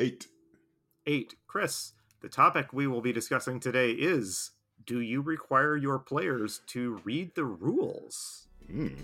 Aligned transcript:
Eight. 0.00 0.28
Eight. 1.08 1.34
Chris, 1.48 1.94
the 2.20 2.28
topic 2.28 2.72
we 2.72 2.86
will 2.86 3.00
be 3.00 3.12
discussing 3.12 3.58
today 3.58 3.90
is 3.90 4.52
Do 4.84 5.00
you 5.00 5.22
require 5.22 5.76
your 5.76 5.98
players 5.98 6.60
to 6.68 7.00
read 7.02 7.34
the 7.34 7.44
rules? 7.44 8.46
Mm. 8.72 8.96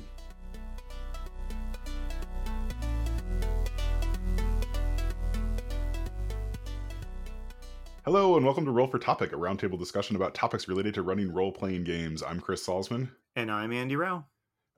Hello, 8.05 8.37
and 8.37 8.45
welcome 8.45 8.65
to 8.65 8.71
Roll 8.71 8.87
for 8.87 9.01
Topic, 9.01 9.33
a 9.33 9.37
roundtable 9.37 9.81
discussion 9.81 10.15
about 10.15 10.33
topics 10.33 10.69
related 10.69 10.95
to 10.95 11.03
running 11.03 11.33
role 11.33 11.51
playing 11.51 11.83
games. 11.83 12.23
I'm 12.23 12.39
Chris 12.39 12.65
Salzman. 12.65 13.11
And 13.35 13.51
I'm 13.51 13.73
Andy 13.73 13.97
Rao. 13.97 14.27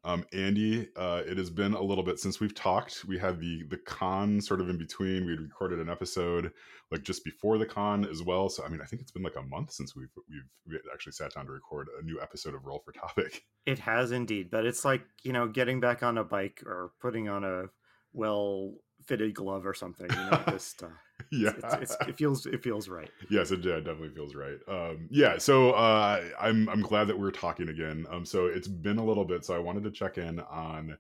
Um, 0.04 0.24
Andy, 0.32 0.88
uh, 0.94 1.22
it 1.26 1.36
has 1.36 1.50
been 1.50 1.74
a 1.74 1.82
little 1.82 2.04
bit 2.04 2.20
since 2.20 2.38
we've 2.38 2.54
talked. 2.54 3.04
We 3.06 3.18
had 3.18 3.40
the 3.40 3.64
the 3.68 3.78
con 3.78 4.40
sort 4.40 4.60
of 4.60 4.68
in 4.68 4.78
between. 4.78 5.26
We 5.26 5.36
recorded 5.36 5.80
an 5.80 5.88
episode 5.88 6.52
like 6.90 7.02
just 7.02 7.24
before 7.24 7.58
the 7.58 7.66
con 7.66 8.04
as 8.04 8.22
well. 8.22 8.48
So 8.48 8.64
I 8.64 8.68
mean, 8.68 8.80
I 8.80 8.84
think 8.84 9.02
it's 9.02 9.10
been 9.10 9.24
like 9.24 9.36
a 9.36 9.42
month 9.42 9.72
since 9.72 9.96
we've 9.96 10.08
we've, 10.28 10.42
we 10.66 10.78
actually 10.92 11.12
sat 11.12 11.34
down 11.34 11.46
to 11.46 11.52
record 11.52 11.88
a 12.00 12.04
new 12.04 12.20
episode 12.20 12.54
of 12.54 12.64
Roll 12.64 12.82
for 12.84 12.92
Topic. 12.92 13.42
It 13.66 13.80
has 13.80 14.12
indeed, 14.12 14.48
but 14.48 14.64
it's 14.64 14.84
like 14.84 15.02
you 15.24 15.32
know 15.32 15.48
getting 15.48 15.80
back 15.80 16.04
on 16.04 16.18
a 16.18 16.22
bike 16.22 16.62
or 16.64 16.92
putting 17.00 17.28
on 17.28 17.42
a 17.42 17.64
well 18.12 18.74
fitted 19.04 19.34
glove 19.34 19.66
or 19.66 19.74
something. 19.74 20.08
You 20.08 20.16
know, 20.16 20.40
just 20.50 20.84
uh, 20.84 20.86
yeah, 21.32 21.50
it's, 21.56 21.74
it's, 21.74 21.96
it 22.08 22.16
feels 22.16 22.46
it 22.46 22.62
feels 22.62 22.88
right. 22.88 23.10
Yes, 23.30 23.50
it 23.50 23.64
yeah, 23.64 23.76
definitely 23.76 24.10
feels 24.10 24.34
right. 24.34 24.58
Um, 24.68 25.08
yeah, 25.10 25.38
so 25.38 25.72
uh, 25.72 26.22
I'm 26.40 26.68
I'm 26.68 26.82
glad 26.82 27.08
that 27.08 27.18
we're 27.18 27.30
talking 27.30 27.68
again. 27.68 28.06
Um, 28.10 28.24
so 28.24 28.46
it's 28.46 28.68
been 28.68 28.98
a 28.98 29.04
little 29.04 29.24
bit, 29.24 29.44
so 29.44 29.54
I 29.54 29.58
wanted 29.58 29.84
to 29.84 29.90
check 29.90 30.18
in 30.18 30.40
on 30.40 30.96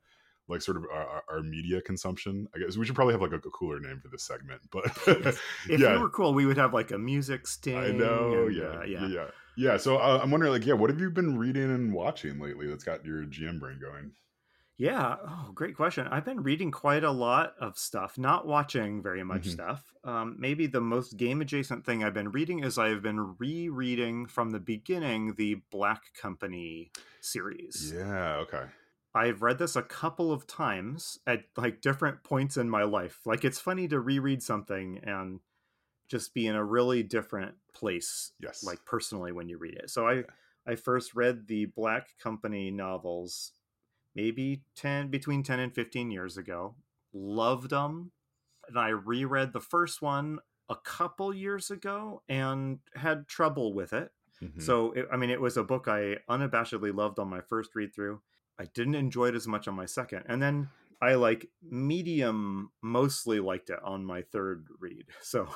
like 0.48 0.62
sort 0.62 0.76
of 0.76 0.84
our, 0.92 1.22
our 1.28 1.42
media 1.42 1.80
consumption. 1.80 2.48
I 2.54 2.58
guess 2.58 2.76
we 2.76 2.86
should 2.86 2.94
probably 2.94 3.14
have 3.14 3.22
like 3.22 3.32
a, 3.32 3.36
a 3.36 3.50
cooler 3.50 3.80
name 3.80 4.00
for 4.00 4.08
this 4.08 4.22
segment, 4.22 4.60
but 4.70 4.84
if 5.06 5.80
yeah. 5.80 5.92
we 5.92 5.98
were 5.98 6.10
cool, 6.10 6.34
we 6.34 6.46
would 6.46 6.58
have 6.58 6.72
like 6.72 6.90
a 6.92 6.98
music 6.98 7.46
sting. 7.46 7.76
I 7.76 7.90
know, 7.90 8.46
and, 8.46 8.56
yeah, 8.56 8.64
uh, 8.64 8.82
yeah, 8.84 9.08
yeah, 9.08 9.26
yeah. 9.56 9.76
So 9.76 9.96
uh, 9.96 10.20
I'm 10.22 10.30
wondering, 10.30 10.52
like, 10.52 10.66
yeah, 10.66 10.74
what 10.74 10.90
have 10.90 11.00
you 11.00 11.10
been 11.10 11.36
reading 11.36 11.64
and 11.74 11.92
watching 11.92 12.38
lately 12.38 12.68
that's 12.68 12.84
got 12.84 13.04
your 13.04 13.24
GM 13.24 13.58
brain 13.58 13.78
going? 13.80 14.12
Yeah. 14.78 15.16
Oh, 15.22 15.52
great 15.54 15.74
question. 15.74 16.06
I've 16.06 16.24
been 16.24 16.42
reading 16.42 16.70
quite 16.70 17.02
a 17.02 17.10
lot 17.10 17.54
of 17.58 17.78
stuff, 17.78 18.18
not 18.18 18.46
watching 18.46 19.02
very 19.02 19.24
much 19.24 19.46
Mhm. 19.46 19.48
stuff. 19.48 19.94
Um, 20.04 20.36
maybe 20.38 20.66
the 20.66 20.82
most 20.82 21.16
game 21.16 21.40
adjacent 21.40 21.86
thing 21.86 22.04
I've 22.04 22.12
been 22.12 22.30
reading 22.30 22.62
is 22.62 22.76
I've 22.76 23.02
been 23.02 23.36
rereading 23.38 24.26
from 24.26 24.50
the 24.50 24.60
beginning 24.60 25.34
the 25.36 25.54
Black 25.70 26.12
Company 26.14 26.92
series. 27.20 27.94
Yeah, 27.94 28.38
okay. 28.38 28.66
I've 29.14 29.40
read 29.42 29.58
this 29.58 29.76
a 29.76 29.82
couple 29.82 30.30
of 30.30 30.46
times 30.46 31.18
at 31.26 31.46
like 31.56 31.80
different 31.80 32.22
points 32.22 32.56
in 32.56 32.68
my 32.68 32.82
life. 32.82 33.24
Like 33.26 33.44
it's 33.44 33.58
funny 33.58 33.88
to 33.88 33.98
reread 34.00 34.42
something 34.42 34.98
and 34.98 35.40
just 36.08 36.34
be 36.34 36.46
in 36.46 36.56
a 36.56 36.64
really 36.64 37.02
different 37.02 37.56
place, 37.74 38.32
Yes. 38.38 38.62
like 38.62 38.84
personally 38.86 39.32
when 39.32 39.48
you 39.48 39.58
read 39.58 39.76
it. 39.76 39.90
So 39.90 40.08
I 40.08 40.24
I 40.66 40.76
first 40.76 41.14
read 41.14 41.48
the 41.48 41.66
Black 41.66 42.18
Company 42.18 42.70
novels 42.70 43.52
maybe 44.16 44.62
10 44.74 45.08
between 45.08 45.42
10 45.44 45.60
and 45.60 45.74
15 45.74 46.10
years 46.10 46.36
ago. 46.36 46.74
Loved 47.12 47.70
them. 47.70 48.10
And 48.66 48.78
I 48.78 48.88
reread 48.88 49.52
the 49.52 49.60
first 49.60 50.02
one 50.02 50.40
a 50.68 50.74
couple 50.74 51.32
years 51.32 51.70
ago 51.70 52.22
and 52.28 52.80
had 52.96 53.28
trouble 53.28 53.72
with 53.74 53.92
it. 53.92 54.10
Mhm. 54.42 54.60
So, 54.60 54.92
it, 54.92 55.06
I 55.12 55.16
mean, 55.16 55.30
it 55.30 55.40
was 55.40 55.56
a 55.56 55.62
book 55.62 55.86
I 55.86 56.16
unabashedly 56.28 56.92
loved 56.94 57.18
on 57.18 57.28
my 57.28 57.40
first 57.40 57.74
read 57.76 57.94
through. 57.94 58.22
I 58.58 58.64
didn't 58.64 58.94
enjoy 58.96 59.28
it 59.28 59.34
as 59.34 59.46
much 59.46 59.68
on 59.68 59.74
my 59.74 59.86
second. 59.86 60.24
And 60.26 60.42
then 60.42 60.70
I 61.00 61.14
like 61.14 61.50
medium 61.62 62.72
mostly 62.82 63.40
liked 63.40 63.70
it 63.70 63.82
on 63.82 64.04
my 64.04 64.22
third 64.22 64.68
read. 64.78 65.06
So, 65.22 65.48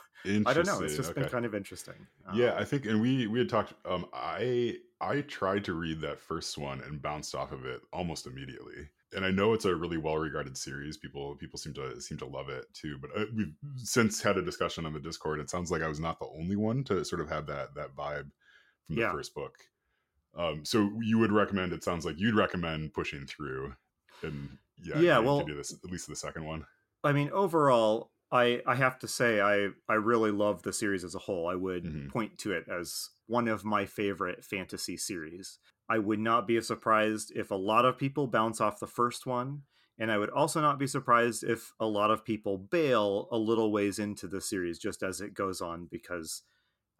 I 0.44 0.54
don't 0.54 0.66
know. 0.66 0.82
It's 0.82 0.96
just 0.96 1.14
been 1.14 1.26
kind 1.26 1.46
of 1.46 1.54
interesting. 1.54 2.08
Yeah, 2.28 2.54
Um, 2.54 2.56
I 2.56 2.64
think, 2.64 2.86
and 2.86 3.00
we 3.00 3.26
we 3.26 3.40
had 3.40 3.48
talked. 3.48 3.74
Um, 3.84 4.08
I 4.12 4.78
I 5.00 5.22
tried 5.22 5.64
to 5.64 5.74
read 5.74 6.00
that 6.02 6.20
first 6.20 6.56
one 6.58 6.80
and 6.80 7.02
bounced 7.02 7.34
off 7.34 7.50
of 7.52 7.64
it 7.64 7.82
almost 7.92 8.26
immediately. 8.26 8.88
And 9.12 9.24
I 9.24 9.32
know 9.32 9.52
it's 9.52 9.64
a 9.64 9.74
really 9.74 9.96
well 9.98 10.16
regarded 10.18 10.56
series. 10.56 10.96
People 10.96 11.34
people 11.36 11.58
seem 11.58 11.74
to 11.74 12.00
seem 12.00 12.18
to 12.18 12.26
love 12.26 12.48
it 12.48 12.66
too. 12.72 12.98
But 12.98 13.10
uh, 13.16 13.26
we've 13.34 13.54
since 13.76 14.22
had 14.22 14.36
a 14.38 14.42
discussion 14.42 14.86
on 14.86 14.92
the 14.92 15.00
Discord. 15.00 15.40
It 15.40 15.50
sounds 15.50 15.70
like 15.72 15.82
I 15.82 15.88
was 15.88 15.98
not 16.00 16.20
the 16.20 16.28
only 16.28 16.54
one 16.56 16.84
to 16.84 17.04
sort 17.04 17.20
of 17.20 17.28
have 17.28 17.46
that 17.46 17.74
that 17.74 17.96
vibe 17.96 18.30
from 18.86 18.96
the 18.96 19.02
Yeah. 19.02 19.10
first 19.10 19.34
book. 19.34 19.58
Um, 20.34 20.64
so 20.64 20.90
you 21.02 21.18
would 21.18 21.32
recommend? 21.32 21.72
It 21.72 21.84
sounds 21.84 22.04
like 22.06 22.18
you'd 22.18 22.34
recommend 22.36 22.94
pushing 22.94 23.26
through. 23.26 23.74
And 24.22 24.58
yeah, 24.82 25.00
Yeah, 25.00 25.18
well- 25.18 25.44
do 25.44 25.54
this 25.56 25.72
at 25.72 25.90
least 25.90 26.08
the 26.08 26.16
second 26.16 26.44
one. 26.44 26.66
I 27.02 27.12
mean, 27.12 27.30
overall, 27.30 28.10
I 28.30 28.62
I 28.66 28.74
have 28.74 28.98
to 29.00 29.08
say 29.08 29.40
I 29.40 29.70
I 29.88 29.94
really 29.94 30.30
love 30.30 30.62
the 30.62 30.72
series 30.72 31.02
as 31.04 31.14
a 31.14 31.18
whole. 31.18 31.48
I 31.48 31.54
would 31.54 31.84
Mhm. 31.84 32.10
point 32.10 32.38
to 32.38 32.52
it 32.52 32.68
as 32.68 33.08
one 33.26 33.48
of 33.48 33.64
my 33.64 33.86
favorite 33.86 34.44
fantasy 34.44 34.96
series. 34.96 35.58
I 35.88 35.98
would 35.98 36.20
not 36.20 36.46
be 36.46 36.60
surprised 36.60 37.32
if 37.34 37.50
a 37.50 37.54
lot 37.56 37.84
of 37.84 37.98
people 37.98 38.26
bounce 38.28 38.60
off 38.60 38.78
the 38.80 38.86
first 38.86 39.26
one, 39.26 39.62
and 39.98 40.12
I 40.12 40.18
would 40.18 40.30
also 40.30 40.60
not 40.60 40.78
be 40.78 40.86
surprised 40.86 41.42
if 41.42 41.72
a 41.80 41.86
lot 41.86 42.10
of 42.10 42.24
people 42.24 42.58
bail 42.58 43.28
a 43.32 43.38
little 43.38 43.72
ways 43.72 43.98
into 43.98 44.28
the 44.28 44.40
series 44.40 44.78
just 44.78 45.02
as 45.02 45.20
it 45.20 45.34
goes 45.34 45.60
on 45.60 45.86
because 45.86 46.42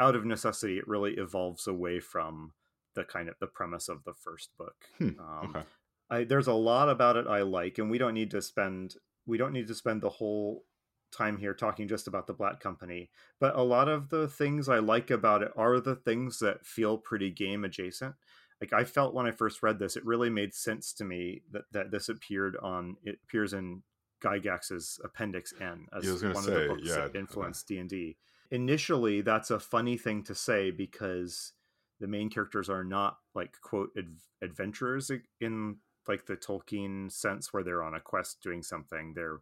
out 0.01 0.17
of 0.17 0.25
necessity 0.25 0.79
it 0.79 0.89
really 0.89 1.15
evolves 1.19 1.67
away 1.67 2.01
from 2.01 2.55
the 2.95 3.05
kind 3.05 3.29
of 3.29 3.39
the 3.39 3.47
premise 3.47 3.89
of 3.89 4.03
the 4.05 4.15
first 4.15 4.57
book. 4.57 4.87
Hmm, 4.99 5.21
Um, 5.21 5.51
okay. 5.57 5.63
I, 6.11 6.25
there's 6.25 6.49
a 6.49 6.53
lot 6.53 6.89
about 6.89 7.17
it 7.17 7.27
I 7.27 7.43
like, 7.43 7.79
and 7.79 7.91
we 7.91 7.99
don't 7.99 8.15
need 8.15 8.31
to 8.33 8.43
spend 8.43 8.95
we 9.27 9.39
don't 9.39 9.53
need 9.53 9.69
to 9.69 9.75
spend 9.75 10.03
the 10.03 10.09
whole 10.09 10.65
time 11.13 11.37
here 11.39 11.55
talking 11.55 11.89
just 11.89 12.07
about 12.07 12.27
the 12.27 12.33
Black 12.33 12.61
Company. 12.61 13.11
But 13.39 13.57
a 13.57 13.63
lot 13.63 13.89
of 13.89 14.09
the 14.09 14.29
things 14.29 14.69
I 14.69 14.79
like 14.79 15.11
about 15.11 15.43
it 15.43 15.53
are 15.57 15.81
the 15.81 15.97
things 15.97 16.39
that 16.39 16.67
feel 16.67 16.99
pretty 16.99 17.31
game 17.31 17.65
adjacent. 17.65 18.15
Like 18.61 18.73
I 18.73 18.85
felt 18.85 19.15
when 19.15 19.27
I 19.27 19.31
first 19.31 19.63
read 19.63 19.79
this, 19.79 19.97
it 19.97 20.05
really 20.05 20.31
made 20.31 20.55
sense 20.55 20.93
to 20.95 21.05
me 21.05 21.43
that, 21.53 21.63
that 21.73 21.91
this 21.91 22.09
appeared 22.09 22.57
on 22.63 22.97
it 23.05 23.19
appears 23.25 23.53
in 23.53 23.83
Gygax's 24.23 25.01
Appendix 25.03 25.55
N 25.61 25.87
as 25.97 26.23
one 26.23 26.35
say, 26.35 26.39
of 26.39 26.45
the 26.45 26.67
books 26.69 26.83
yeah, 26.89 26.95
that 26.97 27.17
influenced 27.17 27.67
D 27.69 27.79
and 27.79 27.89
D. 27.89 28.17
Initially, 28.51 29.23
that's 29.23 29.51
a 29.51 29.61
funny 29.61 29.97
thing 29.97 30.25
to 30.25 30.35
say 30.35 30.71
because 30.71 31.53
the 32.01 32.09
main 32.09 32.29
characters 32.29 32.69
are 32.69 32.85
not 32.85 33.17
like 33.35 33.55
quote 33.63 33.91
adv- 33.97 34.27
adventurers 34.43 35.11
in 35.41 35.77
like 36.09 36.27
the 36.27 36.37
Tolkien 36.37 37.11
sense 37.11 37.53
where 37.53 37.63
they're 37.63 37.83
on 37.83 37.95
a 37.95 38.01
quest 38.01 38.43
doing 38.43 38.63
something. 38.63 39.13
They're 39.15 39.41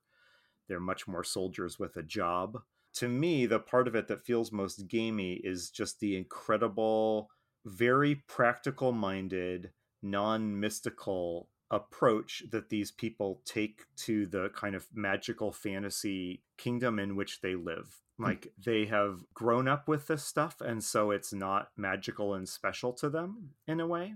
they're 0.69 0.81
much 0.81 1.09
more 1.09 1.25
soldiers 1.25 1.79
with 1.79 1.97
a 1.97 2.03
job. 2.03 2.63
To 2.95 3.09
me, 3.09 3.47
the 3.47 3.59
part 3.59 3.89
of 3.89 3.95
it 3.95 4.09
that 4.09 4.25
feels 4.25 4.53
most 4.53 4.87
gamey 4.87 5.35
is 5.45 5.71
just 5.71 6.01
the 6.01 6.17
incredible, 6.17 7.31
very 7.65 8.17
practical 8.27 8.93
minded, 8.93 9.71
non 10.03 10.59
mystical 10.61 11.49
approach 11.71 12.43
that 12.51 12.71
these 12.71 12.91
people 12.91 13.43
take 13.45 13.83
to 13.95 14.27
the 14.27 14.49
kind 14.55 14.75
of 14.75 14.87
magical 14.95 15.53
fantasy 15.53 16.43
kingdom 16.57 16.99
in 16.99 17.15
which 17.15 17.41
they 17.41 17.55
live. 17.55 18.01
Hmm. 18.17 18.25
Like 18.25 18.53
they 18.63 18.87
have 18.87 19.21
grown 19.33 19.69
up 19.69 19.89
with 19.89 20.07
this 20.07 20.25
stuff, 20.25 20.61
and 20.61 20.83
so 20.83 21.11
it's 21.11 21.33
not 21.33 21.71
magical 21.77 22.35
and 22.35 22.49
special 22.49 22.93
to 22.95 23.09
them 23.09 23.51
in 23.67 23.81
a 23.81 23.87
way 23.87 24.15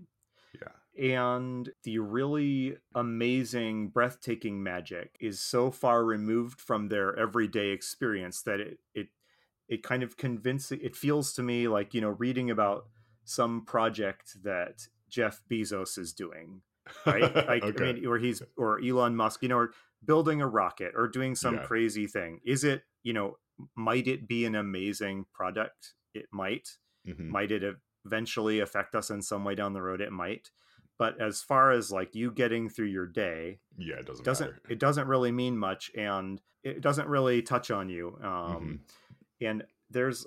Yeah. 0.61 0.73
and 0.99 1.71
the 1.85 1.99
really 1.99 2.77
amazing 2.95 3.89
breathtaking 3.89 4.63
magic 4.63 5.17
is 5.21 5.41
so 5.41 5.71
far 5.71 6.05
removed 6.05 6.61
from 6.61 6.89
their 6.89 7.19
everyday 7.19 7.69
experience 7.69 8.43
that 8.43 8.61
it 8.61 8.79
it 8.95 9.09
it 9.69 9.83
kind 9.83 10.03
of 10.03 10.17
convinces 10.17 10.79
it 10.83 10.95
feels 10.97 11.33
to 11.35 11.43
me 11.43 11.69
like 11.69 11.95
you 11.95 12.01
know 12.01 12.11
reading 12.11 12.51
about 12.51 12.87
some 13.25 13.65
project 13.65 14.37
that 14.43 14.87
Jeff 15.09 15.43
Bezos 15.51 15.97
is 15.99 16.13
doing 16.13 16.63
right 17.07 17.33
like 17.49 17.63
okay. 17.65 17.91
I 17.91 17.93
mean 17.95 18.07
or 18.07 18.19
he's 18.19 18.43
or 18.57 18.81
Elon 18.85 19.17
Musk 19.17 19.43
you 19.43 19.49
know 19.49 19.59
or 19.59 19.73
building 20.05 20.43
a 20.43 20.49
rocket 20.49 20.93
or 20.95 21.09
doing 21.09 21.35
some 21.35 21.55
Yeah. 21.55 21.65
crazy 21.65 22.07
thing 22.07 22.41
is 22.45 22.65
it 22.65 22.83
you 23.03 23.13
know 23.13 23.37
might 23.77 24.09
it 24.09 24.27
be 24.29 24.45
an 24.45 24.55
amazing 24.57 25.25
product 25.33 25.95
it 26.15 26.27
might 26.33 26.69
Mhm. 27.09 27.29
might 27.31 27.51
it 27.51 27.63
eventually 28.05 28.61
affect 28.61 28.95
us 28.95 29.11
in 29.11 29.23
some 29.23 29.45
way 29.45 29.55
down 29.55 29.73
the 29.73 29.83
road 29.83 30.01
it 30.01 30.13
might 30.13 30.51
but 30.99 31.21
as 31.21 31.43
far 31.43 31.71
as 31.73 31.91
like 31.91 32.15
you 32.15 32.31
getting 32.31 32.69
through 32.69 32.87
your 32.87 33.07
day 33.07 33.59
Yeah, 33.79 33.97
it 33.97 34.07
doesn't, 34.07 34.25
doesn't 34.25 34.47
matter. 34.49 34.63
it 34.69 34.79
doesn't 34.79 35.09
really 35.09 35.33
mean 35.33 35.57
much 35.57 35.91
and 35.97 36.41
it 36.63 36.81
doesn't 36.81 37.09
really 37.09 37.43
touch 37.43 37.71
on 37.71 37.89
you 37.89 38.19
um 38.23 38.81
Mhm. 39.41 39.49
and 39.49 39.65
there's 39.91 40.27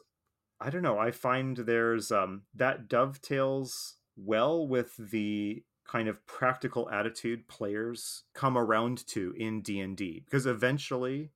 i 0.59 0.69
don't 0.69 0.81
know 0.83 0.97
i 0.97 1.11
find 1.11 1.57
there's 1.57 2.11
um 2.11 2.43
that 2.53 2.87
dovetails 2.87 3.95
well 4.17 4.67
with 4.67 4.95
the 4.97 5.63
kind 5.87 6.07
of 6.07 6.25
practical 6.25 6.89
attitude 6.89 7.47
players 7.47 8.23
come 8.33 8.57
around 8.57 9.05
to 9.05 9.33
in 9.37 9.61
D&D 9.61 10.21
because 10.25 10.45
eventually 10.47 11.31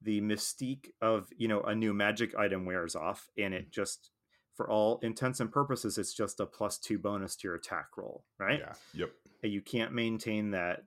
the 0.00 0.20
mystique 0.20 0.90
of 1.00 1.28
you 1.36 1.48
know 1.48 1.62
a 1.62 1.74
new 1.74 1.92
magic 1.92 2.34
item 2.36 2.64
wears 2.64 2.94
off 2.94 3.28
and 3.36 3.52
it 3.54 3.70
just 3.72 4.10
for 4.58 4.68
all 4.68 4.98
intents 5.02 5.38
and 5.40 5.50
purposes 5.52 5.96
it's 5.98 6.12
just 6.12 6.40
a 6.40 6.44
plus 6.46 6.78
2 6.78 6.98
bonus 6.98 7.36
to 7.36 7.46
your 7.48 7.54
attack 7.54 7.86
roll 7.96 8.24
right 8.40 8.58
Yeah. 8.58 8.72
Yep. 8.92 9.10
and 9.44 9.52
you 9.52 9.62
can't 9.62 9.92
maintain 9.94 10.50
that 10.50 10.82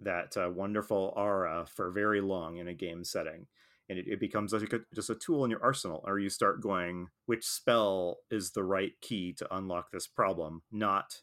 that 0.00 0.36
uh, 0.36 0.50
wonderful 0.50 1.14
aura 1.16 1.64
for 1.72 1.90
very 1.92 2.20
long 2.20 2.56
in 2.56 2.66
a 2.68 2.74
game 2.74 3.04
setting 3.04 3.46
and 3.88 3.98
it, 3.98 4.06
it 4.08 4.18
becomes 4.18 4.52
like 4.52 4.72
a, 4.72 4.80
just 4.94 5.10
a 5.10 5.14
tool 5.14 5.44
in 5.44 5.50
your 5.52 5.62
arsenal 5.62 6.02
or 6.04 6.18
you 6.18 6.28
start 6.28 6.60
going 6.60 7.06
which 7.26 7.46
spell 7.46 8.18
is 8.32 8.50
the 8.50 8.64
right 8.64 8.92
key 9.00 9.32
to 9.32 9.56
unlock 9.56 9.92
this 9.92 10.08
problem 10.08 10.62
not 10.72 11.20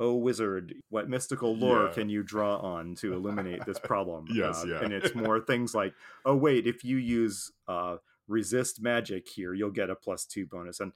oh 0.00 0.14
wizard 0.14 0.74
what 0.88 1.10
mystical 1.10 1.54
lore 1.54 1.84
Yeah. 1.88 1.92
can 1.92 2.08
you 2.08 2.22
draw 2.22 2.56
on 2.56 2.94
to 2.96 3.12
illuminate 3.18 3.66
this 3.66 3.78
problem 3.78 4.24
Yes, 4.30 4.64
Uh, 4.64 4.68
yeah. 4.68 4.80
and 4.82 4.92
it's 4.94 5.14
more 5.26 5.40
things 5.40 5.74
like 5.74 5.92
oh 6.24 6.34
wait 6.36 6.66
if 6.66 6.82
you 6.84 6.96
use 6.96 7.52
uh, 7.68 7.96
resist 8.32 8.80
magic 8.82 9.28
here 9.28 9.52
you'll 9.54 9.70
get 9.70 9.90
a 9.90 9.94
plus 9.94 10.24
two 10.24 10.46
bonus 10.46 10.80
and 10.80 10.92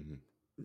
Mhm. 0.00 0.18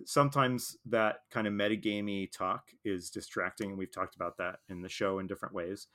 sometimes 0.06 0.78
that 0.86 1.22
kind 1.30 1.48
of 1.48 1.54
metagamey 1.54 2.32
talk 2.32 2.72
is 2.84 3.10
distracting 3.10 3.70
and 3.70 3.78
we've 3.78 3.92
talked 3.92 4.16
about 4.16 4.38
that 4.38 4.60
in 4.70 4.82
the 4.82 4.90
show 4.90 5.20
in 5.20 5.28
different 5.28 5.54
ways 5.54 5.88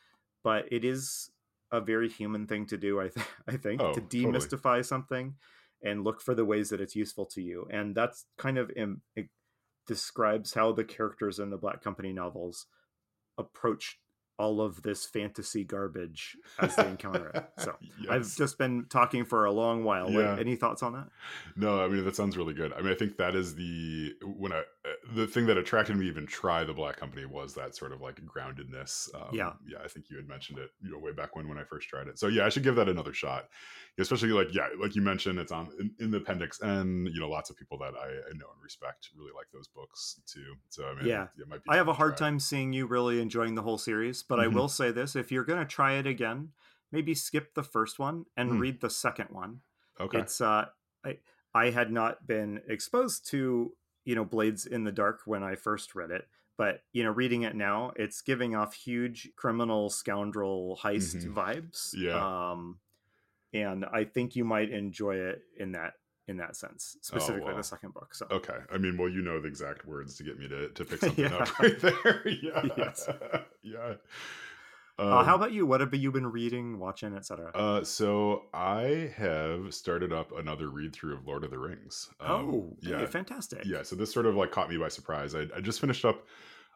but 0.45 0.71
it 0.73 0.85
is 0.85 1.31
a 1.73 1.81
very 1.81 2.09
human 2.09 2.47
thing 2.47 2.67
to 2.67 2.77
do 2.77 3.01
i, 3.01 3.09
th- 3.09 3.27
I 3.49 3.57
think 3.57 3.81
Oh, 3.81 3.95
to 3.95 4.01
totally. 4.01 4.31
demystify 4.31 4.85
something 4.85 5.35
and 5.83 6.05
look 6.05 6.21
for 6.21 6.35
the 6.35 6.45
ways 6.45 6.71
that 6.71 6.81
it's 6.81 6.97
useful 6.97 7.27
to 7.27 7.43
you 7.43 7.67
and 7.71 7.95
that's 7.95 8.27
kind 8.37 8.59
of 8.59 8.71
im- 8.77 9.03
it 9.17 9.29
describes 9.87 10.55
how 10.55 10.73
the 10.73 10.85
characters 10.85 11.39
in 11.39 11.51
the 11.51 11.57
black 11.57 11.83
company 11.83 12.13
novels 12.13 12.67
approach 13.37 13.99
all 14.39 14.61
of 14.61 14.83
this 14.83 15.05
fantasy 15.05 15.65
garbage 15.65 16.37
as 16.61 16.77
they 16.77 16.87
encounter 16.87 17.29
it 17.35 17.45
so 17.59 17.75
i've 18.11 18.33
just 18.37 18.57
been 18.59 18.85
talking 18.89 19.25
for 19.25 19.45
a 19.47 19.51
long 19.53 19.83
while 19.85 20.11
Yeah. 20.11 20.37
any 20.39 20.55
thoughts 20.57 20.83
on 20.83 20.93
that 20.93 21.09
No, 21.57 21.81
I 21.85 21.89
mean 21.89 22.05
that 22.05 22.15
sounds 22.15 22.37
really 22.37 22.55
good. 22.55 22.73
I 22.73 22.81
mean, 22.81 22.93
I 22.93 22.95
think 22.95 23.17
that 23.17 23.35
is 23.35 23.55
the 23.57 24.15
when 24.23 24.53
I 24.53 24.59
uh, 24.61 24.63
the 25.15 25.27
thing 25.27 25.47
that 25.47 25.57
attracted 25.59 25.97
me 25.97 26.07
even 26.07 26.25
try 26.27 26.63
the 26.63 26.73
Black 26.73 26.97
Company 26.97 27.27
was 27.27 27.53
that 27.55 27.75
sort 27.75 27.91
of 27.93 28.01
like 28.01 28.21
groundedness. 28.25 29.13
Um, 29.15 29.31
Yeah. 29.33 29.53
yeah. 29.67 29.79
I 29.85 29.89
think 29.89 30.09
you 30.09 30.17
had 30.17 30.29
mentioned 30.29 30.59
it, 30.59 30.71
you 30.81 30.91
know, 30.93 30.99
way 30.99 31.11
back 31.13 31.35
when 31.35 31.49
when 31.49 31.59
I 31.59 31.65
first 31.65 31.89
tried 31.89 32.07
it. 32.07 32.19
So 32.19 32.29
yeah, 32.29 32.47
I 32.47 32.49
should 32.49 32.63
give 32.63 32.77
that 32.77 32.89
another 32.89 33.13
shot. 33.13 33.49
Especially 33.99 34.29
like 34.31 34.55
yeah, 34.55 34.69
like 34.79 34.95
you 34.95 35.03
mentioned, 35.03 35.39
it's 35.39 35.53
on 35.53 35.71
in, 35.81 35.95
in 35.99 36.11
the 36.11 36.19
appendix, 36.19 36.61
and 36.61 37.09
you 37.09 37.21
know, 37.21 37.29
lots 37.29 37.51
of 37.51 37.57
people 37.57 37.79
that 37.79 37.95
I, 37.95 38.07
I 38.07 38.33
know 38.35 38.51
and 38.53 38.63
respect 38.63 39.11
really 39.17 39.33
like 39.35 39.49
those 39.53 39.69
books 39.69 40.21
too. 40.27 40.55
So 40.69 40.89
I 40.89 40.95
mean, 40.95 41.07
Yeah. 41.07 41.29
it 41.39 41.49
might 41.49 41.63
be 41.65 41.71
I 41.71 41.77
have 41.77 41.89
a 41.89 41.93
hard 41.95 42.17
try. 42.17 42.17
time 42.17 42.41
seeing 42.41 42.73
you 42.73 42.87
really 42.87 43.21
enjoying 43.21 43.55
the 43.55 43.63
whole 43.63 43.79
series, 43.79 44.23
but 44.23 44.41
I 44.41 44.47
Mhm. 44.47 44.55
will 44.55 44.69
say 44.69 44.91
this: 44.91 45.15
if 45.15 45.31
you're 45.31 45.45
going 45.45 45.61
to 45.61 45.67
try 45.67 45.95
it 45.95 46.07
again, 46.07 46.53
maybe 46.91 47.15
skip 47.15 47.55
the 47.55 47.63
first 47.63 47.99
one 47.99 48.25
and 48.37 48.59
Hmm. 48.59 48.59
read 48.59 48.81
the 48.81 48.91
second 48.91 49.31
one. 49.31 49.61
Okay. 50.01 50.23
It's 50.23 50.41
uh, 50.41 50.67
I 51.05 51.19
I 51.55 51.71
had 51.71 51.93
not 51.93 52.27
been 52.27 52.63
exposed 52.69 53.27
to 53.31 53.77
you 54.05 54.15
know 54.15 54.25
Blades 54.25 54.67
in 54.67 54.85
the 54.85 54.93
Dark 54.93 55.23
when 55.27 55.43
I 55.43 55.57
first 55.57 55.95
read 55.95 56.11
it, 56.11 56.27
but 56.57 56.85
you 56.93 57.05
know 57.05 57.11
reading 57.11 57.43
it 57.43 57.55
now, 57.55 57.93
it's 57.97 58.23
giving 58.23 58.55
off 58.57 58.73
huge 58.75 59.31
criminal 59.37 59.91
scoundrel 59.91 60.79
heist 60.83 61.27
Mhm. 61.27 61.33
vibes. 61.33 61.93
Yeah. 61.93 62.31
Um, 62.53 62.81
and 63.53 63.85
I 63.87 64.05
think 64.05 64.37
you 64.37 64.45
might 64.45 64.71
enjoy 64.71 65.17
it 65.17 65.41
in 65.59 65.73
that 65.73 65.95
in 66.27 66.37
that 66.37 66.57
sense, 66.57 66.97
specifically 67.01 67.47
well. 67.47 67.57
the 67.57 67.63
second 67.63 67.95
book. 67.95 68.15
So 68.15 68.27
Okay. 68.31 68.59
I 68.71 68.77
mean, 68.77 68.99
well, 68.99 69.09
you 69.09 69.23
know 69.23 69.41
the 69.41 69.49
exact 69.49 69.87
words 69.87 70.15
to 70.19 70.25
get 70.25 70.39
me 70.39 70.47
to, 70.49 70.69
to 70.69 70.85
pick 70.85 71.01
something 71.01 71.25
Yeah. 71.25 71.35
up 71.37 71.59
right 71.59 71.81
there. 71.81 72.29
yeah. 72.43 72.65
Yes. 72.77 73.09
yeah. 73.63 73.95
uh, 74.99 75.25
how 75.25 75.35
Um, 75.35 75.41
about 75.41 75.53
you? 75.53 75.65
What 75.65 75.81
have 75.81 75.95
you 75.95 76.13
been 76.13 76.27
reading, 76.27 76.79
watching, 76.79 77.15
etc.? 77.17 77.51
Uh, 77.55 77.83
so 77.83 78.43
I 78.53 79.11
have 79.17 79.73
started 79.73 80.13
up 80.13 80.33
another 80.37 80.69
read 80.69 80.95
through 80.95 81.15
of 81.17 81.27
Lord 81.27 81.45
of 81.45 81.51
the 81.51 81.59
Rings. 81.59 82.11
Um, 82.21 82.31
oh, 82.31 82.77
yeah, 82.83 83.07
fantastic! 83.07 83.63
yeah. 83.65 83.83
So 83.83 83.97
this 83.97 84.13
sort 84.13 84.27
of 84.27 84.35
like 84.37 84.51
caught 84.51 84.69
me 84.69 84.77
by 84.77 84.89
surprise. 84.89 85.35
I, 85.35 85.47
I 85.57 85.61
just 85.63 85.81
finished 85.81 86.05
up 86.05 86.27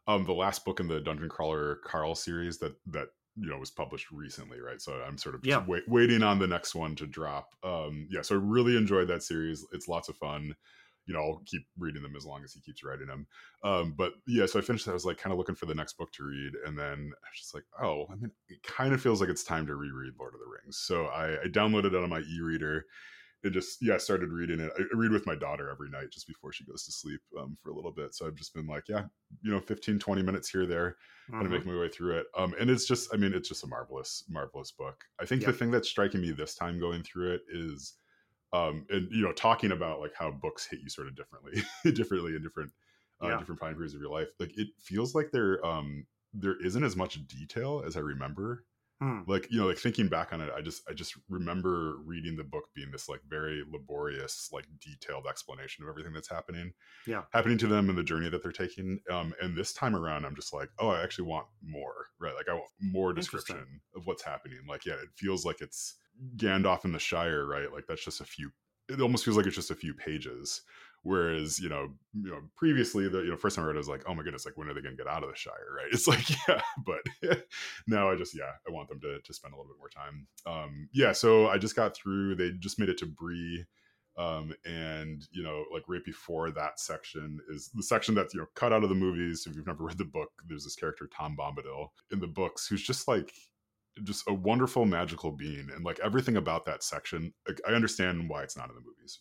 um 0.09 0.25
the 0.25 0.33
last 0.33 0.65
book 0.65 0.81
in 0.81 0.89
the 0.89 1.01
Dungeon 1.01 1.29
Crawler 1.29 1.77
Carl 1.85 2.15
series 2.15 2.57
that 2.59 2.75
that 2.87 3.09
you 3.37 3.49
know 3.49 3.59
was 3.59 3.71
published 3.71 4.11
recently, 4.11 4.61
right? 4.61 4.81
So 4.81 4.93
I'm 4.95 5.19
sort 5.19 5.35
of 5.35 5.43
just 5.43 5.49
Yeah. 5.49 5.65
wait, 5.67 5.89
waiting 5.89 6.23
on 6.23 6.39
the 6.39 6.47
next 6.47 6.75
one 6.75 6.95
to 6.97 7.07
drop. 7.07 7.55
Um, 7.63 8.07
yeah. 8.11 8.23
So 8.23 8.35
I 8.37 8.39
really 8.39 8.77
enjoyed 8.77 9.09
that 9.09 9.23
series. 9.23 9.67
It's 9.73 9.89
lots 9.89 10.09
of 10.09 10.17
fun. 10.17 10.55
You 11.07 11.15
know, 11.15 11.21
I'll 11.21 11.43
keep 11.47 11.63
reading 11.77 12.03
them 12.03 12.15
as 12.15 12.25
long 12.25 12.45
as 12.45 12.53
he 12.53 12.61
keeps 12.61 12.85
writing 12.85 13.09
them. 13.09 13.27
Um, 13.65 13.93
but 13.95 14.13
yeah, 14.27 14.47
so 14.47 14.61
I 14.61 14.63
finished 14.63 14.85
that. 14.85 14.93
I 14.93 14.95
was 14.95 15.05
like 15.05 15.19
kind 15.19 15.33
of 15.33 15.39
looking 15.39 15.57
for 15.57 15.67
the 15.67 15.75
next 15.75 15.95
book 15.95 16.13
to 16.13 16.25
read, 16.25 16.53
and 16.65 16.79
then 16.79 17.13
I 17.25 17.27
was 17.29 17.39
just 17.39 17.55
like, 17.55 17.65
oh, 17.83 18.07
I 18.09 18.15
mean, 18.15 18.31
it 18.49 18.63
kind 18.63 18.95
of 18.95 19.01
feels 19.03 19.21
like 19.21 19.29
it's 19.31 19.43
time 19.43 19.67
to 19.67 19.75
reread 19.75 20.15
Lord 20.19 20.35
of 20.35 20.41
the 20.41 20.47
Rings. 20.47 20.79
So 20.79 21.07
I, 21.07 21.43
I 21.43 21.47
downloaded 21.47 21.87
it 21.87 21.97
on 21.97 22.09
my 22.11 22.21
e-reader 22.21 22.87
and 23.45 23.53
just 23.53 23.83
yeah, 23.83 23.95
I 23.95 23.99
started 23.99 24.31
reading 24.31 24.61
it. 24.61 24.73
I, 24.79 24.83
read 24.97 25.11
with 25.13 25.27
my 25.27 25.35
daughter 25.35 25.69
every 25.69 25.91
night 25.91 26.11
just 26.11 26.27
before 26.29 26.53
she 26.53 26.65
goes 26.65 26.85
to 26.85 26.93
sleep 26.93 27.21
um, 27.39 27.57
for 27.61 27.71
a 27.71 27.75
little 27.75 27.93
bit. 27.93 28.15
So 28.15 28.27
I've 28.27 28.35
just 28.37 28.55
been 28.55 28.67
like, 28.67 28.89
yeah, 28.89 29.07
you 29.43 29.51
know, 29.51 29.61
15, 29.61 29.99
20 29.99 30.23
minutes 30.23 30.49
here, 30.49 30.67
there, 30.67 30.97
kind 31.39 31.47
of 31.47 31.53
make 31.53 31.67
my 31.67 31.77
way 31.79 31.89
through 31.89 32.19
it. 32.19 32.27
Um, 32.37 32.55
and 32.61 32.71
it's 32.71 32.87
just, 32.87 33.13
I 33.13 33.17
mean, 33.17 33.33
it's 33.35 33.49
just 33.49 33.65
a 33.65 33.67
marvelous, 33.67 34.25
marvelous 34.29 34.71
book. 34.73 35.05
I 35.21 35.27
think 35.27 35.45
the 35.45 35.53
thing 35.53 35.71
that's 35.71 35.89
striking 35.89 36.21
me 36.21 36.31
this 36.33 36.55
time 36.55 36.79
going 36.79 37.03
through 37.03 37.35
it 37.35 37.43
is, 37.49 37.95
um, 38.53 38.87
and 38.91 39.11
you 39.11 39.23
know, 39.23 39.33
talking 39.33 39.73
about 39.73 40.01
like 40.01 40.15
how 40.15 40.31
books 40.31 40.67
hit 40.67 40.81
you 40.81 40.89
sort 40.89 41.09
of 41.09 41.17
differently, 41.17 41.63
differently 41.93 42.37
in 42.37 42.43
different, 42.43 42.73
uh, 43.21 43.35
Yeah. 43.35 43.37
different 43.37 43.61
time 43.61 43.75
periods 43.75 43.95
of 43.95 44.01
your 44.01 44.11
life. 44.11 44.29
Like 44.39 44.57
it 44.59 44.69
feels 44.79 45.15
like 45.15 45.31
there, 45.33 45.65
um, 45.65 46.07
there 46.35 46.61
isn't 46.65 46.85
as 46.85 46.97
much 46.97 47.27
detail 47.27 47.83
as 47.87 47.97
I 47.97 48.01
remember. 48.01 48.67
Hmm. 49.03 49.23
Like 49.27 49.51
you 49.51 49.59
know, 49.59 49.67
like 49.67 49.79
thinking 49.79 50.07
back 50.07 50.33
on 50.33 50.41
it, 50.41 50.51
I 50.57 50.61
just, 50.61 50.89
I 50.89 50.93
just 50.93 51.15
remember 51.29 51.97
reading 52.05 52.37
the 52.37 52.45
book 52.45 52.67
being 52.73 52.93
this 52.93 53.09
like 53.09 53.21
very 53.29 53.65
laborious, 53.69 54.49
like 54.53 54.65
detailed 54.79 55.27
explanation 55.27 55.83
of 55.83 55.89
everything 55.89 56.13
that's 56.13 56.29
happening 56.29 56.73
Yeah. 57.05 57.23
happening 57.33 57.59
to 57.59 57.67
them 57.67 57.89
and 57.89 57.99
the 57.99 58.05
journey 58.05 58.29
that 58.29 58.45
they're 58.45 58.53
taking. 58.53 59.01
Um, 59.11 59.35
and 59.43 59.57
this 59.57 59.73
time 59.73 59.97
around, 59.97 60.25
I'm 60.25 60.37
just 60.37 60.53
like, 60.53 60.69
oh, 60.79 60.91
I 60.91 61.03
actually 61.03 61.27
want 61.27 61.49
more, 61.65 62.11
right? 62.21 62.35
Like 62.37 62.49
I 62.49 62.55
want 62.55 62.71
more 62.81 63.13
description 63.13 63.81
of 63.97 64.07
what's 64.07 64.23
happening. 64.23 64.61
Like, 64.69 64.87
yeah, 64.87 64.95
it 64.95 65.09
feels 65.17 65.45
like 65.45 65.61
it's 65.61 65.97
Gandalf 66.37 66.85
in 66.85 66.93
the 66.93 67.01
Shire, 67.01 67.45
right? 67.45 67.73
Like 67.73 67.87
that's 67.89 68.05
just 68.05 68.21
a 68.21 68.25
few. 68.25 68.53
It 68.89 69.01
almost 69.01 69.25
feels 69.25 69.37
like 69.37 69.47
it's 69.47 69.57
just 69.57 69.73
a 69.73 69.75
few 69.75 69.95
pages. 69.95 70.63
Whereas, 71.05 71.59
you 71.59 71.69
know, 71.69 71.89
you 72.15 72.31
know, 72.31 72.41
previously 72.57 73.09
the 73.09 73.21
you 73.21 73.31
know 73.31 73.37
first 73.37 73.57
time 73.57 73.65
I 73.65 73.69
read 73.69 73.75
it, 73.75 73.79
I 73.79 73.81
was 73.81 73.89
like, 73.89 74.05
oh 74.07 74.15
my 74.15 74.23
goodness, 74.23 74.47
like 74.47 74.57
when 74.57 74.69
are 74.69 74.75
they 74.75 74.81
gonna 74.81 74.97
get 74.97 75.09
out 75.09 75.25
of 75.25 75.31
the 75.31 75.37
Shire, 75.37 75.75
right? 75.77 75.87
It's 75.93 76.07
like, 76.07 76.29
yeah, 76.49 76.61
but 76.85 77.01
now 77.87 78.11
I 78.11 78.17
just 78.17 78.37
yeah, 78.37 78.53
I 78.67 78.71
want 78.71 78.89
them 78.89 79.01
to 79.01 79.19
to 79.21 79.35
spend 79.35 79.55
a 79.55 79.57
little 79.57 79.73
bit 79.73 79.79
more 79.79 79.89
time. 79.89 80.27
Um, 80.47 80.89
yeah, 80.93 81.13
so 81.13 81.49
I 81.49 81.59
just 81.59 81.77
got 81.77 81.97
through. 81.97 82.37
They 82.37 82.53
just 82.53 82.79
made 82.79 82.89
it 82.89 82.99
to 82.99 83.07
Bree 83.07 83.67
um 84.19 84.53
and 84.67 85.27
you 85.31 85.43
know 85.43 85.65
like 85.73 85.85
right 85.89 86.05
before 86.05 86.51
that 86.51 86.79
section 86.79 87.39
is 87.49 87.71
the 87.75 87.83
section 87.83 88.15
that's 88.15 88.35
you 88.35 88.41
know 88.41 88.47
cut 88.55 88.73
out 88.73 88.83
of 88.83 88.91
the 88.91 88.95
movies 88.95 89.47
if 89.49 89.57
you've 89.57 89.67
never 89.67 89.85
read 89.85 89.97
the 89.97 90.05
book 90.05 90.29
there's 90.49 90.65
this 90.65 90.77
character 90.77 91.09
tom 91.17 91.35
bombadil 91.39 91.89
in 92.11 92.21
the 92.21 92.27
books 92.27 92.67
who's 92.67 92.83
just 92.83 93.09
like 93.09 93.33
just 94.05 94.25
a 94.29 94.35
wonderful 94.35 94.85
magical 94.85 95.33
being 95.33 95.67
and 95.75 95.85
like 95.85 95.99
everything 96.01 96.37
about 96.37 96.65
that 96.67 96.83
section 96.83 97.33
like, 97.49 97.59
i 97.67 97.73
understand 97.73 98.29
why 98.29 98.43
it's 98.43 98.57
not 98.57 98.69
in 98.69 98.75
the 98.75 98.83
movies 98.83 99.21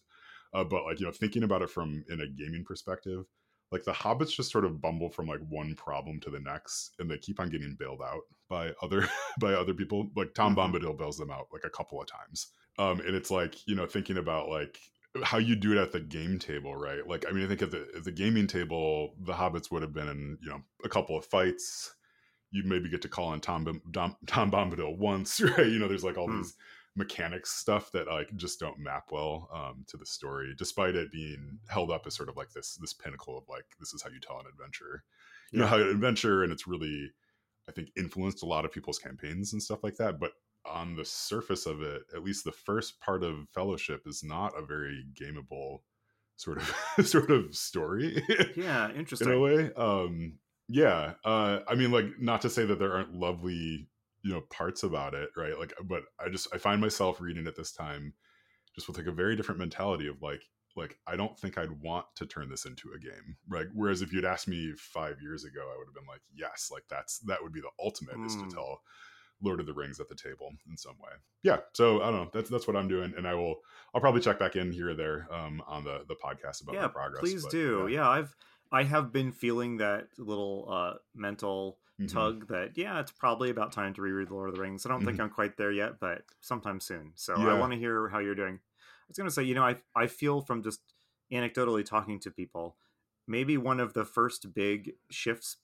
uh, 0.53 0.63
but 0.63 0.83
like 0.85 0.99
you 0.99 1.05
know 1.05 1.11
thinking 1.11 1.43
about 1.43 1.61
it 1.61 1.69
from 1.69 2.03
in 2.09 2.21
a 2.21 2.27
gaming 2.27 2.63
perspective 2.63 3.25
like 3.71 3.83
the 3.85 3.93
hobbits 3.93 4.35
just 4.35 4.51
sort 4.51 4.65
of 4.65 4.81
bumble 4.81 5.09
from 5.09 5.27
like 5.27 5.39
one 5.47 5.75
problem 5.75 6.19
to 6.19 6.29
the 6.29 6.39
next 6.39 6.93
and 6.99 7.09
they 7.09 7.17
keep 7.17 7.39
on 7.39 7.49
getting 7.49 7.75
bailed 7.79 8.01
out 8.01 8.21
by 8.49 8.73
other 8.81 9.07
by 9.39 9.53
other 9.53 9.73
people. 9.73 10.09
Like 10.15 10.33
tom 10.33 10.55
Mhm. 10.55 10.57
bombadil 10.57 10.97
bails 10.97 11.17
them 11.17 11.31
out 11.31 11.47
like 11.53 11.63
a 11.63 11.69
couple 11.69 12.01
of 12.01 12.07
times. 12.07 12.51
Um 12.77 12.99
and 13.01 13.15
it's 13.15 13.31
like 13.31 13.65
you 13.67 13.75
know 13.75 13.85
thinking 13.85 14.17
about 14.17 14.49
like 14.49 14.77
how 15.23 15.37
you 15.37 15.55
do 15.55 15.71
it 15.73 15.77
at 15.77 15.91
the 15.91 15.99
game 16.01 16.37
table 16.39 16.75
right? 16.75 17.07
Like 17.07 17.25
i 17.27 17.31
mean 17.31 17.45
i 17.45 17.47
think 17.47 17.61
at 17.61 17.71
the 17.71 17.87
at 17.95 18.03
the 18.03 18.11
gaming 18.11 18.47
table 18.47 19.15
the 19.19 19.33
hobbits 19.33 19.71
would 19.71 19.81
have 19.83 19.93
been 19.93 20.07
in 20.09 20.37
you 20.41 20.49
know 20.49 20.61
a 20.83 20.89
couple 20.89 21.17
of 21.17 21.25
fights. 21.25 21.95
You 22.51 22.63
maybe 22.65 22.89
get 22.89 23.01
to 23.03 23.09
call 23.09 23.27
on 23.29 23.39
tom 23.39 23.81
Dom, 23.91 24.17
tom 24.27 24.51
bombadil 24.51 24.97
once 24.97 25.39
right? 25.57 25.67
You 25.67 25.79
know 25.79 25.87
there's 25.87 26.03
like 26.03 26.17
all 26.17 26.27
Hmm. 26.27 26.33
these 26.35 26.55
mechanics 26.95 27.51
stuff 27.51 27.91
that 27.93 28.07
like 28.07 28.35
just 28.35 28.59
don't 28.59 28.77
map 28.79 29.05
well 29.11 29.49
um, 29.53 29.85
to 29.87 29.95
the 29.95 30.05
story 30.05 30.53
despite 30.57 30.95
it 30.95 31.11
being 31.11 31.57
held 31.69 31.89
up 31.89 32.05
as 32.05 32.15
sort 32.15 32.27
of 32.27 32.35
like 32.35 32.51
this 32.51 32.77
this 32.81 32.93
pinnacle 32.93 33.37
of 33.37 33.43
like 33.47 33.65
this 33.79 33.93
is 33.93 34.01
how 34.01 34.09
you 34.09 34.19
tell 34.19 34.39
an 34.39 34.45
adventure. 34.51 35.03
You 35.53 35.59
know 35.59 35.67
how 35.67 35.77
an 35.77 35.87
adventure 35.87 36.43
and 36.43 36.51
it's 36.51 36.67
really 36.67 37.11
i 37.67 37.71
think 37.71 37.89
influenced 37.97 38.43
a 38.43 38.45
lot 38.45 38.65
of 38.65 38.71
people's 38.71 38.99
campaigns 38.99 39.53
and 39.53 39.61
stuff 39.61 39.83
like 39.83 39.95
that 39.97 40.19
but 40.19 40.31
on 40.65 40.95
the 40.95 41.03
surface 41.05 41.65
of 41.65 41.81
it 41.81 42.03
at 42.15 42.23
least 42.23 42.45
the 42.45 42.51
first 42.51 42.99
part 43.01 43.23
of 43.23 43.49
fellowship 43.53 44.03
is 44.05 44.23
not 44.23 44.57
a 44.57 44.65
very 44.65 45.05
gameable 45.13 45.79
sort 46.37 46.57
of 46.57 46.73
sort 47.05 47.31
of 47.31 47.55
story 47.55 48.23
Yeah, 48.55 48.91
interesting. 48.91 49.27
in 49.31 49.33
a 49.35 49.39
way. 49.39 49.71
Um 49.75 50.39
yeah 50.67 51.13
uh 51.25 51.59
i 51.67 51.75
mean 51.75 51.91
like 51.91 52.05
not 52.19 52.41
to 52.41 52.49
say 52.49 52.65
that 52.65 52.79
there 52.79 52.93
aren't 52.93 53.13
lovely 53.13 53.89
you 54.23 54.31
know 54.31 54.41
parts 54.51 54.83
about 54.83 55.13
it 55.13 55.29
right 55.35 55.57
like 55.57 55.73
but 55.85 56.03
i 56.19 56.29
just 56.29 56.47
i 56.53 56.57
find 56.57 56.79
myself 56.81 57.19
reading 57.21 57.47
it 57.47 57.55
this 57.55 57.71
time 57.71 58.13
just 58.75 58.87
with 58.87 58.97
like 58.97 59.07
a 59.07 59.11
very 59.11 59.35
different 59.35 59.59
mentality 59.59 60.07
of 60.07 60.21
like 60.21 60.41
like 60.75 60.97
i 61.07 61.15
don't 61.15 61.37
think 61.39 61.57
i'd 61.57 61.81
want 61.81 62.05
to 62.15 62.25
turn 62.25 62.49
this 62.49 62.65
into 62.65 62.89
a 62.95 62.99
game 62.99 63.35
right 63.49 63.67
whereas 63.73 64.01
if 64.01 64.13
you'd 64.13 64.25
asked 64.25 64.47
me 64.47 64.71
five 64.77 65.15
years 65.21 65.43
ago 65.43 65.61
i 65.73 65.77
would 65.77 65.87
have 65.87 65.95
been 65.95 66.07
like 66.07 66.21
yes 66.33 66.69
like 66.71 66.83
that's 66.89 67.19
that 67.19 67.41
would 67.41 67.51
be 67.51 67.61
the 67.61 67.69
ultimate 67.83 68.17
is 68.25 68.35
Mm. 68.35 68.49
to 68.49 68.55
tell 68.55 68.81
lord 69.43 69.59
of 69.59 69.65
the 69.65 69.73
rings 69.73 69.99
at 69.99 70.07
the 70.07 70.15
table 70.15 70.51
in 70.69 70.77
some 70.77 70.95
way 70.99 71.11
yeah 71.43 71.57
so 71.73 72.01
i 72.01 72.05
don't 72.11 72.15
know 72.15 72.29
that's 72.31 72.49
that's 72.49 72.67
what 72.67 72.77
i'm 72.77 72.87
doing 72.87 73.11
and 73.17 73.27
i 73.27 73.33
will 73.33 73.55
i'll 73.93 73.99
probably 74.01 74.21
check 74.21 74.37
back 74.37 74.55
in 74.55 74.71
here 74.71 74.91
or 74.91 74.93
there 74.93 75.27
um 75.31 75.63
on 75.67 75.83
the 75.83 76.05
the 76.07 76.15
podcast 76.15 76.61
about 76.61 76.75
yeah, 76.75 76.83
my 76.83 76.87
progress 76.87 77.21
please 77.21 77.41
but, 77.43 77.51
do. 77.51 77.87
Yeah. 77.91 78.07
I've 78.07 78.35
I 78.71 78.83
have 78.83 79.11
been 79.11 79.33
feeling 79.33 79.77
that 79.77 80.07
little 80.17 80.67
uh 80.71 80.93
mental 81.13 81.79
Mhm. 82.01 82.11
tug 82.11 82.47
that 82.47 82.77
yeah, 82.77 82.99
it's 82.99 83.11
probably 83.11 83.49
about 83.49 83.71
time 83.71 83.93
to 83.93 84.01
reread 84.01 84.29
the 84.29 84.33
Lord 84.33 84.49
of 84.49 84.55
the 84.55 84.61
Rings. 84.61 84.85
I 84.85 84.89
don't 84.89 85.05
think 85.05 85.19
I'm 85.19 85.29
quite 85.29 85.57
there 85.57 85.71
yet, 85.71 85.99
but 85.99 86.23
sometime 86.39 86.79
soon. 86.79 87.11
So 87.15 87.33
I 87.33 87.37
Mm-hmm. 87.37 87.59
Want 87.59 87.73
to 87.73 87.79
hear 87.79 88.09
how 88.09 88.19
you're 88.19 88.35
doing. 88.35 88.55
I 88.55 89.05
was 89.07 89.17
gonna 89.17 89.29
say, 89.31 89.43
you 89.43 89.55
know, 89.55 89.63
I 89.63 89.75
I 89.95 90.07
feel 90.07 90.41
from 90.41 90.63
just 90.63 90.81
anecdotally 91.31 91.85
talking 91.85 92.19
to 92.21 92.31
people, 92.31 92.77
maybe 93.27 93.57
one 93.57 93.79
of 93.79 93.93
the 93.93 94.05
first 94.05 94.53
big 94.53 94.93
shifts 95.09 95.57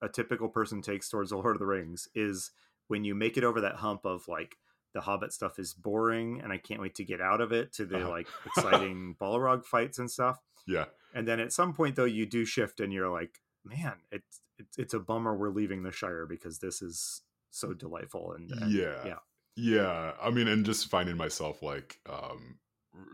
a 0.00 0.08
typical 0.08 0.48
person 0.48 0.82
takes 0.82 1.08
towards 1.08 1.30
the 1.30 1.36
Lord 1.36 1.54
of 1.56 1.60
the 1.60 1.66
Rings 1.66 2.08
is 2.14 2.50
when 2.88 3.04
you 3.04 3.14
make 3.14 3.36
it 3.36 3.44
over 3.44 3.60
that 3.60 3.76
hump 3.76 4.04
of 4.04 4.26
like 4.28 4.56
the 4.94 5.00
Hobbit 5.02 5.32
stuff 5.32 5.58
is 5.58 5.72
boring 5.74 6.40
and 6.42 6.52
I 6.52 6.58
can't 6.58 6.80
wait 6.80 6.94
to 6.96 7.04
get 7.04 7.20
out 7.20 7.40
of 7.40 7.52
it 7.52 7.72
to 7.74 7.84
the 7.86 7.98
Uh-huh. 7.98 8.10
like 8.10 8.28
exciting 8.46 9.16
Balrog 9.20 9.64
fights 9.64 9.98
and 9.98 10.10
stuff. 10.10 10.40
Yeah. 10.66 10.86
And 11.14 11.26
then 11.28 11.38
at 11.40 11.52
some 11.52 11.72
point 11.72 11.96
though 11.96 12.04
you 12.04 12.26
do 12.26 12.44
shift 12.44 12.80
and 12.80 12.92
you're 12.92 13.08
like, 13.08 13.40
man, 13.64 13.94
it's 14.10 14.40
it's, 14.58 14.78
it's 14.78 14.94
a 14.94 15.00
bummer 15.00 15.34
we're 15.36 15.50
leaving 15.50 15.82
the 15.82 15.90
Shire 15.92 16.26
because 16.26 16.58
this 16.58 16.82
is 16.82 17.22
so 17.50 17.72
delightful 17.74 18.32
and, 18.32 18.50
and 18.50 18.72
yeah 18.72 19.04
yeah. 19.04 19.14
yeah 19.56 20.12
i 20.22 20.30
mean 20.30 20.48
and 20.48 20.64
just 20.64 20.88
finding 20.88 21.16
myself 21.18 21.62
like 21.62 21.98
um 22.08 22.56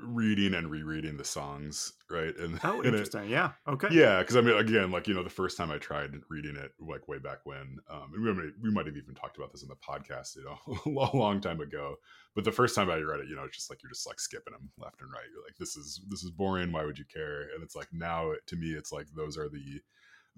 reading 0.02 0.54
and 0.54 0.70
rereading 0.70 1.16
the 1.16 1.24
songs 1.24 1.92
right 2.10 2.36
and 2.36 2.58
Oh, 2.64 2.76
and 2.78 2.86
it- 2.86 2.86
interesting. 2.94 3.28
yeah. 3.28 3.52
Okay. 3.66 3.88
yeah 3.90 4.20
because 4.20 4.36
i 4.36 4.40
mean 4.40 4.56
again 4.56 4.90
like 4.92 5.08
you 5.08 5.14
know 5.14 5.22
the 5.24 5.30
first 5.30 5.56
time 5.56 5.70
i 5.72 5.78
tried 5.78 6.10
reading 6.30 6.56
it 6.56 6.70
like 6.80 7.08
way 7.08 7.18
back 7.18 7.38
when 7.44 7.78
um 7.90 8.12
and 8.14 8.22
we 8.24 8.32
might, 8.32 8.52
we 8.62 8.70
might 8.70 8.86
have 8.86 8.96
even 8.96 9.14
talked 9.14 9.36
about 9.36 9.50
this 9.52 9.62
in 9.62 9.68
the 9.68 9.76
podcast 9.76 10.36
you 10.36 10.44
know 10.44 10.58
a 10.86 10.88
long, 10.88 11.10
long 11.14 11.40
time 11.40 11.60
ago 11.60 11.96
but 12.34 12.44
the 12.44 12.52
first 12.52 12.74
time 12.76 12.90
i 12.90 12.96
read 12.96 13.20
it 13.20 13.28
you 13.28 13.34
know 13.36 13.44
it's 13.44 13.56
just 13.56 13.70
like 13.70 13.82
you're 13.82 13.90
just 13.90 14.06
like 14.06 14.20
skipping 14.20 14.52
them 14.52 14.70
left 14.78 15.00
and 15.00 15.10
right 15.12 15.24
you're 15.32 15.42
like 15.44 15.56
this 15.58 15.76
is 15.76 16.00
this 16.08 16.22
is 16.22 16.30
boring 16.30 16.70
why 16.72 16.84
would 16.84 16.98
you 16.98 17.04
care 17.12 17.42
and 17.54 17.62
it's 17.62 17.74
like 17.76 17.88
now 17.92 18.32
to 18.46 18.56
me 18.56 18.68
it's 18.70 18.92
like 18.92 19.06
those 19.16 19.36
are 19.38 19.48
the 19.48 19.80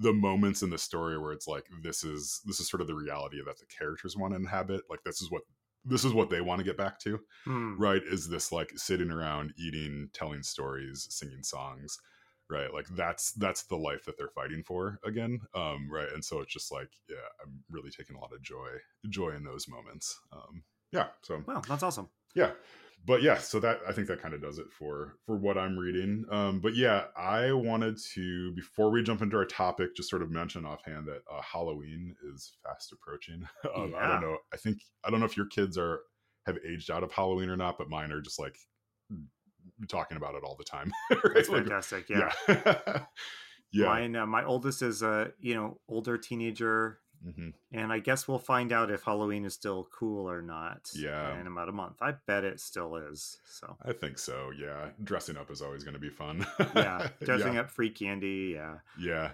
the 0.01 0.13
moments 0.13 0.63
in 0.63 0.71
the 0.71 0.79
story 0.79 1.19
where 1.19 1.33
it's 1.33 1.47
like 1.47 1.67
this 1.83 2.03
is 2.05 2.41
this 2.47 2.59
is 2.61 2.69
sort 2.69 2.81
of 2.81 2.87
the 2.87 2.95
reality 2.95 3.39
that 3.45 3.59
the 3.59 3.67
characters 3.67 4.17
want 4.17 4.33
to 4.33 4.37
inhabit 4.37 4.83
like 4.91 5.03
this 5.05 5.21
is 5.23 5.31
what 5.31 5.43
this 5.85 6.05
is 6.05 6.13
what 6.13 6.29
they 6.31 6.41
want 6.41 6.59
to 6.59 6.65
get 6.65 6.77
back 6.77 6.99
to 7.01 7.19
Hmm. 7.45 7.77
right 7.79 8.03
is 8.05 8.29
this 8.29 8.51
like 8.53 8.73
sitting 8.77 9.11
around 9.11 9.53
eating 9.59 10.09
telling 10.13 10.43
stories 10.43 11.07
singing 11.11 11.43
songs 11.43 11.99
right 12.49 12.73
like 12.75 12.87
that's 12.97 13.33
that's 13.33 13.63
the 13.65 13.77
life 13.77 14.05
that 14.07 14.17
they're 14.19 14.29
fighting 14.35 14.63
for 14.67 14.99
again 15.05 15.41
um 15.55 15.89
right 15.91 16.09
and 16.13 16.25
so 16.25 16.41
it's 16.41 16.53
just 16.53 16.73
like 16.73 16.91
yeah 17.09 17.17
i'm 17.45 17.63
really 17.71 17.91
taking 17.91 18.17
a 18.17 18.21
lot 18.21 18.33
of 18.33 18.43
joy 18.43 18.69
joy 19.09 19.31
in 19.31 19.45
those 19.45 19.69
moments 19.69 20.19
um 20.33 20.63
yeah 20.93 21.07
so 21.23 21.43
Wow, 21.47 21.63
that's 21.69 21.83
awesome. 21.83 22.09
yeah 22.35 22.51
but 23.07 23.23
yeah 23.23 23.39
so 23.39 23.59
that 23.59 23.81
i 23.89 23.93
think 23.93 24.07
that 24.07 24.21
kind 24.21 24.35
of 24.35 24.43
does 24.43 24.59
it 24.59 24.67
for 24.71 25.15
for 25.25 25.37
what 25.37 25.57
i'm 25.57 25.79
reading 25.79 26.25
um 26.31 26.61
but 26.61 26.75
yeah 26.75 27.05
i 27.17 27.53
wanted 27.53 27.97
to 28.15 28.53
before 28.55 28.91
we 28.91 29.03
jump 29.03 29.23
into 29.23 29.37
our 29.37 29.45
topic 29.45 29.95
just 29.97 30.11
sort 30.11 30.23
of 30.23 30.31
mention 30.31 30.65
offhand 30.67 31.07
that 31.07 31.23
uh, 31.33 31.41
halloween 31.43 32.15
is 32.33 32.53
fast 32.63 32.93
approaching 32.93 33.43
um, 33.77 33.95
i 33.99 34.07
don't 34.07 34.21
know 34.21 34.37
i 34.53 34.57
think 34.57 34.79
i 35.05 35.11
don't 35.11 35.21
know 35.21 35.27
if 35.27 35.37
your 35.37 35.47
kids 35.47 35.79
are 35.79 36.01
have 36.47 36.59
aged 36.69 36.91
out 36.91 37.03
of 37.03 37.13
halloween 37.13 37.49
or 37.49 37.57
not 37.57 37.79
but 37.79 37.89
mine 37.89 38.13
are 38.13 38.21
just 38.21 38.39
like 38.39 38.57
talking 39.89 40.17
about 40.17 40.35
it 40.35 40.43
all 40.45 40.57
the 40.57 40.65
time 40.65 40.93
right? 41.11 41.21
That's 41.35 41.49
Like, 41.49 41.63
fantastic. 41.63 42.09
Yeah. 42.09 42.33
yeah 42.49 43.03
yeah 43.73 43.87
Mine, 43.87 44.17
uh, 44.17 44.27
my 44.27 44.45
oldest 44.45 44.83
is 44.83 45.03
a 45.03 45.33
you 45.39 45.55
know 45.55 45.81
older 45.89 46.19
teenager, 46.19 46.99
Mhm. 47.27 47.53
and 47.73 47.93
I 47.93 47.99
guess 47.99 48.27
we'll 48.27 48.39
find 48.39 48.73
out 48.73 48.91
if 48.91 49.03
Halloween 49.03 49.45
is 49.45 49.53
still 49.55 49.89
cool 49.93 50.29
or 50.31 50.41
not. 50.41 50.91
Yeah. 50.95 51.39
in 51.39 51.47
about 51.47 51.69
a 51.69 51.73
month. 51.73 52.01
I 52.01 52.13
bet 52.13 52.45
it 52.45 52.61
still 52.61 52.97
is. 52.97 53.39
So 53.45 53.77
i 53.85 53.93
think 53.93 54.19
so 54.19 54.51
yeah 54.59 54.91
dressing 55.05 55.37
up 55.37 55.51
is 55.51 55.61
always 55.61 55.85
going 55.85 55.95
to 55.95 56.01
be 56.01 56.09
fun 56.09 56.47
yeah, 56.75 57.09
dressing 57.23 57.59
up 57.59 57.71
free 57.71 57.91
candy. 57.91 58.53
Yeah. 58.55 58.79
Yeah. 58.99 59.33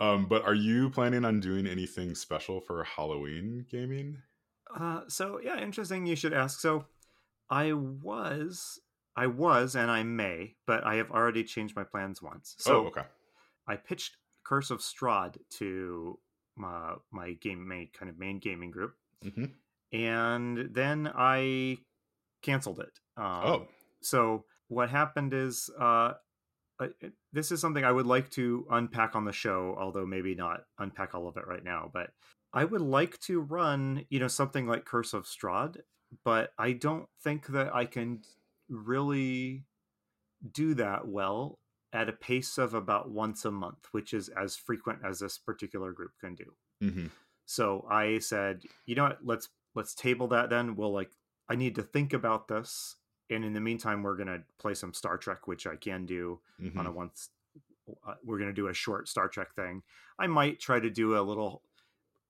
Um, 0.00 0.26
but 0.26 0.44
are 0.44 0.54
you 0.54 0.90
planning 0.90 1.24
on 1.24 1.40
doing 1.40 1.66
anything 1.66 2.14
special 2.14 2.60
for 2.60 2.82
Halloween 2.84 3.64
gaming? 3.70 4.22
Uh, 4.74 5.02
so 5.08 5.40
yeah, 5.42 5.60
interesting. 5.60 6.06
You 6.06 6.16
should 6.16 6.32
ask. 6.32 6.58
So 6.60 6.86
I 7.48 7.72
was, 7.72 8.80
I 9.16 9.28
was, 9.28 9.76
and 9.76 9.90
I 9.90 10.02
may, 10.02 10.56
but 10.66 10.84
I 10.84 10.96
have 10.96 11.10
already 11.10 11.44
changed 11.44 11.76
my 11.76 11.84
plans 11.84 12.20
once. 12.20 12.56
So 12.58 12.84
oh, 12.84 12.86
okay. 12.88 13.02
I 13.68 13.76
pitched 13.76 14.16
Curse 14.44 14.70
of 14.70 14.80
Strahd 14.80 15.36
to 15.58 16.18
my 16.56 16.96
my 17.12 17.32
game 17.34 17.66
main 17.66 17.90
kind 17.92 18.10
of 18.10 18.18
main 18.18 18.38
gaming 18.38 18.70
group, 18.70 18.94
hmm 19.22 19.56
and 19.92 20.74
then 20.74 21.10
I 21.14 21.78
canceled 22.42 22.80
it. 22.80 23.00
Um, 23.16 23.44
oh, 23.46 23.68
so 24.02 24.44
what 24.68 24.90
happened 24.90 25.34
is 25.34 25.70
uh 25.78 26.14
I- 26.80 26.94
this 27.32 27.52
is 27.52 27.60
something 27.60 27.84
I 27.84 27.92
would 27.92 28.06
like 28.06 28.30
to 28.32 28.66
unpack 28.70 29.16
on 29.16 29.24
the 29.24 29.32
show, 29.32 29.76
although 29.78 30.06
maybe 30.06 30.34
not 30.34 30.62
unpack 30.78 31.14
all 31.14 31.28
of 31.28 31.36
it 31.36 31.46
right 31.46 31.64
now. 31.64 31.90
But 31.92 32.12
I 32.52 32.64
would 32.64 32.80
like 32.82 33.18
to 33.22 33.40
run, 33.40 34.06
you 34.10 34.20
know, 34.20 34.28
something 34.28 34.66
like 34.66 34.84
Curse 34.84 35.14
of 35.14 35.24
Strahd, 35.26 35.78
but 36.24 36.52
I 36.58 36.72
don't 36.72 37.08
think 37.22 37.48
that 37.48 37.74
I 37.74 37.86
can 37.86 38.22
really 38.68 39.66
do 40.50 40.74
that 40.74 41.06
well 41.08 41.58
at 41.94 42.08
a 42.08 42.12
pace 42.12 42.58
of 42.58 42.74
about 42.74 43.10
once 43.10 43.44
a 43.44 43.50
month, 43.50 43.86
which 43.92 44.12
is 44.12 44.28
as 44.30 44.56
frequent 44.56 44.98
as 45.04 45.20
this 45.20 45.38
particular 45.38 45.92
group 45.92 46.10
can 46.20 46.34
do. 46.34 46.52
hmm 46.80 47.06
So 47.46 47.86
I 47.90 48.18
said, 48.18 48.64
you 48.84 48.96
know 48.96 49.04
what, 49.04 49.18
let's 49.22 49.48
let's 49.74 49.94
table 49.94 50.28
that 50.28 50.50
then. 50.50 50.76
We'll 50.76 50.92
like 50.92 51.12
I 51.48 51.54
need 51.54 51.76
to 51.76 51.82
think 51.82 52.12
about 52.12 52.48
this. 52.48 52.96
And 53.30 53.44
in 53.44 53.54
the 53.54 53.60
meantime, 53.60 54.02
we're 54.02 54.16
gonna 54.16 54.42
play 54.58 54.74
some 54.74 54.92
Star 54.92 55.16
Trek, 55.16 55.46
which 55.46 55.66
I 55.66 55.76
can 55.76 56.04
do 56.04 56.40
hmm 56.58 56.78
on 56.78 56.86
a 56.86 56.92
once 56.92 57.30
uh, 58.06 58.14
we're 58.24 58.38
gonna 58.38 58.52
do 58.52 58.68
a 58.68 58.74
short 58.74 59.08
Star 59.08 59.28
Trek 59.28 59.54
thing. 59.54 59.82
I 60.18 60.26
might 60.26 60.58
try 60.58 60.80
to 60.80 60.90
do 60.90 61.16
a 61.16 61.22
little 61.22 61.62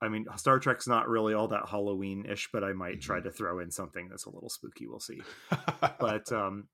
I 0.00 0.08
mean, 0.08 0.26
Star 0.36 0.58
Trek's 0.58 0.86
not 0.86 1.08
really 1.08 1.32
all 1.32 1.48
that 1.48 1.66
Halloween-ish, 1.66 2.50
but 2.52 2.62
I 2.62 2.74
might 2.74 3.00
try 3.00 3.20
to 3.20 3.30
throw 3.30 3.60
in 3.60 3.70
something 3.70 4.08
that's 4.10 4.26
a 4.26 4.30
little 4.30 4.50
spooky. 4.50 4.86
We'll 4.86 5.00
see 5.00 5.22
but 5.98 6.30
um 6.32 6.68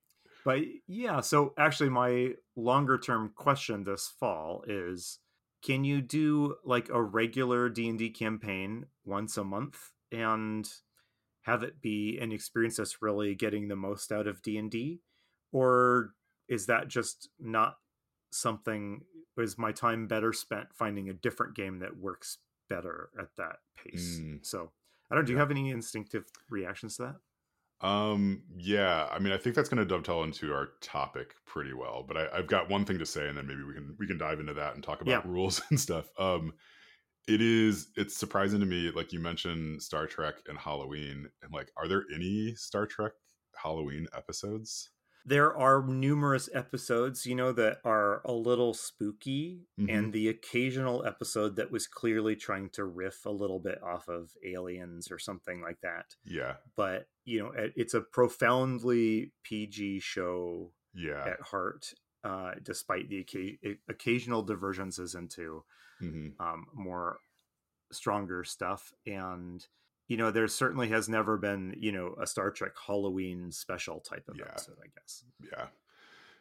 but 0.45 0.61
yeah 0.87 1.21
so 1.21 1.53
actually 1.59 1.89
my 1.89 2.31
longer 2.57 2.99
term 2.99 3.33
question 3.35 3.85
this 3.85 4.13
fall 4.19 4.65
is 4.67 5.19
can 5.63 5.85
you 5.85 6.01
do 6.01 6.57
like 6.65 6.89
a 6.89 7.03
regular 7.03 7.69
d&d 7.69 8.11
campaign 8.11 8.87
once 9.05 9.37
a 9.37 9.45
month 9.45 9.93
and 10.13 10.69
have 11.43 11.63
it 11.63 11.81
be 11.81 12.19
an 12.21 12.33
experience 12.33 12.77
that's 12.77 13.03
really 13.03 13.35
getting 13.35 13.69
the 13.69 13.77
most 13.77 14.13
out 14.13 14.27
of 14.27 14.43
d&d? 14.43 15.01
Or 15.53 16.15
is 16.49 16.67
that 16.67 16.89
just 16.89 17.29
not 17.39 17.77
something 18.31 19.03
is 19.39 19.57
my 19.57 19.73
time 19.73 20.07
better 20.07 20.35
spent 20.35 20.69
finding 20.75 21.09
a 21.09 21.15
different 21.15 21.57
game 21.57 21.79
that 21.79 21.97
works 21.97 22.39
better 22.69 23.09
at 23.19 23.29
that 23.39 23.57
pace? 23.75 24.21
Mm. 24.21 24.45
so 24.45 24.71
i 25.11 25.15
don't 25.15 25.25
do 25.25 25.33
you 25.33 25.39
have 25.39 25.51
any 25.51 25.71
instinctive 25.71 26.27
reactions 26.51 26.97
to 26.97 27.03
that 27.05 27.17
um, 27.81 28.43
yeah. 28.57 29.09
I 29.11 29.19
mean, 29.19 29.33
I 29.33 29.37
think 29.39 29.55
that's 29.57 29.69
going 29.69 29.79
to 29.79 29.85
dovetail 29.85 30.23
into 30.23 30.53
our 30.53 30.71
topic 30.81 31.35
pretty 31.47 31.73
well. 31.73 32.05
But 32.07 32.17
I, 32.17 32.29
I've 32.39 32.47
got 32.47 32.69
one 32.69 32.85
thing 32.85 32.99
to 32.99 33.07
say, 33.07 33.29
and 33.29 33.37
then 33.37 33.47
maybe 33.47 33.63
we 33.63 33.75
can 33.75 33.97
we 33.99 34.07
can 34.07 34.19
dive 34.19 34.41
into 34.41 34.55
that 34.55 34.75
and 34.75 34.83
talk 34.85 35.01
about 35.01 35.11
Yeah. 35.11 35.23
rules 35.31 35.63
and 35.71 35.81
stuff. 35.81 36.09
Um, 36.19 36.53
it 37.29 37.41
is 37.41 37.89
it's 37.97 38.17
surprising 38.17 38.61
to 38.61 38.67
me. 38.67 38.91
Like 38.91 39.13
you 39.13 39.21
mentioned, 39.21 39.83
Star 39.83 40.07
Trek 40.07 40.35
and 40.49 40.59
Halloween, 40.59 41.29
and 41.43 41.53
like, 41.53 41.71
are 41.77 41.89
there 41.89 42.05
any 42.15 42.55
Star 42.57 42.87
Trek 42.87 43.13
Halloween 43.57 44.07
episodes? 44.17 44.91
There 45.25 45.57
are 45.57 45.83
numerous 45.87 46.49
episodes 46.55 47.27
you 47.27 47.35
know 47.35 47.53
that 47.53 47.79
are 47.85 48.23
a 48.25 48.33
little 48.33 48.75
spooky 48.75 49.67
Mhm. 49.79 49.89
and 49.95 50.13
the 50.13 50.29
occasional 50.29 51.05
episode 51.05 51.57
that 51.57 51.71
was 51.71 51.87
clearly 51.87 52.37
trying 52.37 52.71
to 52.71 52.85
riff 52.85 53.27
a 53.27 53.31
little 53.31 53.61
bit 53.61 53.83
off 53.83 54.09
of 54.09 54.33
aliens 54.45 55.11
or 55.11 55.19
something 55.19 55.61
like 55.63 55.81
that 55.83 56.17
Yeah, 56.25 56.57
but 56.77 57.09
you 57.25 57.39
know 57.41 57.53
it's 57.55 57.95
a 57.95 58.01
profoundly 58.01 59.33
pg 59.43 60.01
show 60.01 60.73
yeah. 60.95 61.25
at 61.27 61.41
heart 61.41 61.95
uh, 62.25 62.53
despite 62.63 63.09
the 63.09 63.25
occa- 63.25 63.79
occasional 63.89 64.43
divergences 64.43 65.15
into 65.15 65.65
hmm 65.99 66.29
um, 66.41 66.67
more 66.75 67.19
stronger 67.93 68.45
stuff 68.45 68.93
and 69.07 69.67
you 70.11 70.17
know 70.17 70.31
there 70.31 70.49
certainly 70.49 70.89
has 70.89 71.09
never 71.09 71.39
been 71.39 71.73
you 71.79 71.93
know 71.93 72.15
a 72.21 72.27
star 72.27 72.51
trek 72.51 72.73
halloween 72.87 73.51
special 73.53 74.01
type 74.01 74.29
of 74.29 74.37
Yeah. 74.37 74.47
episode 74.49 74.77
i 74.85 74.89
guess 74.99 75.25
yeah 75.41 75.67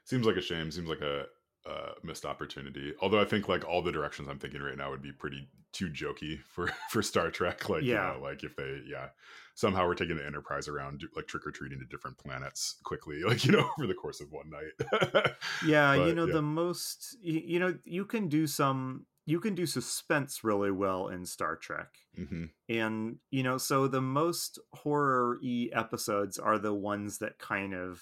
seems 0.04 0.26
like 0.26 0.36
a 0.38 0.42
shame 0.42 0.72
seems 0.72 0.90
like 0.90 1.02
a, 1.02 1.26
a 1.68 1.92
missed 2.04 2.26
opportunity 2.26 2.94
although 3.02 3.22
i 3.22 3.26
think 3.26 3.48
like 3.48 3.64
all 3.68 3.82
the 3.84 3.92
directions 3.92 4.28
i'm 4.28 4.40
thinking 4.40 4.62
right 4.62 4.78
now 4.78 4.90
would 4.90 5.02
be 5.04 5.12
pretty 5.12 5.48
too 5.72 5.88
jokey 5.90 6.40
for 6.42 6.72
for 6.90 7.02
star 7.04 7.30
trek 7.30 7.70
like 7.70 7.84
Yeah. 7.84 8.14
you 8.14 8.20
know 8.20 8.24
like 8.26 8.44
if 8.44 8.56
they 8.56 8.82
yeah 8.88 9.10
somehow 9.54 9.86
we're 9.86 9.94
taking 9.94 10.16
the 10.18 10.26
enterprise 10.26 10.68
around 10.70 11.04
like 11.16 11.28
trick-or-treating 11.28 11.80
to 11.80 11.86
different 11.86 12.18
planets 12.18 12.78
quickly 12.84 13.22
like 13.28 13.46
you 13.46 13.52
know 13.52 13.70
over 13.78 13.86
the 13.88 13.94
course 13.94 14.20
of 14.20 14.32
one 14.32 14.50
night 14.50 15.34
yeah 15.66 15.94
you 15.94 16.16
know 16.16 16.26
yeah. 16.26 16.34
the 16.34 16.42
most 16.42 17.16
you 17.22 17.60
know 17.60 17.78
you 17.86 18.04
can 18.06 18.28
do 18.30 18.48
some 18.48 19.06
you 19.30 19.40
can 19.40 19.56
do 19.56 19.66
suspense 19.66 20.44
really 20.44 20.72
well 20.72 21.08
in 21.08 21.26
star 21.26 21.56
trek 21.56 21.98
hmm 22.16 22.46
and 22.68 23.18
you 23.32 23.44
know 23.44 23.58
so 23.58 23.88
the 23.88 24.02
most 24.02 24.60
horror-y 24.74 25.70
episodes 25.74 26.38
are 26.38 26.60
the 26.60 26.74
ones 26.74 27.18
that 27.18 27.38
kind 27.40 27.74
of 27.74 28.02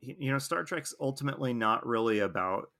you 0.00 0.30
know 0.30 0.38
star 0.38 0.64
trek's 0.64 0.94
ultimately 1.00 1.52
not 1.52 1.86
really 1.86 2.18
about 2.18 2.70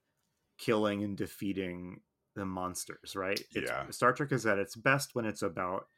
killing 0.58 1.04
and 1.04 1.16
defeating 1.16 2.00
the 2.34 2.44
monsters, 2.44 3.14
right? 3.16 3.40
It's, 3.52 3.70
Yeah. 3.70 3.88
Star 3.90 4.12
Trek 4.12 4.32
is 4.32 4.46
at 4.46 4.58
its 4.58 4.76
best 4.76 5.14
when 5.14 5.24
it's 5.24 5.42
about 5.42 5.88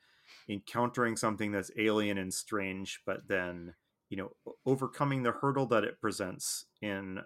encountering 0.48 1.16
something 1.16 1.52
that's 1.52 1.70
alien 1.76 2.18
and 2.18 2.32
strange, 2.32 3.00
but 3.06 3.28
then 3.28 3.74
you 4.08 4.16
know 4.16 4.32
overcoming 4.66 5.22
the 5.22 5.32
hurdle 5.32 5.66
that 5.66 5.84
it 5.84 6.00
presents 6.00 6.66
in 6.82 7.20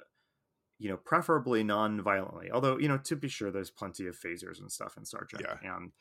you 0.78 0.88
know 0.88 0.97
preferably 0.97 1.62
non-violently 1.62 2.50
although 2.50 2.78
you 2.78 2.88
know 2.88 2.99
to 2.99 3.14
be 3.16 3.28
sure 3.28 3.50
there's 3.50 3.71
plenty 3.71 4.07
of 4.07 4.19
phasers 4.19 4.59
and 4.61 4.71
stuff 4.73 4.97
in 4.97 5.04
star 5.04 5.25
trek 5.25 5.43
Yeah. 5.62 5.76
and 5.76 5.93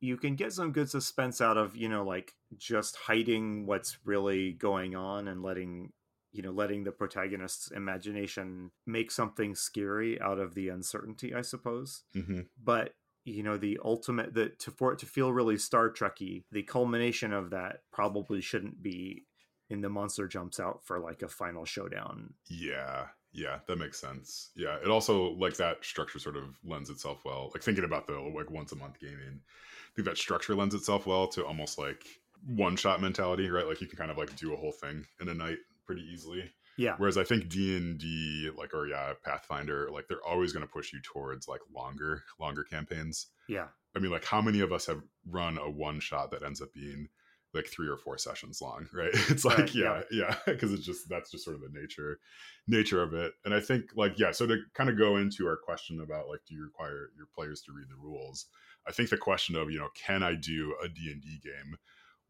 you 0.00 0.16
can 0.16 0.36
get 0.36 0.52
some 0.52 0.72
good 0.72 0.88
suspense 0.90 1.40
out 1.40 1.56
of 1.56 1.76
you 1.76 1.88
know 1.88 2.04
like 2.04 2.34
just 2.56 2.96
hiding 2.96 3.66
what's 3.66 3.98
really 4.04 4.52
going 4.52 4.96
on 4.96 5.28
and 5.28 5.42
letting 5.42 5.92
you 6.32 6.42
know 6.42 6.50
letting 6.50 6.84
the 6.84 6.92
protagonist's 6.92 7.70
imagination 7.70 8.70
make 8.86 9.10
something 9.10 9.54
scary 9.54 10.20
out 10.20 10.38
of 10.38 10.54
the 10.54 10.68
uncertainty 10.68 11.34
i 11.34 11.42
suppose. 11.42 12.02
Hmm 12.14 12.40
but 12.62 12.94
you 13.24 13.42
know 13.42 13.56
the 13.56 13.78
ultimate 13.84 14.34
that 14.34 14.58
to 14.60 14.70
for 14.70 14.92
it 14.92 14.98
to 15.00 15.06
feel 15.06 15.32
really 15.32 15.58
star 15.58 15.90
trekky 15.90 16.44
the 16.52 16.62
culmination 16.62 17.32
of 17.32 17.50
that 17.50 17.80
probably 17.92 18.40
shouldn't 18.40 18.82
be 18.82 19.24
in 19.68 19.80
the 19.80 19.88
monster 19.88 20.28
jumps 20.28 20.60
out 20.60 20.80
for 20.84 21.00
like 21.00 21.22
a 21.22 21.28
final 21.28 21.64
showdown 21.64 22.32
Yeah, 22.48 23.06
yeah, 23.36 23.58
that 23.68 23.76
makes 23.76 24.00
sense. 24.00 24.50
Yeah, 24.56 24.76
it 24.82 24.88
also 24.88 25.32
like 25.32 25.56
that 25.58 25.84
structure 25.84 26.18
sort 26.18 26.36
of 26.36 26.56
lends 26.64 26.88
itself 26.88 27.22
well. 27.24 27.50
Like 27.52 27.62
thinking 27.62 27.84
about 27.84 28.06
the 28.06 28.14
like 28.14 28.50
once 28.50 28.72
a 28.72 28.76
month 28.76 28.98
gaming, 28.98 29.40
I 29.40 29.94
think 29.94 30.08
that 30.08 30.16
structure 30.16 30.54
lends 30.54 30.74
itself 30.74 31.06
well 31.06 31.28
to 31.28 31.44
almost 31.44 31.78
like 31.78 32.04
one 32.46 32.76
shot 32.76 33.02
mentality, 33.02 33.50
right? 33.50 33.66
Like 33.66 33.82
you 33.82 33.86
can 33.86 33.98
kind 33.98 34.10
of 34.10 34.16
like 34.16 34.34
do 34.36 34.54
a 34.54 34.56
whole 34.56 34.72
thing 34.72 35.04
in 35.20 35.28
a 35.28 35.34
night 35.34 35.58
pretty 35.84 36.02
easily. 36.10 36.50
yeah 36.78 36.94
Whereas 36.96 37.18
I 37.18 37.24
think 37.24 37.50
D 37.50 37.76
and 37.76 37.98
D, 37.98 38.50
like 38.56 38.72
or 38.72 38.88
yeah, 38.88 39.12
Pathfinder, 39.22 39.90
like 39.92 40.08
they're 40.08 40.26
always 40.26 40.52
going 40.52 40.66
to 40.66 40.72
push 40.72 40.92
you 40.94 41.00
towards 41.02 41.46
like 41.46 41.60
longer, 41.74 42.22
longer 42.40 42.64
campaigns. 42.64 43.26
yeah 43.48 43.66
I 43.94 43.98
mean, 43.98 44.10
like 44.10 44.24
how 44.24 44.40
many 44.40 44.60
of 44.60 44.72
us 44.72 44.86
have 44.86 45.02
run 45.28 45.58
a 45.58 45.70
one 45.70 46.00
shot 46.00 46.30
that 46.30 46.42
ends 46.42 46.62
up 46.62 46.72
being 46.72 47.08
like 47.54 47.66
three 47.66 47.88
or 47.88 47.96
four 47.96 48.18
sessions 48.18 48.60
long, 48.60 48.88
right? 48.94 49.10
It's 49.12 49.44
like, 49.44 49.74
Right, 49.74 49.74
yeah, 49.74 50.02
yeah, 50.10 50.38
because 50.46 50.72
it's 50.74 50.84
just 50.84 51.08
that's 51.08 51.30
just 51.30 51.44
sort 51.44 51.56
of 51.56 51.62
the 51.62 51.70
nature 51.78 52.20
nature 52.66 53.02
of 53.02 53.14
it. 53.14 53.34
And 53.44 53.54
I 53.54 53.60
think 53.60 53.94
like 53.96 54.18
yeah, 54.18 54.32
so 54.32 54.46
to 54.46 54.62
kind 54.74 54.90
of 54.90 54.98
go 54.98 55.16
into 55.16 55.46
our 55.46 55.56
question 55.56 56.00
about 56.00 56.28
like 56.28 56.40
do 56.46 56.54
you 56.54 56.64
require 56.64 57.10
your 57.16 57.26
players 57.26 57.62
to 57.62 57.72
read 57.72 57.88
the 57.88 57.96
rules? 57.96 58.46
I 58.86 58.92
think 58.92 59.10
the 59.10 59.18
question 59.18 59.56
of, 59.56 59.70
you 59.70 59.78
know, 59.78 59.88
can 59.94 60.22
I 60.22 60.34
do 60.34 60.76
a 60.82 60.88
D&D 60.88 61.40
game 61.42 61.76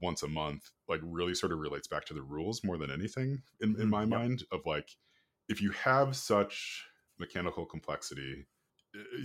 once 0.00 0.22
a 0.22 0.28
month 0.28 0.70
like 0.88 1.00
really 1.02 1.34
sort 1.34 1.52
of 1.52 1.58
relates 1.58 1.88
back 1.88 2.04
to 2.06 2.14
the 2.14 2.22
rules 2.22 2.62
more 2.62 2.76
than 2.76 2.90
anything 2.90 3.42
in, 3.60 3.80
in 3.80 3.88
Mhm, 3.88 3.88
my 3.88 4.04
yep. 4.10 4.22
mind 4.24 4.42
of 4.52 4.60
like 4.66 4.90
if 5.48 5.60
you 5.62 5.70
have 5.70 6.16
such 6.16 6.86
mechanical 7.18 7.64
complexity 7.64 8.46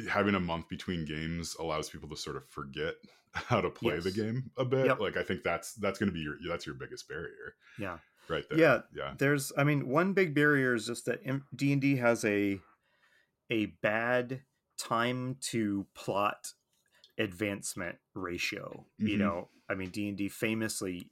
having 0.09 0.35
a 0.35 0.39
month 0.39 0.67
between 0.69 1.05
games 1.05 1.55
allows 1.59 1.89
people 1.89 2.09
to 2.09 2.15
sort 2.17 2.35
of 2.35 2.47
forget 2.49 2.95
how 3.33 3.61
to 3.61 3.69
play 3.69 3.99
the 3.99 4.11
game 4.11 4.51
a 4.57 4.65
bit 4.65 4.85
Yep. 4.87 4.99
like 4.99 5.17
i 5.17 5.23
think 5.23 5.43
that's 5.43 5.73
that's 5.75 5.97
going 5.99 6.09
to 6.09 6.13
be 6.13 6.19
your 6.21 6.35
that's 6.47 6.65
your 6.65 6.75
biggest 6.75 7.07
barrier 7.07 7.55
yeah 7.77 7.97
right 8.29 8.43
there 8.49 8.57
Yeah. 8.59 8.81
yeah 8.93 9.13
there's 9.17 9.51
i 9.57 9.63
mean 9.63 9.87
one 9.87 10.13
big 10.13 10.33
barrier 10.33 10.73
is 10.73 10.85
just 10.87 11.05
that 11.05 11.21
d&d 11.55 11.95
has 11.97 12.25
a 12.25 12.59
a 13.49 13.67
bad 13.67 14.41
time 14.77 15.37
to 15.41 15.85
plot 15.93 16.53
advancement 17.19 17.97
ratio 18.15 18.85
you 18.97 19.17
Mhm. 19.17 19.19
know 19.19 19.49
i 19.69 19.75
mean 19.75 19.89
d&d 19.89 20.29
famously 20.29 21.11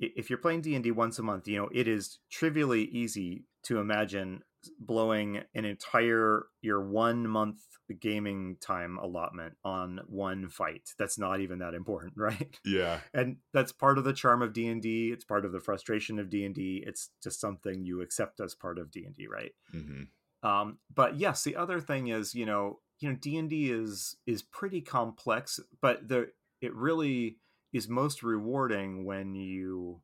if 0.00 0.30
you're 0.30 0.38
playing 0.38 0.60
d&d 0.60 0.90
once 0.90 1.18
a 1.18 1.22
month 1.22 1.46
you 1.48 1.56
know 1.56 1.68
it 1.72 1.88
is 1.88 2.18
trivially 2.30 2.84
easy 2.84 3.46
to 3.62 3.78
imagine 3.78 4.42
blowing 4.78 5.42
an 5.54 5.64
entire 5.64 6.46
your 6.62 6.82
one 6.82 7.26
month 7.28 7.60
gaming 8.00 8.56
time 8.60 8.98
allotment 8.98 9.54
on 9.64 10.00
one 10.06 10.48
fight. 10.48 10.90
That's 10.98 11.18
not 11.18 11.40
even 11.40 11.60
that 11.60 11.74
important 11.74 12.14
right? 12.16 12.58
Yeah. 12.64 13.00
And 13.14 13.36
that's 13.52 13.72
part 13.72 13.98
of 13.98 14.04
the 14.04 14.12
charm 14.12 14.42
of 14.42 14.52
d&d 14.52 15.10
it's 15.12 15.24
part 15.24 15.44
of 15.44 15.52
the 15.52 15.60
frustration 15.60 16.18
of 16.18 16.28
d&d 16.28 16.84
it's 16.86 17.10
just 17.22 17.40
something 17.40 17.84
you 17.84 18.00
accept 18.00 18.40
as 18.40 18.54
part 18.54 18.78
of 18.78 18.90
d&d 18.90 19.26
right? 19.26 19.52
Hmm 19.70 20.04
um, 20.42 20.78
but 20.94 21.16
yes 21.16 21.42
the 21.44 21.56
other 21.56 21.80
thing 21.80 22.08
is 22.08 22.34
you 22.34 22.46
know 22.46 22.78
you 23.00 23.08
know 23.08 23.16
d&d 23.16 23.70
is 23.70 24.16
is 24.26 24.42
pretty 24.42 24.80
complex 24.80 25.60
but 25.80 26.08
the 26.08 26.30
it 26.60 26.74
really 26.74 27.38
is 27.72 27.88
most 27.88 28.22
rewarding 28.22 29.04
when 29.04 29.34
you 29.34 30.00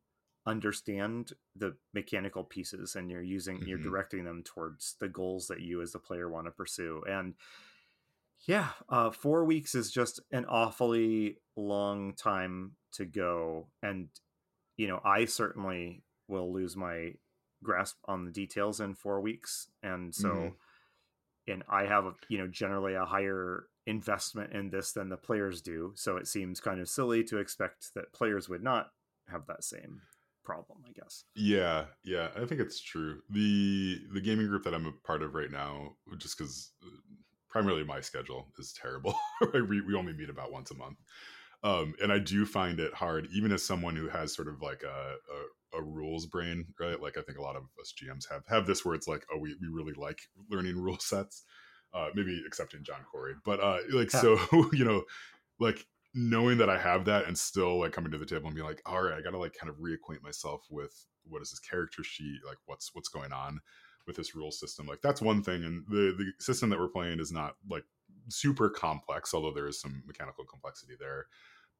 understand 0.46 1.32
the 1.56 1.76
mechanical 1.94 2.44
pieces 2.44 2.96
and 2.96 3.10
you're 3.10 3.22
using 3.22 3.62
you're 3.66 3.78
Mhm. 3.78 3.82
directing 3.82 4.24
them 4.24 4.42
towards 4.42 4.96
the 5.00 5.08
goals 5.08 5.46
that 5.48 5.60
you 5.60 5.80
as 5.82 5.92
the 5.92 5.98
player 5.98 6.28
want 6.28 6.46
to 6.46 6.50
pursue. 6.50 7.02
And 7.08 7.34
yeah 8.46 8.70
uh, 8.88 9.10
four 9.10 9.44
weeks 9.44 9.74
is 9.74 9.90
just 9.90 10.20
an 10.30 10.44
awfully 10.46 11.38
long 11.56 12.14
time 12.14 12.72
to 12.92 13.04
go. 13.04 13.68
And 13.82 14.08
you 14.76 14.88
know 14.88 15.00
i 15.04 15.24
certainly 15.26 16.04
will 16.28 16.52
lose 16.52 16.76
my 16.76 17.14
grasp 17.62 17.96
on 18.06 18.24
the 18.24 18.32
details 18.32 18.80
in 18.80 18.94
four 18.94 19.20
weeks. 19.20 19.70
And 19.82 20.14
so 20.14 20.54
Mhm. 20.54 20.58
and 21.48 21.64
i 21.68 21.84
have 21.86 22.06
a, 22.06 22.14
you 22.28 22.38
know 22.38 22.48
generally 22.48 22.94
a 22.94 23.04
higher 23.06 23.68
investment 23.86 24.52
in 24.54 24.70
this 24.70 24.92
than 24.92 25.08
the 25.10 25.16
players 25.16 25.62
do. 25.62 25.92
So 25.96 26.16
it 26.16 26.28
seems 26.28 26.60
kind 26.60 26.80
of 26.80 26.88
silly 26.88 27.24
to 27.24 27.38
expect 27.38 27.94
that 27.94 28.12
players 28.14 28.48
would 28.48 28.62
not 28.62 28.90
have 29.28 29.46
that 29.48 29.64
same 29.64 30.02
problem 30.44 30.84
i 30.88 30.92
guess 30.92 31.24
Yeah, 31.36 31.86
yeah, 32.04 32.30
I 32.36 32.46
think 32.46 32.60
it's 32.60 32.80
true. 32.80 33.22
The 33.28 34.06
the 34.12 34.20
gaming 34.20 34.46
group 34.46 34.62
that 34.64 34.74
I'm 34.74 34.86
a 34.86 34.92
part 34.92 35.22
of 35.22 35.34
right 35.34 35.50
now, 35.50 35.96
just 36.18 36.38
because 36.38 36.72
primarily 37.48 37.82
my 37.84 38.00
schedule 38.00 38.52
is 38.58 38.72
terrible. 38.72 39.14
Right, 39.52 39.66
we 39.68 39.80
we 39.80 39.94
only 39.96 40.12
meet 40.12 40.30
about 40.30 40.52
once 40.52 40.70
a 40.70 40.74
month, 40.76 40.98
um, 41.64 41.94
and 42.00 42.12
I 42.12 42.18
do 42.20 42.46
find 42.46 42.78
it 42.80 42.94
hard, 42.94 43.28
even 43.32 43.50
as 43.52 43.64
someone 43.64 43.96
who 43.96 44.08
has 44.08 44.32
sort 44.34 44.48
of 44.48 44.62
like 44.62 44.82
a, 44.84 45.16
a 45.74 45.78
a 45.78 45.82
rules 45.82 46.26
brain, 46.26 46.72
right? 46.78 47.00
Like 47.00 47.18
I 47.18 47.22
think 47.22 47.38
a 47.38 47.42
lot 47.42 47.56
of 47.56 47.64
us 47.80 47.92
GMs 47.92 48.28
have 48.30 48.46
have 48.46 48.66
this 48.66 48.84
where 48.84 48.94
it's 48.94 49.08
like, 49.08 49.26
oh, 49.32 49.38
we 49.38 49.56
we 49.60 49.66
really 49.68 49.94
like 49.94 50.22
learning 50.50 50.76
rule 50.80 50.98
sets. 51.00 51.44
Uh, 51.92 52.10
maybe 52.14 52.42
excepting 52.46 52.82
John 52.84 53.04
Corey, 53.04 53.34
but 53.44 53.60
uh, 53.60 53.78
like 53.92 54.10
Yeah. 54.12 54.28
so, 54.28 54.36
you 54.72 54.84
know, 54.84 55.04
like 55.60 55.86
knowing 56.14 56.58
that 56.58 56.70
I 56.70 56.78
have 56.78 57.04
that 57.06 57.26
and 57.26 57.36
still 57.36 57.80
like 57.80 57.92
coming 57.92 58.12
to 58.12 58.18
the 58.18 58.26
table 58.26 58.46
and 58.46 58.54
being 58.54 58.66
like, 58.66 58.82
all 58.86 59.02
right, 59.02 59.18
I 59.18 59.20
gotta 59.20 59.38
like 59.38 59.54
kind 59.58 59.70
of 59.70 59.76
reacquaint 59.76 60.22
myself 60.22 60.62
with 60.70 61.06
what 61.24 61.42
is 61.42 61.50
this 61.50 61.60
character 61.60 62.04
sheet, 62.04 62.40
like 62.46 62.58
what's 62.66 62.94
what's 62.94 63.08
going 63.08 63.32
on 63.32 63.60
with 64.06 64.16
this 64.16 64.34
rule 64.34 64.50
system. 64.50 64.86
Like 64.86 65.00
that's 65.02 65.22
one 65.22 65.42
thing. 65.42 65.64
And 65.64 65.84
the 65.88 66.14
the 66.16 66.32
system 66.38 66.70
that 66.70 66.78
we're 66.78 66.88
playing 66.88 67.20
is 67.20 67.32
not 67.32 67.56
like 67.68 67.84
super 68.28 68.70
complex, 68.70 69.34
although 69.34 69.52
there 69.52 69.68
is 69.68 69.80
some 69.80 70.02
mechanical 70.06 70.44
complexity 70.44 70.94
there. 70.98 71.26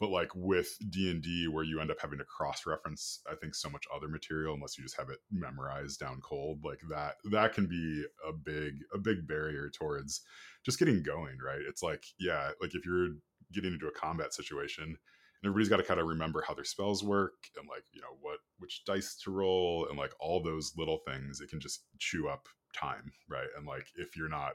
But 0.00 0.10
like 0.10 0.30
with 0.34 0.76
D 0.90 1.10
and 1.10 1.22
D, 1.22 1.46
where 1.46 1.62
you 1.62 1.80
end 1.80 1.90
up 1.90 2.00
having 2.00 2.18
to 2.18 2.24
cross 2.24 2.66
reference, 2.66 3.20
I 3.30 3.36
think 3.36 3.54
so 3.54 3.70
much 3.70 3.84
other 3.94 4.08
material 4.08 4.54
unless 4.54 4.76
you 4.76 4.82
just 4.82 4.98
have 4.98 5.08
it 5.08 5.18
memorized 5.30 6.00
down 6.00 6.20
cold, 6.20 6.64
like 6.64 6.80
that 6.90 7.14
that 7.30 7.52
can 7.54 7.66
be 7.66 8.04
a 8.28 8.32
big 8.32 8.74
a 8.92 8.98
big 8.98 9.28
barrier 9.28 9.70
towards 9.70 10.22
just 10.64 10.80
getting 10.80 11.02
going. 11.02 11.38
Right? 11.44 11.60
It's 11.68 11.82
like 11.82 12.04
yeah, 12.18 12.50
like 12.60 12.74
if 12.74 12.84
you're 12.84 13.10
getting 13.54 13.72
into 13.72 13.88
a 13.88 13.92
combat 13.92 14.34
situation 14.34 14.84
and 14.84 14.96
everybody's 15.44 15.68
got 15.68 15.76
to 15.78 15.82
kind 15.82 16.00
of 16.00 16.06
remember 16.06 16.42
how 16.46 16.54
their 16.54 16.64
spells 16.64 17.02
work 17.02 17.32
and 17.58 17.68
like 17.68 17.84
you 17.92 18.00
know 18.00 18.16
what 18.20 18.38
which 18.58 18.84
dice 18.84 19.16
to 19.16 19.30
roll 19.30 19.86
and 19.88 19.98
like 19.98 20.12
all 20.20 20.42
those 20.42 20.72
little 20.76 21.00
things 21.06 21.40
it 21.40 21.50
can 21.50 21.60
just 21.60 21.84
chew 21.98 22.28
up 22.28 22.48
time 22.74 23.12
right? 23.28 23.48
And 23.56 23.66
like 23.66 23.86
if 23.96 24.16
you're 24.16 24.28
not 24.28 24.54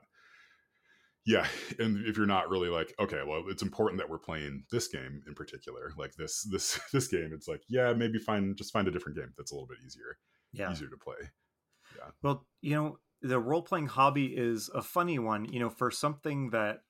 yeah 1.26 1.46
and 1.80 2.06
if 2.06 2.18
you're 2.18 2.26
not 2.26 2.50
really 2.50 2.70
like 2.70 2.94
okay 3.00 3.22
well 3.28 3.44
it's 3.48 3.62
important 3.62 4.00
that 4.00 4.10
we're 4.10 4.18
playing 4.18 4.64
this 4.72 4.88
game 4.88 5.22
in 5.28 5.34
particular 5.36 5.92
like 5.98 6.14
this 6.16 6.48
this 6.50 6.80
this 6.94 7.08
game 7.08 7.32
it's 7.34 7.48
like 7.48 7.62
yeah 7.70 7.94
maybe 7.94 8.18
find 8.18 8.56
just 8.58 8.74
find 8.74 8.88
a 8.88 8.92
different 8.92 9.18
game 9.18 9.32
that's 9.38 9.52
a 9.52 9.56
little 9.56 9.68
bit 9.68 9.78
easier 9.86 10.18
yeah. 10.54 10.72
easier 10.72 10.88
to 10.88 10.98
play. 10.98 11.16
Yeah. 11.96 12.12
Well, 12.22 12.46
you 12.62 12.76
know, 12.76 12.98
the 13.22 13.40
role 13.40 13.62
playing 13.62 13.88
hobby 13.88 14.28
is 14.28 14.70
a 14.74 14.82
funny 14.82 15.20
one, 15.20 15.52
you 15.52 15.60
know, 15.60 15.70
for 15.70 15.92
something 15.92 16.52
that 16.52 16.82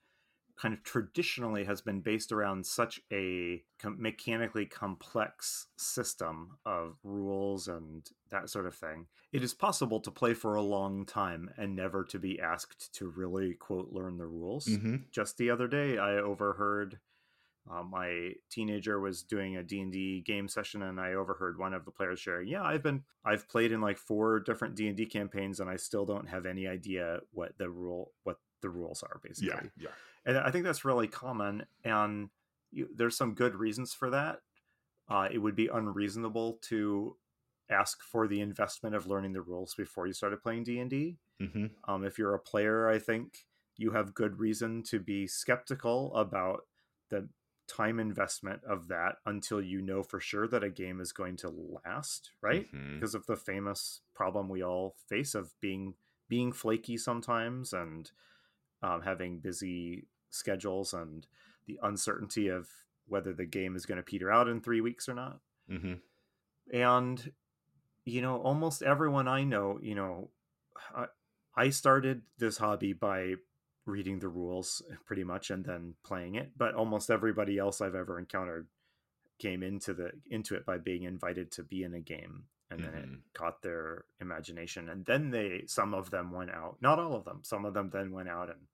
kind 0.60 0.74
of 0.74 0.84
traditionally 0.84 1.63
has 1.63 1.80
been 1.80 2.02
based 2.02 2.32
around 2.32 2.65
such 2.65 3.00
a 3.13 3.63
com- 3.82 3.95
mechanically 4.00 4.65
complex 4.65 5.67
system 5.78 6.58
of 6.65 6.98
rules 7.04 7.67
and 7.67 8.10
that 8.30 8.50
sort 8.50 8.65
of 8.65 8.76
thing. 8.76 9.08
It 9.32 9.43
is 9.43 9.54
possible 9.54 10.02
to 10.02 10.12
play 10.12 10.34
for 10.34 10.56
a 10.56 10.62
long 10.62 11.06
time 11.06 11.50
and 11.58 11.76
never 11.76 12.04
to 12.06 12.19
be 12.19 12.39
asked 12.39 12.93
to 12.95 13.10
really 13.10 13.54
quote 13.54 13.91
learn 13.91 14.17
the 14.17 14.28
rules. 14.28 14.65
mm-hmm. 14.65 14.98
Just 15.12 15.38
the 15.38 15.50
other 15.50 15.67
day 15.67 15.98
I 15.98 16.15
overheard 16.15 17.00
uh, 17.72 17.84
my 17.84 18.32
teenager 18.50 19.00
was 19.00 19.22
doing 19.22 19.58
a 19.58 19.63
d&d 19.63 20.22
game 20.26 20.48
session 20.48 20.82
and 20.82 21.00
i 21.00 21.13
overheard 21.13 21.60
one 21.60 21.74
of 21.74 21.86
the 21.86 21.91
players 21.91 22.19
sharing 22.19 22.48
yeah 22.48 22.63
i've 22.63 22.82
been 22.82 23.04
i've 23.26 23.48
played 23.50 23.72
in 23.72 23.82
like 23.82 23.98
four 23.98 24.39
different 24.39 24.76
d&d 24.76 25.06
campaigns 25.06 25.60
and 25.60 25.69
i 25.69 25.76
still 25.76 26.06
don't 26.06 26.30
have 26.30 26.45
any 26.45 26.67
idea 26.67 27.19
what 27.32 27.56
the 27.58 27.69
rule 27.69 28.12
what 28.24 28.38
the 28.62 28.69
rules 28.69 29.04
are 29.04 29.19
basically 29.22 29.50
yeah 29.50 29.69
yeah 29.78 29.89
and 30.26 30.38
i 30.38 30.52
think 30.52 30.64
that's 30.64 30.86
really 30.86 31.08
common 31.08 31.66
and 31.84 32.30
you, 32.72 32.88
there's 32.96 33.18
some 33.18 33.34
good 33.34 33.56
reasons 33.56 33.94
for 33.94 34.10
that 34.10 34.40
uh, 35.10 35.28
it 35.32 35.40
would 35.40 35.56
be 35.56 35.68
unreasonable 35.68 36.60
to 36.62 37.16
ask 37.72 38.04
for 38.04 38.28
the 38.28 38.42
investment 38.42 38.96
of 38.96 39.08
learning 39.08 39.34
the 39.34 39.42
rules 39.42 39.74
before 39.74 40.06
you 40.06 40.14
started 40.14 40.42
playing 40.42 40.64
d&d 40.64 41.18
mm-hmm. 41.42 41.66
um, 41.92 42.04
if 42.04 42.18
you're 42.18 42.36
a 42.36 42.40
player 42.40 42.88
i 42.90 43.00
think 43.00 43.46
you 43.78 43.92
have 43.92 44.14
good 44.14 44.40
reason 44.40 44.84
to 44.84 45.00
be 45.00 45.26
skeptical 45.26 46.14
about 46.14 46.62
the 47.10 47.28
time 47.70 48.00
investment 48.00 48.62
of 48.68 48.88
that 48.88 49.18
until 49.26 49.62
you 49.62 49.82
know 49.82 50.02
for 50.02 50.20
sure 50.20 50.48
that 50.48 50.64
a 50.64 50.70
game 50.70 51.00
is 51.00 51.12
going 51.12 51.38
to 51.38 51.54
last, 51.86 52.32
right? 52.42 52.72
Mhm. 52.74 52.96
Because 52.96 53.14
of 53.16 53.26
the 53.28 53.38
famous 53.38 54.02
problem 54.14 54.50
we 54.50 54.64
all 54.64 54.96
face 55.08 55.36
of 55.36 55.54
being 55.62 55.94
being 56.28 56.52
flaky 56.52 56.98
sometimes 56.98 57.72
and 57.74 58.12
um, 58.82 59.02
having 59.02 59.39
busy 59.39 60.06
schedules 60.30 60.94
and 60.94 61.28
the 61.68 61.80
uncertainty 61.84 62.48
of 62.48 62.68
whether 63.08 63.34
the 63.34 63.46
game 63.46 63.76
is 63.76 63.86
going 63.86 63.98
to 63.98 64.04
peter 64.04 64.32
out 64.32 64.48
in 64.48 64.62
three 64.62 64.82
weeks 64.82 65.10
or 65.10 65.13
not. 65.13 65.39
hmm 65.68 65.94
And 66.72 67.32
you 68.06 68.22
know, 68.22 68.38
almost 68.38 68.82
everyone 68.82 69.28
I 69.28 69.44
know, 69.44 69.80
you 69.82 69.94
know, 69.94 70.30
I, 70.96 71.06
I 71.56 71.70
started 71.70 72.22
this 72.38 72.58
hobby 72.58 72.94
by 72.94 73.36
reading 73.86 74.20
the 74.20 74.30
rules 74.30 74.82
pretty 75.06 75.24
much 75.24 75.50
and 75.52 75.65
then 75.65 75.96
playing 76.04 76.36
it, 76.36 76.52
but 76.58 76.76
almost 76.76 77.10
everybody 77.10 77.58
else 77.58 77.82
I've 77.82 77.96
ever 77.96 78.18
encountered 78.18 78.68
came 79.39 79.63
into 79.63 79.94
the 79.94 80.12
into 80.30 80.56
it 80.56 80.65
by 80.65 80.78
being 80.78 81.04
invited 81.04 81.52
to 81.52 81.63
be 81.63 81.84
in 81.84 81.94
a 81.94 82.00
game 82.00 82.44
and 82.72 82.84
then 82.84 82.96
it 82.96 83.10
Mhm. 83.10 83.24
caught 83.34 83.62
their 83.62 84.06
imagination 84.20 84.90
and 84.90 85.06
then 85.06 85.32
they 85.32 85.64
some 85.68 85.94
of 85.94 86.10
them 86.12 86.32
went 86.32 86.52
out 86.52 86.78
not 86.82 87.00
all 87.00 87.14
of 87.16 87.26
them 87.26 87.42
some 87.44 87.66
of 87.66 87.74
them 87.74 87.90
then 87.90 88.12
went 88.12 88.30
out 88.30 88.50
and 88.50 88.68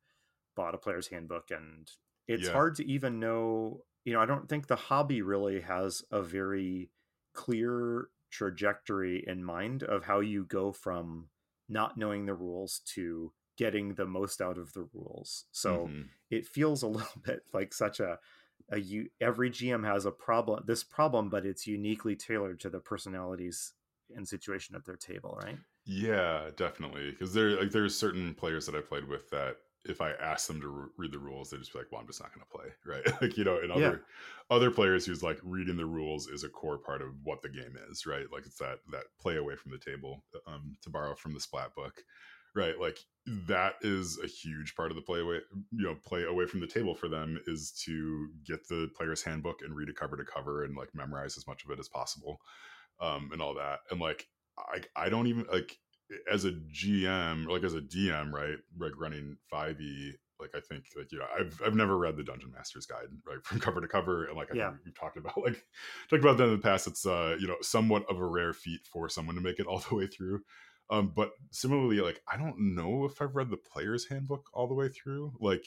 bought 0.56 0.76
a 0.76 0.78
player's 0.78 1.08
handbook 1.08 1.52
and 1.52 1.92
it's 2.28 2.48
Yeah. 2.48 2.50
hard 2.50 2.76
to 2.76 2.86
even 2.90 3.20
know 3.20 3.84
you 4.04 4.14
know 4.14 4.22
i 4.22 4.26
don't 4.26 4.48
think 4.50 4.68
the 4.68 4.76
hobby 4.76 5.22
really 5.22 5.62
has 5.62 6.04
a 6.12 6.22
very 6.22 6.92
clear 7.34 8.10
trajectory 8.32 9.24
in 9.28 9.44
mind 9.44 9.84
of 9.84 10.06
how 10.06 10.20
you 10.20 10.46
go 10.46 10.72
from 10.72 11.30
not 11.68 11.98
knowing 11.98 12.26
the 12.26 12.34
rules 12.34 12.80
to 12.80 13.34
getting 13.58 13.96
the 13.96 14.06
most 14.06 14.42
out 14.42 14.58
of 14.58 14.74
the 14.74 14.84
rules 14.94 15.46
so 15.52 15.94
Mhm. 15.94 16.16
it 16.30 16.46
feels 16.48 16.82
a 16.84 16.88
little 16.90 17.22
bit 17.22 17.44
like 17.54 17.74
such 17.74 18.00
a 18.00 18.20
a 18.70 18.80
you 18.80 19.10
every 19.22 19.50
GM 19.50 19.84
has 19.84 20.06
a 20.06 20.12
problem 20.12 20.64
this 20.66 20.84
problem 20.84 21.30
but 21.30 21.46
it's 21.46 21.68
uniquely 21.68 22.16
tailored 22.16 22.60
to 22.62 22.70
the 22.70 22.80
personalities 22.80 23.74
and 24.10 24.28
situation 24.28 24.76
at 24.76 24.86
their 24.86 24.98
table 24.98 25.38
right 25.42 25.60
Yeah, 25.86 26.50
definitely. 26.56 27.12
Because 27.12 27.34
there, 27.34 27.60
like, 27.60 27.72
there's 27.72 27.98
certain 27.98 28.34
players 28.34 28.66
that 28.66 28.76
I 28.76 28.82
played 28.82 29.08
with 29.08 29.30
that 29.30 29.58
if 29.88 30.02
I 30.02 30.14
asked 30.14 30.48
them 30.48 30.60
to 30.62 30.68
re- 30.68 30.90
read 30.98 31.12
the 31.12 31.20
rules, 31.20 31.52
they 31.52 31.58
just 31.58 31.72
be 31.72 31.78
like, 31.78 31.92
"Well, 31.92 32.02
I'm 32.02 32.08
just 32.08 32.20
not 32.20 32.34
going 32.34 32.44
to 32.44 32.52
play." 32.52 32.74
Right? 32.86 33.22
like, 33.22 33.38
you 33.38 33.44
know, 33.44 33.60
and 33.60 33.72
Yeah. 33.72 33.96
other 33.96 34.06
other 34.50 34.72
players 34.72 35.06
who's 35.06 35.22
like 35.22 35.40
reading 35.44 35.78
the 35.78 35.86
rules 35.86 36.28
is 36.28 36.44
a 36.44 36.50
core 36.50 36.80
part 36.80 37.04
of 37.04 37.14
what 37.24 37.44
the 37.44 37.50
game 37.50 37.78
is, 37.90 38.06
right? 38.08 38.26
Like, 38.32 38.48
it's 38.48 38.58
that 38.58 38.80
that 38.92 39.06
play 39.20 39.36
away 39.38 39.56
from 39.56 39.72
the 39.72 39.78
table, 39.78 40.26
um, 40.48 40.76
to 40.82 40.90
borrow 40.90 41.14
from 41.16 41.34
the 41.36 41.40
Splat 41.40 41.76
book, 41.76 42.04
right? 42.56 42.80
Like 42.80 42.98
that 43.28 43.76
is 43.82 44.18
a 44.24 44.28
huge 44.28 44.76
part 44.76 44.90
of 44.92 44.96
the 44.96 45.04
play 45.04 45.20
away, 45.20 45.42
you 45.72 45.84
know, 45.86 45.96
play 45.96 46.24
away 46.24 46.48
from 46.48 46.62
the 46.62 46.68
table 46.68 46.96
for 46.96 47.08
them 47.08 47.40
is 47.46 47.72
to 47.86 48.30
get 48.44 48.68
the 48.68 48.90
player's 48.96 49.22
handbook 49.24 49.62
and 49.62 49.76
read 49.76 49.90
it 49.90 49.96
cover 49.98 50.18
to 50.18 50.26
cover 50.26 50.64
and 50.64 50.76
like 50.76 50.96
memorize 50.96 51.38
as 51.38 51.46
much 51.48 51.64
of 51.64 51.70
it 51.72 51.80
as 51.80 51.90
possible, 51.90 52.40
um, 53.00 53.30
and 53.32 53.42
all 53.42 53.56
that, 53.56 53.80
and 53.92 54.00
like 54.00 54.28
I 54.58 54.82
I 54.96 55.10
don't 55.10 55.28
even 55.28 55.46
like 55.52 55.78
as 56.32 56.46
a 56.46 56.52
GM, 56.52 57.48
like 57.48 57.64
as 57.64 57.74
a 57.74 57.82
DM, 57.82 58.32
right? 58.32 58.58
Like 58.78 58.94
running 58.98 59.38
5e, 59.50 60.18
like 60.40 60.52
I 60.56 60.60
think 60.60 60.86
like 60.98 61.12
you 61.12 61.20
know, 61.20 61.28
I've 61.38 61.62
I've 61.66 61.76
never 61.76 61.98
read 61.98 62.18
the 62.18 62.24
Dungeon 62.24 62.52
Master's 62.52 62.86
Guide, 62.86 63.08
right? 63.26 63.44
From 63.44 63.60
cover 63.62 63.82
to 63.82 63.88
cover. 63.88 64.26
And 64.26 64.36
like 64.38 64.52
I 64.52 64.56
Yeah. 64.56 64.64
think 64.64 64.76
we've 64.86 64.98
talked 64.98 65.18
about 65.18 65.38
like 65.38 65.66
talked 66.10 66.22
about 66.24 66.38
that 66.38 66.46
in 66.46 66.52
the 66.52 66.58
past. 66.58 66.88
It's 66.88 67.06
uh, 67.06 67.38
you 67.40 67.48
know, 67.48 67.58
somewhat 67.62 68.06
of 68.10 68.18
a 68.18 68.26
rare 68.26 68.54
feat 68.54 68.82
for 68.92 69.10
someone 69.10 69.36
to 69.36 69.42
make 69.42 69.60
it 69.60 69.68
all 69.68 69.80
the 69.90 69.96
way 69.96 70.08
through. 70.08 70.42
Um, 70.90 71.14
but 71.16 71.32
similarly, 71.52 72.00
like 72.02 72.22
I 72.32 72.38
don't 72.38 72.76
know 72.76 73.06
if 73.06 73.22
I've 73.22 73.36
read 73.36 73.50
the 73.50 73.58
player's 73.58 74.08
handbook 74.08 74.50
all 74.54 74.68
the 74.68 74.76
way 74.76 74.90
through. 74.90 75.34
Like 75.40 75.66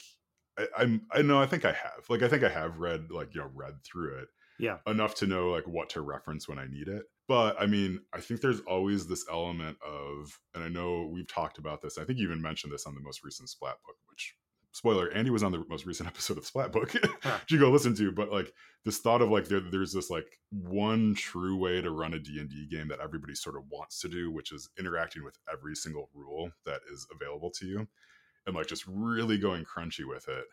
I, 0.57 0.67
I'm 0.77 1.07
I 1.11 1.21
know 1.21 1.41
I 1.41 1.45
think 1.45 1.65
I 1.65 1.73
have. 1.73 2.05
Like 2.09 2.21
I 2.21 2.27
think 2.29 2.43
I 2.43 2.49
have 2.49 2.79
read 2.79 3.11
like, 3.11 3.33
you 3.35 3.41
know, 3.41 3.51
read 3.53 3.83
through 3.83 4.19
it 4.19 4.29
yeah 4.59 4.79
enough 4.87 5.15
to 5.15 5.27
know 5.27 5.49
like 5.49 5.67
what 5.67 5.89
to 5.91 6.01
reference 6.01 6.47
when 6.47 6.59
I 6.59 6.67
need 6.67 6.87
it. 6.87 7.05
But 7.29 7.61
I 7.61 7.67
mean, 7.67 7.99
I 8.11 8.21
think 8.21 8.41
there's 8.41 8.61
always 8.61 9.05
this 9.05 9.23
element 9.31 9.77
of, 9.85 10.39
and 10.55 10.63
I 10.63 10.67
know 10.67 11.07
we've 11.13 11.27
talked 11.27 11.59
about 11.59 11.79
this. 11.79 11.99
I 11.99 12.03
think 12.03 12.17
you 12.17 12.25
even 12.25 12.41
mentioned 12.41 12.73
this 12.73 12.87
on 12.87 12.95
the 12.95 13.01
most 13.01 13.23
recent 13.23 13.49
Splat 13.49 13.75
book, 13.85 13.97
which 14.09 14.35
spoiler, 14.71 15.11
Andy 15.13 15.29
was 15.29 15.43
on 15.43 15.51
the 15.51 15.63
most 15.69 15.85
recent 15.85 16.07
episode 16.09 16.39
of 16.39 16.45
Splat 16.47 16.71
book. 16.71 16.91
Huh. 17.21 17.37
you 17.51 17.59
go 17.59 17.69
listen 17.69 17.93
to, 17.97 18.11
but 18.11 18.31
like 18.31 18.51
this 18.83 18.97
thought 18.97 19.21
of 19.21 19.29
like 19.29 19.45
there, 19.45 19.59
there's 19.59 19.93
this 19.93 20.09
like 20.09 20.39
one 20.49 21.13
true 21.13 21.55
way 21.55 21.83
to 21.83 21.91
run 21.91 22.15
a 22.15 22.19
D&D 22.19 22.67
game 22.71 22.87
that 22.87 22.99
everybody 22.99 23.35
sort 23.35 23.57
of 23.57 23.63
wants 23.69 23.99
to 24.01 24.09
do, 24.09 24.31
which 24.31 24.51
is 24.51 24.67
interacting 24.79 25.23
with 25.23 25.37
every 25.53 25.75
single 25.75 26.09
rule 26.15 26.49
that 26.65 26.81
is 26.91 27.05
available 27.13 27.51
to 27.59 27.67
you 27.67 27.87
and 28.47 28.55
like 28.55 28.65
just 28.65 28.85
really 28.87 29.37
going 29.37 29.65
crunchy 29.65 30.03
with 30.03 30.27
it 30.27 30.45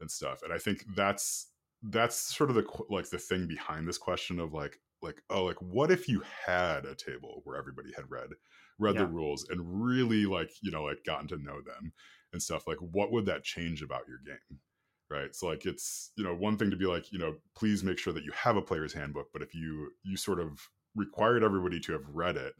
and 0.00 0.10
stuff. 0.10 0.42
And 0.42 0.52
I 0.52 0.58
think 0.58 0.84
that's 0.96 1.52
that's 1.84 2.16
sort 2.16 2.50
of 2.50 2.56
the 2.56 2.66
like 2.90 3.08
the 3.08 3.18
thing 3.18 3.46
behind 3.46 3.86
this 3.86 3.98
question 3.98 4.40
of 4.40 4.52
like 4.52 4.80
like 5.02 5.22
oh 5.30 5.44
like 5.44 5.60
what 5.60 5.90
if 5.90 6.08
you 6.08 6.22
had 6.46 6.84
a 6.84 6.94
table 6.94 7.42
where 7.44 7.56
everybody 7.56 7.90
had 7.94 8.10
read 8.10 8.30
read 8.78 8.96
the 8.96 9.06
rules 9.06 9.46
and 9.50 9.60
really 9.84 10.24
like 10.24 10.50
you 10.62 10.70
know 10.70 10.84
like 10.84 11.04
gotten 11.04 11.28
to 11.28 11.36
know 11.36 11.60
them 11.60 11.92
and 12.32 12.42
stuff 12.42 12.66
like 12.66 12.78
what 12.78 13.12
would 13.12 13.26
that 13.26 13.44
change 13.44 13.82
about 13.82 14.06
your 14.08 14.18
game? 14.24 14.58
Right? 15.10 15.34
So 15.34 15.46
like 15.46 15.64
it's 15.66 16.12
you 16.16 16.24
know 16.24 16.34
one 16.34 16.56
thing 16.56 16.70
to 16.70 16.76
be 16.76 16.86
like 16.86 17.10
you 17.12 17.18
know 17.18 17.34
please 17.56 17.82
make 17.82 17.98
sure 17.98 18.12
that 18.12 18.24
you 18.24 18.32
have 18.32 18.56
a 18.56 18.62
player's 18.62 18.92
handbook 18.92 19.28
but 19.32 19.42
if 19.42 19.54
you 19.54 19.90
you 20.02 20.16
sort 20.16 20.40
of 20.40 20.68
required 20.94 21.42
everybody 21.42 21.80
to 21.80 21.92
have 21.92 22.04
read 22.12 22.36
it 22.36 22.54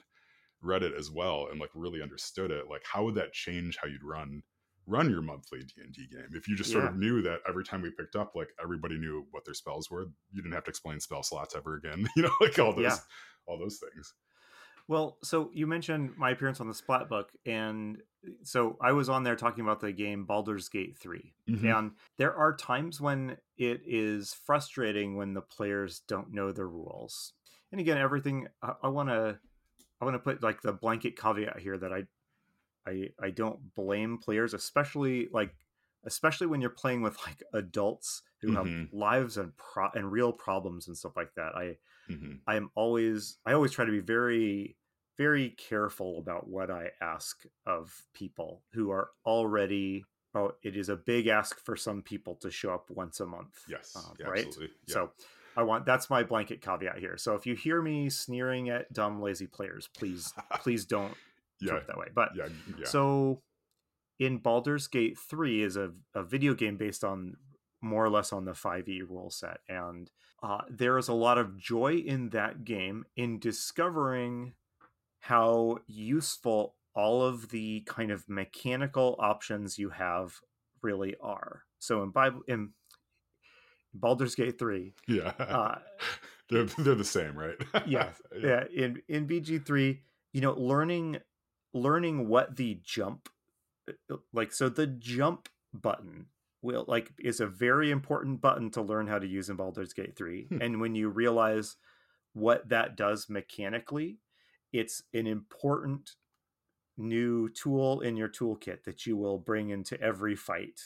read 0.63 0.83
it 0.83 0.95
as 0.97 1.11
well 1.11 1.49
and 1.51 1.61
like 1.61 1.71
really 1.75 2.03
understood 2.03 2.51
it 2.51 2.69
like 2.69 2.83
how 2.91 3.05
would 3.05 3.15
that 3.15 3.33
change 3.33 3.77
how 3.81 3.87
you'd 3.87 4.03
run 4.03 4.43
run 4.89 5.11
your 5.11 5.23
monthly 5.23 5.61
d&d 5.61 6.07
game 6.11 6.29
if 6.35 6.49
you 6.49 6.57
just 6.57 6.73
sort 6.73 6.85
Yeah. 6.85 6.91
of 6.91 6.97
knew 6.97 7.23
that 7.23 7.41
every 7.49 7.65
time 7.65 7.83
we 7.83 7.91
picked 7.91 8.17
up 8.17 8.35
like 8.35 8.49
everybody 8.63 8.97
knew 8.99 9.27
what 9.31 9.45
their 9.45 9.55
spells 9.55 9.91
were 9.91 10.05
you 10.33 10.43
didn't 10.43 10.53
have 10.55 10.65
to 10.65 10.71
explain 10.71 10.99
spell 11.01 11.23
slots 11.23 11.55
ever 11.55 11.75
again 11.77 12.07
you 12.17 12.23
know 12.23 12.33
like 12.41 12.59
all 12.59 12.73
those 12.73 12.83
Yeah. 12.85 12.97
all 13.47 13.59
those 13.59 13.79
things 13.79 14.15
well 14.89 15.19
so 15.23 15.51
you 15.53 15.67
mentioned 15.67 16.13
my 16.17 16.31
appearance 16.31 16.61
on 16.61 16.69
the 16.69 16.75
splat 16.75 17.09
book 17.09 17.31
and 17.47 17.99
so 18.43 18.77
i 18.81 18.93
was 18.93 19.09
on 19.09 19.23
there 19.23 19.37
talking 19.37 19.63
about 19.63 19.81
the 19.81 19.93
game 19.93 20.25
Baldur's 20.25 20.69
Gate 20.69 20.97
3 20.97 21.35
Mhm. 21.49 21.79
and 21.79 21.93
there 22.17 22.35
are 22.35 22.57
times 22.57 23.01
when 23.01 23.37
it 23.57 23.83
is 23.87 24.35
frustrating 24.35 25.17
when 25.17 25.35
the 25.35 25.41
players 25.43 26.01
don't 26.09 26.33
know 26.33 26.51
the 26.53 26.65
rules 26.67 27.33
and 27.73 27.81
again 27.81 27.99
everything 27.99 28.49
i 28.83 28.89
want 28.89 29.09
to 29.09 29.39
i 30.01 30.05
want 30.05 30.15
to 30.15 30.19
put 30.19 30.43
like 30.43 30.63
the 30.63 30.73
blanket 30.73 31.17
caveat 31.19 31.59
here 31.61 31.77
that 31.79 31.93
i 31.93 32.05
i 32.89 33.09
i 33.21 33.31
don't 33.31 33.75
blame 33.75 34.19
players 34.19 34.55
especially 34.55 35.29
like 35.33 35.55
especially 36.05 36.47
when 36.47 36.61
you're 36.61 36.71
playing 36.71 37.03
with 37.03 37.17
like 37.27 37.43
adults 37.53 38.23
who 38.41 38.53
Mhm. 38.53 38.55
have 38.55 38.93
lives 38.93 39.37
and 39.37 39.57
pro- 39.57 39.91
and 39.95 40.11
real 40.13 40.33
problems 40.33 40.87
and 40.89 40.97
stuff 40.97 41.17
like 41.17 41.35
that 41.35 41.55
i 41.55 41.77
Mhm. 42.09 42.41
i 42.47 42.55
am 42.57 42.71
always 42.75 43.39
i 43.45 43.53
always 43.53 43.73
try 43.73 43.85
to 43.85 43.93
be 43.93 44.01
very 44.01 44.77
very 45.17 45.51
careful 45.51 46.19
about 46.19 46.47
what 46.49 46.71
i 46.71 46.93
ask 47.01 47.45
of 47.67 48.07
people 48.15 48.63
who 48.73 48.91
are 48.91 49.11
already 49.27 50.05
oh 50.35 50.53
it 50.63 50.77
is 50.77 50.89
a 50.89 50.97
big 50.97 51.27
ask 51.27 51.59
for 51.65 51.75
some 51.77 52.03
people 52.03 52.37
to 52.37 52.51
show 52.51 52.73
up 52.73 52.89
once 52.91 53.19
a 53.21 53.27
month 53.27 53.65
yes 53.69 53.95
uh, 53.97 54.15
yeah, 54.19 54.29
right 54.29 54.47
absolutely 54.47 54.71
yeah. 54.87 54.95
so 54.95 55.13
i 55.57 55.63
want 55.63 55.85
that's 55.85 56.09
my 56.09 56.23
blanket 56.23 56.61
caveat 56.63 56.99
here 56.99 57.17
so 57.17 57.35
if 57.35 57.47
you 57.47 57.55
hear 57.57 57.83
me 57.83 58.09
sneering 58.09 58.69
at 58.71 58.93
dumb 58.93 59.21
lazy 59.21 59.47
players 59.47 59.89
please 59.99 60.33
please 60.63 60.85
don't 60.85 61.17
yeah. 61.61 61.77
it 61.77 61.87
that 61.87 61.99
way. 61.99 62.09
But 62.15 62.31
yeah 62.37 62.49
yeah. 62.79 62.87
so 62.87 63.43
in 64.19 64.39
Baldur's 64.39 64.87
Gate 64.87 65.19
3 65.19 65.63
is 65.63 65.77
a, 65.77 65.93
a 66.15 66.23
video 66.23 66.55
game 66.55 66.77
based 66.77 67.05
on 67.05 67.37
more 67.81 68.05
or 68.05 68.11
less 68.11 68.33
on 68.33 68.45
the 68.45 68.53
5e 68.53 69.09
rule 69.09 69.31
set. 69.31 69.59
And 69.69 70.11
uh, 70.43 70.63
there 70.69 70.99
is 70.99 71.09
a 71.09 71.15
lot 71.15 71.39
of 71.39 71.57
joy 71.57 71.95
in 71.95 72.31
that 72.31 72.65
game 72.65 73.05
in 73.17 73.39
discovering 73.39 74.55
how 75.21 75.79
useful 75.87 76.75
all 76.95 77.23
of 77.23 77.51
the 77.51 77.83
kind 77.87 78.11
of 78.11 78.29
mechanical 78.29 79.17
options 79.19 79.79
you 79.79 79.91
have 79.91 80.41
really 80.83 81.15
are. 81.21 81.63
So 81.79 82.03
in 82.03 82.11
Bible 82.11 82.43
in 82.49 82.71
Baldur's 83.95 84.35
Gate 84.35 84.59
3, 84.59 84.95
yeah. 85.07 85.33
uh, 85.39 85.79
they're, 86.51 86.65
they're 86.65 86.95
the 86.95 87.05
same 87.05 87.39
right? 87.39 87.57
Yeah, 87.87 88.11
yeah 88.37 88.65
in 88.75 89.03
in 89.09 89.27
bg3 89.27 89.99
you 90.33 90.41
know 90.41 90.53
learning 90.55 91.19
learning 91.81 92.29
what 92.29 92.57
the 92.57 92.81
jump 92.85 93.29
uh, 93.89 94.17
like 94.33 94.53
so 94.53 94.69
the 94.69 94.87
jump 94.87 95.49
button 95.73 96.27
will 96.63 96.85
like 96.89 97.13
is 97.19 97.41
a 97.41 97.47
very 97.47 97.91
important 97.91 98.41
button 98.41 98.71
to 98.71 98.83
learn 98.83 99.07
how 99.07 99.19
to 99.19 99.27
use 99.27 99.49
in 99.49 99.57
Baldur's 99.57 99.93
Gate 99.93 100.17
3 100.17 100.47
Hmm. 100.51 100.63
and 100.63 100.81
when 100.81 100.95
you 100.95 101.09
realize 101.09 101.77
what 102.33 102.69
that 102.69 102.97
does 102.97 103.29
mechanically 103.29 104.19
it's 104.73 105.03
an 105.15 105.27
important 105.27 106.17
new 106.97 107.49
tool 107.49 108.01
in 108.01 108.17
your 108.17 108.29
toolkit 108.29 108.83
that 108.85 109.07
you 109.07 109.17
will 109.17 109.39
bring 109.39 109.71
into 109.71 110.01
every 110.01 110.35
fight 110.37 110.81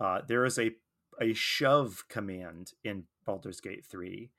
uh, 0.00 0.20
there 0.26 0.44
is 0.44 0.58
a 0.58 0.72
a 1.20 1.34
shove 1.34 2.04
command 2.08 2.72
in 2.82 3.04
Baldur's 3.26 3.60
Gate 3.60 3.84
3 3.86 4.30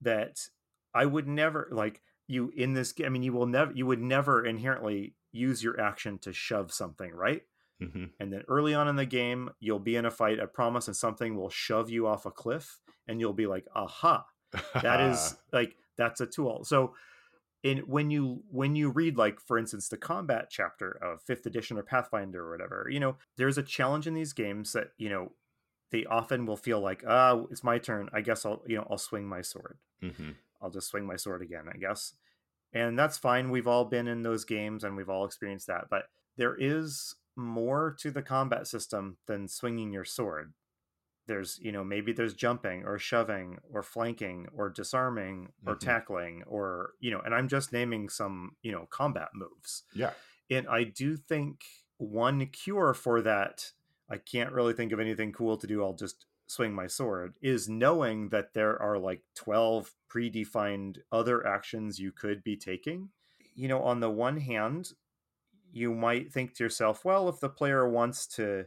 that 0.00 0.48
I 0.94 1.04
would 1.06 1.28
never 1.28 1.68
like 1.70 2.02
you 2.26 2.52
in 2.56 2.74
this 2.74 2.92
game. 2.92 3.06
I 3.06 3.08
mean, 3.10 3.22
you 3.22 3.32
will 3.32 3.46
never, 3.46 3.72
you 3.72 3.86
would 3.86 4.00
never 4.00 4.44
inherently 4.44 5.14
use 5.32 5.62
your 5.62 5.80
action 5.80 6.18
to 6.20 6.32
shove 6.32 6.72
something, 6.72 7.12
right? 7.12 7.42
Mm-hmm. 7.82 8.04
And 8.20 8.32
then 8.32 8.42
early 8.48 8.74
on 8.74 8.88
in 8.88 8.96
the 8.96 9.06
game, 9.06 9.50
you'll 9.60 9.80
be 9.80 9.96
in 9.96 10.04
a 10.04 10.10
fight, 10.10 10.38
a 10.38 10.46
promise, 10.46 10.86
and 10.86 10.96
something 10.96 11.36
will 11.36 11.50
shove 11.50 11.90
you 11.90 12.06
off 12.06 12.24
a 12.26 12.30
cliff, 12.30 12.78
and 13.08 13.20
you'll 13.20 13.32
be 13.32 13.46
like, 13.46 13.66
"Aha!" 13.74 14.24
That 14.80 15.00
is 15.00 15.36
like 15.52 15.76
that's 15.98 16.20
a 16.20 16.26
tool. 16.26 16.64
So, 16.64 16.94
in 17.62 17.78
when 17.78 18.10
you 18.10 18.42
when 18.50 18.76
you 18.76 18.90
read 18.90 19.18
like, 19.18 19.40
for 19.40 19.58
instance, 19.58 19.88
the 19.88 19.96
combat 19.96 20.46
chapter 20.50 20.90
of 21.02 21.22
Fifth 21.22 21.46
Edition 21.46 21.76
or 21.76 21.82
Pathfinder 21.82 22.46
or 22.46 22.52
whatever, 22.52 22.86
you 22.88 23.00
know, 23.00 23.16
there's 23.36 23.58
a 23.58 23.62
challenge 23.62 24.06
in 24.06 24.14
these 24.14 24.32
games 24.32 24.72
that 24.72 24.88
you 24.96 25.08
know 25.08 25.32
they 25.90 26.04
often 26.04 26.46
will 26.46 26.56
feel 26.56 26.80
like, 26.80 27.02
"Ah, 27.06 27.32
oh, 27.32 27.48
it's 27.50 27.64
my 27.64 27.78
turn. 27.78 28.08
I 28.12 28.20
guess 28.20 28.46
I'll 28.46 28.62
you 28.66 28.76
know 28.76 28.86
I'll 28.88 28.98
swing 28.98 29.26
my 29.26 29.42
sword. 29.42 29.78
Mm-hmm. 30.02 30.30
I'll 30.64 30.70
just 30.70 30.88
swing 30.88 31.06
my 31.06 31.16
sword 31.16 31.42
again. 31.42 31.66
I 31.72 31.76
guess." 31.76 32.14
And 32.72 32.98
that's 32.98 33.16
fine. 33.18 33.50
We've 33.50 33.68
all 33.68 33.84
been 33.84 34.08
in 34.08 34.22
those 34.22 34.44
games 34.44 34.82
and 34.82 34.96
we've 34.96 35.08
all 35.08 35.24
experienced 35.24 35.68
that. 35.68 35.84
But 35.88 36.06
there 36.36 36.56
is 36.58 37.14
more 37.36 37.94
to 38.00 38.10
the 38.10 38.22
combat 38.22 38.66
system 38.66 39.18
than 39.26 39.46
swinging 39.46 39.92
your 39.92 40.04
sword. 40.04 40.52
There's, 41.26 41.58
you 41.62 41.72
know, 41.72 41.84
maybe 41.84 42.12
there's 42.12 42.34
jumping 42.34 42.84
or 42.84 42.98
shoving 42.98 43.58
or 43.72 43.82
flanking 43.82 44.48
or 44.52 44.68
disarming 44.68 45.52
or 45.64 45.74
mm-hmm. 45.74 45.86
tackling 45.86 46.42
or, 46.46 46.90
you 47.00 47.10
know, 47.12 47.20
and 47.24 47.34
I'm 47.34 47.48
just 47.48 47.72
naming 47.72 48.08
some, 48.08 48.56
you 48.62 48.72
know, 48.72 48.86
combat 48.90 49.28
moves. 49.34 49.84
Yeah. 49.94 50.10
And 50.50 50.66
I 50.68 50.84
do 50.84 51.16
think 51.16 51.64
one 51.96 52.44
cure 52.46 52.92
for 52.92 53.22
that, 53.22 53.70
I 54.10 54.18
can't 54.18 54.52
really 54.52 54.74
think 54.74 54.92
of 54.92 55.00
anything 55.00 55.32
cool 55.32 55.56
to 55.56 55.66
do. 55.66 55.82
I'll 55.82 55.94
just 55.94 56.26
swing 56.46 56.74
my 56.74 56.86
sword 56.86 57.34
is 57.40 57.68
knowing 57.68 58.28
that 58.28 58.54
there 58.54 58.80
are 58.80 58.98
like 58.98 59.22
12 59.34 59.94
predefined 60.14 60.98
other 61.10 61.46
actions 61.46 61.98
you 61.98 62.12
could 62.12 62.42
be 62.44 62.56
taking. 62.56 63.10
You 63.54 63.68
know, 63.68 63.82
on 63.82 64.00
the 64.00 64.10
one 64.10 64.38
hand, 64.38 64.90
you 65.72 65.94
might 65.94 66.32
think 66.32 66.54
to 66.54 66.64
yourself, 66.64 67.04
well, 67.04 67.28
if 67.28 67.40
the 67.40 67.48
player 67.48 67.88
wants 67.88 68.26
to 68.28 68.66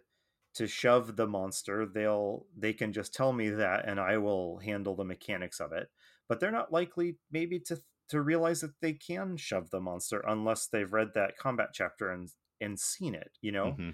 to 0.56 0.68
shove 0.68 1.16
the 1.16 1.28
monster, 1.28 1.86
they'll 1.86 2.46
they 2.58 2.74
can 2.74 2.92
just 2.92 3.14
tell 3.14 3.32
me 3.32 3.50
that 3.50 3.88
and 3.88 4.00
I 4.00 4.18
will 4.18 4.58
handle 4.58 4.96
the 4.96 5.06
mechanics 5.06 5.60
of 5.60 5.72
it. 5.72 5.90
But 6.28 6.40
they're 6.40 6.52
not 6.52 6.72
likely 6.72 7.18
maybe 7.32 7.60
to 7.62 7.80
to 8.10 8.22
realize 8.22 8.62
that 8.62 8.80
they 8.82 8.94
can 8.94 9.38
shove 9.38 9.70
the 9.70 9.82
monster 9.82 10.24
unless 10.28 10.68
they've 10.68 10.92
read 10.92 11.10
that 11.14 11.38
combat 11.38 11.70
chapter 11.74 12.10
and 12.10 12.30
and 12.60 12.80
seen 12.80 13.14
it, 13.14 13.38
you 13.42 13.52
know? 13.52 13.68
Mm-hmm. 13.68 13.90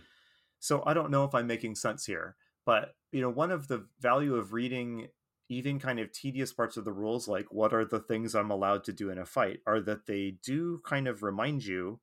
So 0.60 0.84
I 0.86 0.94
don't 0.94 1.12
know 1.12 1.26
if 1.26 1.36
I'm 1.36 1.48
making 1.48 1.76
sense 1.76 2.06
here, 2.06 2.38
but 2.66 2.96
you 3.14 3.22
know, 3.22 3.30
one 3.30 3.52
of 3.52 3.68
the 3.68 3.86
value 4.00 4.36
of 4.36 4.54
reading 4.54 5.08
even 5.50 5.80
kind 5.80 6.00
of 6.00 6.12
tedious 6.12 6.52
parts 6.52 6.78
of 6.78 6.86
the 6.86 6.92
rules 6.92 7.28
like 7.28 7.46
what 7.52 7.74
are 7.74 7.86
the 7.86 8.00
things 8.00 8.34
I'm 8.34 8.50
allowed 8.50 8.84
to 8.86 8.94
do 8.94 9.10
in 9.10 9.18
a 9.18 9.26
fight 9.26 9.60
are 9.68 9.82
that 9.82 10.08
they 10.08 10.38
do 10.42 10.82
kind 10.86 11.08
of 11.08 11.22
remind 11.22 11.66
you 11.66 12.00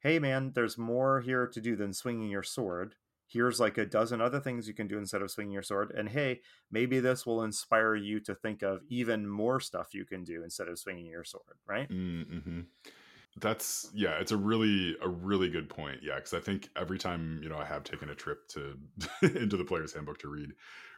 hey 0.00 0.18
man, 0.18 0.52
there's 0.54 0.78
more 0.78 1.20
here 1.20 1.46
to 1.46 1.60
do 1.60 1.76
than 1.76 1.92
swinging 1.92 2.30
your 2.30 2.42
sword. 2.42 2.94
Here's 3.26 3.60
like 3.60 3.76
a 3.76 3.84
dozen 3.84 4.20
other 4.20 4.40
things 4.40 4.66
you 4.66 4.74
can 4.74 4.86
do 4.86 4.96
instead 4.96 5.20
of 5.20 5.30
swinging 5.30 5.52
your 5.52 5.62
sword. 5.62 5.92
And 5.94 6.08
hey, 6.08 6.40
maybe 6.70 6.98
this 6.98 7.26
will 7.26 7.42
inspire 7.42 7.94
you 7.94 8.20
to 8.20 8.34
think 8.34 8.62
of 8.62 8.80
even 8.88 9.28
more 9.28 9.60
stuff 9.60 9.92
you 9.92 10.06
can 10.06 10.24
do 10.24 10.42
instead 10.42 10.68
of 10.68 10.78
swinging 10.78 11.06
your 11.06 11.24
sword, 11.24 11.58
right? 11.66 11.90
Mm-hmm. 11.90 12.60
That's 13.40 13.90
yeah, 13.94 14.18
it's 14.20 14.32
a 14.32 14.36
really 14.36 14.96
a 15.02 15.08
really 15.08 15.48
good 15.48 15.68
point. 15.68 16.00
Yeah, 16.02 16.16
because 16.16 16.34
I 16.34 16.40
think 16.40 16.68
every 16.76 16.98
time 16.98 17.40
you 17.42 17.48
know 17.48 17.58
I 17.58 17.64
have 17.64 17.84
taken 17.84 18.10
a 18.10 18.14
trip 18.14 18.48
to 18.48 18.76
into 19.22 19.56
the 19.56 19.64
player's 19.64 19.92
handbook 19.92 20.18
to 20.20 20.28
read 20.28 20.50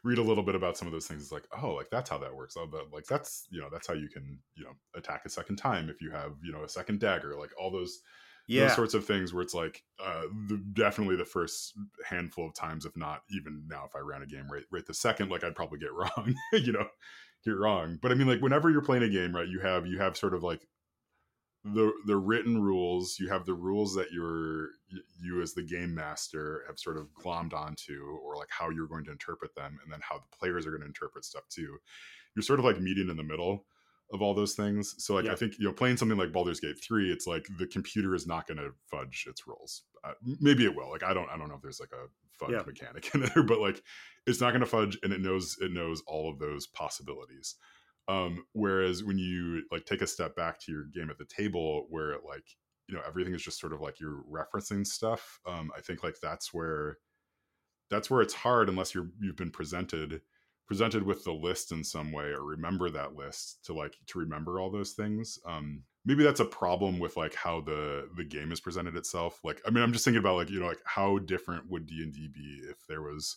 read 0.02 0.18
a 0.18 0.22
little 0.22 0.42
bit 0.42 0.54
about 0.54 0.78
some 0.78 0.88
of 0.88 0.92
those 0.92 1.06
things, 1.06 1.22
it's 1.22 1.32
like 1.32 1.46
oh, 1.62 1.74
like 1.74 1.90
that's 1.90 2.10
how 2.10 2.18
that 2.18 2.34
works. 2.34 2.56
Oh, 2.58 2.66
but 2.66 2.92
like 2.92 3.04
that's 3.06 3.46
you 3.50 3.60
know 3.60 3.68
that's 3.70 3.86
how 3.86 3.94
you 3.94 4.08
can 4.08 4.38
you 4.54 4.64
know 4.64 4.72
attack 4.94 5.22
a 5.24 5.28
second 5.28 5.56
time 5.56 5.88
if 5.88 6.00
you 6.00 6.10
have 6.10 6.32
you 6.42 6.52
know 6.52 6.64
a 6.64 6.68
second 6.68 7.00
dagger. 7.00 7.36
Like 7.36 7.50
all 7.58 7.70
those 7.70 8.00
yeah. 8.46 8.66
those 8.66 8.74
sorts 8.74 8.94
of 8.94 9.04
things 9.04 9.32
where 9.32 9.42
it's 9.42 9.54
like 9.54 9.82
uh, 10.04 10.22
the, 10.48 10.56
definitely 10.72 11.16
the 11.16 11.24
first 11.24 11.74
handful 12.04 12.46
of 12.46 12.54
times, 12.54 12.84
if 12.84 12.96
not 12.96 13.22
even 13.30 13.64
now, 13.68 13.84
if 13.86 13.94
I 13.94 14.00
ran 14.00 14.22
a 14.22 14.26
game 14.26 14.46
right 14.50 14.64
right 14.70 14.84
the 14.84 14.94
second, 14.94 15.30
like 15.30 15.44
I'd 15.44 15.54
probably 15.54 15.78
get 15.78 15.92
wrong, 15.94 16.34
you 16.52 16.72
know, 16.72 16.86
get 17.44 17.56
wrong. 17.56 17.98
But 18.00 18.12
I 18.12 18.14
mean, 18.14 18.26
like 18.26 18.40
whenever 18.40 18.70
you're 18.70 18.82
playing 18.82 19.04
a 19.04 19.08
game, 19.08 19.34
right, 19.34 19.48
you 19.48 19.60
have 19.60 19.86
you 19.86 19.98
have 19.98 20.16
sort 20.16 20.34
of 20.34 20.42
like 20.42 20.66
the 21.62 21.92
the 22.06 22.16
written 22.16 22.60
rules 22.62 23.18
you 23.20 23.28
have 23.28 23.44
the 23.44 23.54
rules 23.54 23.94
that 23.94 24.10
you're 24.12 24.70
you 25.22 25.42
as 25.42 25.52
the 25.52 25.62
game 25.62 25.94
master 25.94 26.64
have 26.66 26.78
sort 26.78 26.96
of 26.96 27.06
glommed 27.12 27.52
onto 27.52 28.18
or 28.24 28.36
like 28.36 28.48
how 28.50 28.70
you're 28.70 28.86
going 28.86 29.04
to 29.04 29.10
interpret 29.10 29.54
them 29.54 29.78
and 29.82 29.92
then 29.92 30.00
how 30.02 30.16
the 30.16 30.36
players 30.36 30.66
are 30.66 30.70
going 30.70 30.80
to 30.80 30.86
interpret 30.86 31.24
stuff 31.24 31.42
too 31.50 31.76
you're 32.34 32.42
sort 32.42 32.58
of 32.58 32.64
like 32.64 32.80
meeting 32.80 33.10
in 33.10 33.16
the 33.16 33.22
middle 33.22 33.66
of 34.12 34.22
all 34.22 34.34
those 34.34 34.54
things. 34.54 34.94
So 34.98 35.14
like 35.14 35.26
yeah. 35.26 35.32
I 35.32 35.34
think 35.36 35.58
you 35.58 35.66
know 35.66 35.72
playing 35.72 35.96
something 35.96 36.18
like 36.18 36.32
Baldur's 36.32 36.60
Gate 36.60 36.76
3, 36.82 37.10
it's 37.10 37.26
like 37.26 37.46
the 37.58 37.66
computer 37.66 38.14
is 38.14 38.26
not 38.26 38.46
going 38.46 38.58
to 38.58 38.70
fudge 38.90 39.26
its 39.28 39.46
rolls. 39.46 39.82
Uh, 40.04 40.12
maybe 40.40 40.64
it 40.64 40.74
will. 40.74 40.90
Like 40.90 41.02
I 41.02 41.14
don't 41.14 41.28
I 41.30 41.36
don't 41.36 41.48
know 41.48 41.56
if 41.56 41.62
there's 41.62 41.80
like 41.80 41.92
a 41.92 42.08
fudge 42.32 42.52
yeah. 42.52 42.62
mechanic 42.66 43.10
in 43.14 43.20
there, 43.20 43.42
but 43.42 43.60
like 43.60 43.82
it's 44.26 44.40
not 44.40 44.50
going 44.50 44.60
to 44.60 44.66
fudge 44.66 44.98
and 45.02 45.12
it 45.12 45.20
knows 45.20 45.56
it 45.60 45.72
knows 45.72 46.02
all 46.06 46.30
of 46.30 46.38
those 46.38 46.66
possibilities. 46.66 47.56
Um 48.08 48.44
whereas 48.52 49.04
when 49.04 49.18
you 49.18 49.62
like 49.70 49.84
take 49.84 50.02
a 50.02 50.06
step 50.06 50.34
back 50.36 50.58
to 50.60 50.72
your 50.72 50.84
game 50.84 51.10
at 51.10 51.18
the 51.18 51.24
table 51.24 51.86
where 51.90 52.16
like 52.26 52.44
you 52.88 52.94
know 52.94 53.02
everything 53.06 53.34
is 53.34 53.42
just 53.42 53.60
sort 53.60 53.72
of 53.72 53.80
like 53.80 54.00
you're 54.00 54.22
referencing 54.30 54.86
stuff, 54.86 55.38
um 55.46 55.70
I 55.76 55.80
think 55.80 56.02
like 56.02 56.16
that's 56.22 56.52
where 56.52 56.98
that's 57.90 58.10
where 58.10 58.22
it's 58.22 58.34
hard 58.34 58.68
unless 58.68 58.94
you're 58.94 59.10
you've 59.20 59.36
been 59.36 59.50
presented 59.50 60.22
presented 60.66 61.02
with 61.02 61.24
the 61.24 61.32
list 61.32 61.72
in 61.72 61.82
some 61.82 62.12
way 62.12 62.26
or 62.26 62.44
remember 62.44 62.90
that 62.90 63.14
list 63.16 63.64
to 63.64 63.72
like 63.74 63.96
to 64.06 64.18
remember 64.18 64.60
all 64.60 64.70
those 64.70 64.92
things. 64.92 65.38
Um 65.46 65.82
maybe 66.04 66.24
that's 66.24 66.40
a 66.40 66.44
problem 66.44 66.98
with 66.98 67.16
like 67.16 67.34
how 67.34 67.60
the 67.60 68.08
the 68.16 68.24
game 68.24 68.52
is 68.52 68.60
presented 68.60 68.96
itself. 68.96 69.40
Like 69.44 69.60
i 69.66 69.70
mean 69.70 69.82
i'm 69.82 69.92
just 69.92 70.04
thinking 70.04 70.20
about 70.20 70.36
like 70.36 70.50
you 70.50 70.60
know 70.60 70.66
like 70.66 70.82
how 70.84 71.18
different 71.18 71.68
would 71.70 71.86
d&d 71.86 72.28
be 72.32 72.62
if 72.70 72.86
there 72.88 73.02
was 73.02 73.36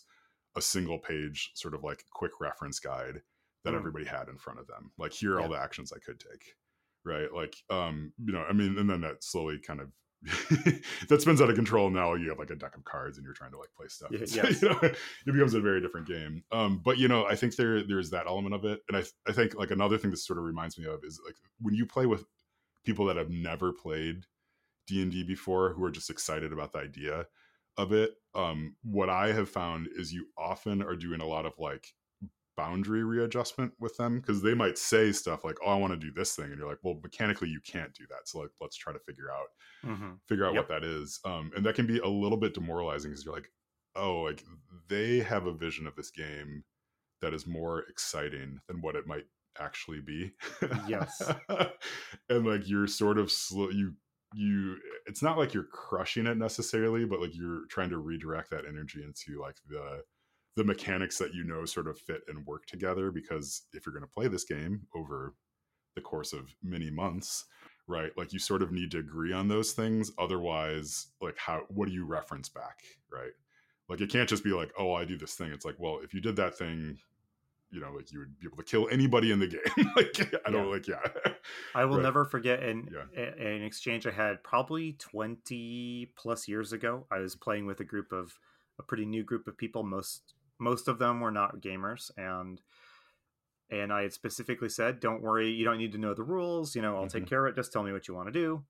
a 0.56 0.62
single 0.62 0.98
page 0.98 1.50
sort 1.54 1.74
of 1.74 1.82
like 1.82 2.04
quick 2.12 2.32
reference 2.40 2.78
guide 2.78 3.22
that 3.64 3.72
mm. 3.72 3.76
everybody 3.76 4.04
had 4.04 4.28
in 4.28 4.36
front 4.36 4.58
of 4.58 4.66
them 4.66 4.90
like 4.98 5.12
here 5.12 5.34
are 5.34 5.40
yeah. 5.40 5.46
all 5.46 5.52
the 5.52 5.58
actions 5.58 5.92
i 5.94 5.98
could 5.98 6.20
take 6.20 6.54
right 7.04 7.32
like 7.34 7.56
um 7.70 8.12
you 8.24 8.32
know 8.32 8.44
i 8.48 8.52
mean 8.52 8.78
and 8.78 8.88
then 8.88 9.00
that 9.00 9.22
slowly 9.22 9.58
kind 9.58 9.80
of 9.80 9.88
that 11.08 11.20
spins 11.20 11.42
out 11.42 11.50
of 11.50 11.56
control. 11.56 11.90
Now 11.90 12.14
you 12.14 12.28
have 12.30 12.38
like 12.38 12.50
a 12.50 12.56
deck 12.56 12.76
of 12.76 12.84
cards 12.84 13.18
and 13.18 13.24
you're 13.24 13.34
trying 13.34 13.50
to 13.52 13.58
like 13.58 13.68
play 13.76 13.88
stuff. 13.88 14.10
Yes. 14.12 14.62
you 14.62 14.68
know, 14.70 14.78
it 14.82 14.96
becomes 15.26 15.54
a 15.54 15.60
very 15.60 15.80
different 15.80 16.06
game. 16.06 16.42
Um, 16.50 16.80
but 16.82 16.98
you 16.98 17.08
know, 17.08 17.26
I 17.26 17.34
think 17.34 17.56
there 17.56 17.82
there's 17.86 18.10
that 18.10 18.26
element 18.26 18.54
of 18.54 18.64
it, 18.64 18.80
and 18.88 18.96
I 18.96 19.02
I 19.28 19.32
think 19.32 19.54
like 19.54 19.70
another 19.70 19.98
thing 19.98 20.10
this 20.10 20.26
sort 20.26 20.38
of 20.38 20.44
reminds 20.44 20.78
me 20.78 20.86
of 20.86 21.00
is 21.04 21.20
like 21.26 21.36
when 21.60 21.74
you 21.74 21.84
play 21.84 22.06
with 22.06 22.24
people 22.84 23.04
that 23.06 23.16
have 23.16 23.30
never 23.30 23.72
played 23.72 24.24
D 24.86 25.02
and 25.02 25.12
D 25.12 25.24
before, 25.24 25.74
who 25.74 25.84
are 25.84 25.90
just 25.90 26.10
excited 26.10 26.52
about 26.52 26.72
the 26.72 26.78
idea 26.78 27.26
of 27.76 27.92
it. 27.92 28.14
Um, 28.34 28.76
what 28.82 29.10
I 29.10 29.32
have 29.32 29.48
found 29.48 29.88
is 29.94 30.12
you 30.12 30.26
often 30.38 30.82
are 30.82 30.96
doing 30.96 31.20
a 31.20 31.26
lot 31.26 31.46
of 31.46 31.52
like 31.58 31.92
boundary 32.56 33.04
readjustment 33.04 33.72
with 33.78 33.96
them 33.96 34.20
because 34.20 34.42
they 34.42 34.54
might 34.54 34.78
say 34.78 35.12
stuff 35.12 35.44
like, 35.44 35.56
"Oh, 35.64 35.70
I 35.70 35.76
want 35.76 35.92
to 35.92 35.98
do 35.98 36.12
this 36.12 36.34
thing," 36.34 36.46
and 36.46 36.58
you're 36.58 36.68
like, 36.68 36.78
"Well, 36.82 37.00
mechanically, 37.02 37.48
you 37.48 37.60
can't 37.60 37.92
do 37.94 38.04
that." 38.10 38.26
So 38.28 38.40
like, 38.40 38.50
let's 38.60 38.76
try 38.76 38.92
to 38.92 38.98
figure 39.00 39.30
out 39.30 39.48
mm-hmm. 39.84 40.12
figure 40.28 40.46
out 40.46 40.54
yep. 40.54 40.68
what 40.68 40.68
that 40.68 40.84
is. 40.86 41.20
Um, 41.24 41.50
and 41.56 41.64
that 41.66 41.74
can 41.74 41.86
be 41.86 41.98
a 41.98 42.08
little 42.08 42.38
bit 42.38 42.54
demoralizing 42.54 43.10
because 43.10 43.24
you're 43.24 43.34
like, 43.34 43.50
"Oh, 43.96 44.22
like 44.22 44.44
they 44.88 45.20
have 45.20 45.46
a 45.46 45.52
vision 45.52 45.86
of 45.86 45.96
this 45.96 46.10
game 46.10 46.64
that 47.20 47.34
is 47.34 47.46
more 47.46 47.84
exciting 47.88 48.60
than 48.68 48.80
what 48.80 48.96
it 48.96 49.06
might 49.06 49.26
actually 49.58 50.00
be." 50.00 50.32
Yes, 50.88 51.22
and 52.28 52.46
like 52.46 52.68
you're 52.68 52.86
sort 52.86 53.18
of 53.18 53.30
slow. 53.30 53.70
You 53.70 53.94
you 54.36 54.76
it's 55.06 55.22
not 55.22 55.38
like 55.38 55.54
you're 55.54 55.62
crushing 55.62 56.26
it 56.26 56.36
necessarily 56.36 57.04
but 57.04 57.20
like 57.20 57.36
you're 57.36 57.66
trying 57.68 57.90
to 57.90 57.98
redirect 57.98 58.50
that 58.50 58.64
energy 58.66 59.00
into 59.00 59.40
like 59.40 59.54
the 59.68 60.02
the 60.56 60.64
mechanics 60.64 61.18
that 61.18 61.34
you 61.34 61.44
know 61.44 61.64
sort 61.64 61.88
of 61.88 61.98
fit 61.98 62.22
and 62.28 62.46
work 62.46 62.66
together 62.66 63.10
because 63.10 63.62
if 63.72 63.84
you're 63.84 63.94
going 63.94 64.06
to 64.06 64.14
play 64.14 64.28
this 64.28 64.44
game 64.44 64.86
over 64.94 65.34
the 65.94 66.00
course 66.00 66.32
of 66.32 66.54
many 66.62 66.90
months 66.90 67.44
right 67.86 68.10
like 68.16 68.32
you 68.32 68.38
sort 68.38 68.62
of 68.62 68.72
need 68.72 68.90
to 68.90 68.98
agree 68.98 69.32
on 69.32 69.48
those 69.48 69.72
things. 69.72 70.12
Otherwise 70.18 71.08
like 71.20 71.36
how 71.36 71.62
what 71.68 71.88
do 71.88 71.94
you 71.94 72.04
reference 72.04 72.48
back 72.48 72.80
right? 73.12 73.32
Like 73.88 74.00
it 74.00 74.10
can't 74.10 74.28
just 74.28 74.44
be 74.44 74.52
like 74.52 74.72
oh 74.78 74.94
i 74.94 75.04
do 75.04 75.18
this 75.18 75.34
thing. 75.34 75.50
It's 75.52 75.64
like 75.64 75.76
well 75.78 76.00
if 76.02 76.14
you 76.14 76.20
did 76.20 76.36
that 76.36 76.56
thing 76.56 76.98
you 77.70 77.80
know 77.80 77.90
like 77.90 78.12
you 78.12 78.20
would 78.20 78.38
be 78.38 78.46
able 78.46 78.56
to 78.56 78.62
kill 78.62 78.88
anybody 78.90 79.32
in 79.32 79.40
the 79.40 79.48
game. 79.48 79.90
Like 79.96 80.40
i 80.46 80.50
don't 80.50 80.70
like 80.70 80.86
yeah. 80.86 81.02
I 81.74 81.84
will 81.84 81.98
never 81.98 82.24
forget 82.24 82.62
an, 82.62 82.88
yeah. 82.92 83.22
an 83.22 83.62
exchange 83.62 84.06
i 84.06 84.12
had 84.12 84.42
probably 84.44 84.92
20 84.94 86.12
plus 86.16 86.46
years 86.46 86.72
ago. 86.72 87.06
I 87.10 87.18
was 87.18 87.34
mm. 87.34 87.40
playing 87.40 87.66
with 87.66 87.80
a 87.80 87.84
group 87.84 88.12
of 88.12 88.38
a 88.78 88.82
pretty 88.82 89.04
new 89.04 89.22
group 89.22 89.46
of 89.46 89.56
people 89.56 89.82
most 89.82 90.33
most 90.58 90.88
of 90.88 90.98
them 90.98 91.20
were 91.20 91.30
not 91.30 91.60
gamers 91.60 92.10
and 92.16 92.60
and 93.70 93.92
I 93.92 94.02
had 94.02 94.12
specifically 94.12 94.68
said, 94.68 95.00
"Don't 95.00 95.22
worry, 95.22 95.50
you 95.50 95.64
don't 95.64 95.78
need 95.78 95.92
to 95.92 95.98
know 95.98 96.14
the 96.14 96.22
rules. 96.22 96.76
You 96.76 96.82
know, 96.82 96.96
I'll 96.96 97.06
mm-hmm. 97.06 97.18
take 97.18 97.26
care 97.26 97.44
of 97.44 97.52
it. 97.52 97.56
Just 97.56 97.72
tell 97.72 97.82
me 97.82 97.92
what 97.92 98.08
you 98.08 98.14
want 98.14 98.28
to 98.28 98.32
do." 98.32 98.64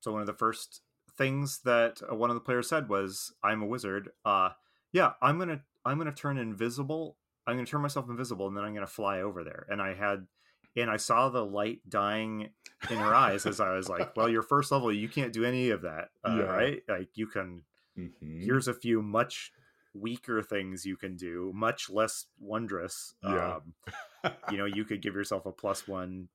So 0.00 0.12
one 0.12 0.20
of 0.20 0.26
the 0.26 0.34
first 0.34 0.82
things 1.16 1.60
that 1.60 2.00
uh, 2.10 2.14
one 2.14 2.30
of 2.30 2.34
the 2.34 2.40
players 2.40 2.68
said 2.68 2.88
was, 2.88 3.32
"I'm 3.42 3.62
a 3.62 3.66
wizard. 3.66 4.10
Uh, 4.24 4.50
yeah, 4.92 5.12
I'm 5.22 5.38
gonna 5.38 5.62
I'm 5.84 5.98
gonna 5.98 6.12
turn 6.12 6.38
invisible. 6.38 7.16
I'm 7.46 7.56
gonna 7.56 7.66
turn 7.66 7.82
myself 7.82 8.08
invisible, 8.08 8.48
and 8.48 8.56
then 8.56 8.64
I'm 8.64 8.74
gonna 8.74 8.86
fly 8.86 9.20
over 9.20 9.44
there." 9.44 9.66
And 9.70 9.80
I 9.80 9.94
had, 9.94 10.26
and 10.76 10.90
I 10.90 10.96
saw 10.96 11.28
the 11.28 11.44
light 11.44 11.80
dying 11.88 12.50
in 12.90 12.98
her 12.98 13.14
eyes 13.14 13.46
as 13.46 13.60
I 13.60 13.74
was 13.74 13.88
like, 13.88 14.16
"Well, 14.16 14.28
your 14.28 14.42
first 14.42 14.72
level, 14.72 14.92
you 14.92 15.08
can't 15.08 15.32
do 15.32 15.44
any 15.44 15.70
of 15.70 15.82
that, 15.82 16.10
uh, 16.24 16.36
yeah. 16.36 16.44
right? 16.44 16.82
Like 16.88 17.08
you 17.14 17.26
can." 17.26 17.62
Mhm. 17.96 18.44
Here's 18.44 18.66
a 18.66 18.74
few 18.74 19.00
much 19.02 19.52
weaker 19.94 20.42
things 20.42 20.84
you 20.84 20.96
can 20.96 21.16
do, 21.16 21.52
much 21.54 21.88
less 21.88 22.26
wondrous. 22.38 23.14
Yeah. 23.22 23.56
Um, 23.56 23.74
you 24.50 24.56
know, 24.58 24.64
you 24.64 24.84
could 24.84 25.02
give 25.02 25.14
yourself 25.14 25.46
a 25.46 25.52
plus 25.52 25.86
one 25.86 26.28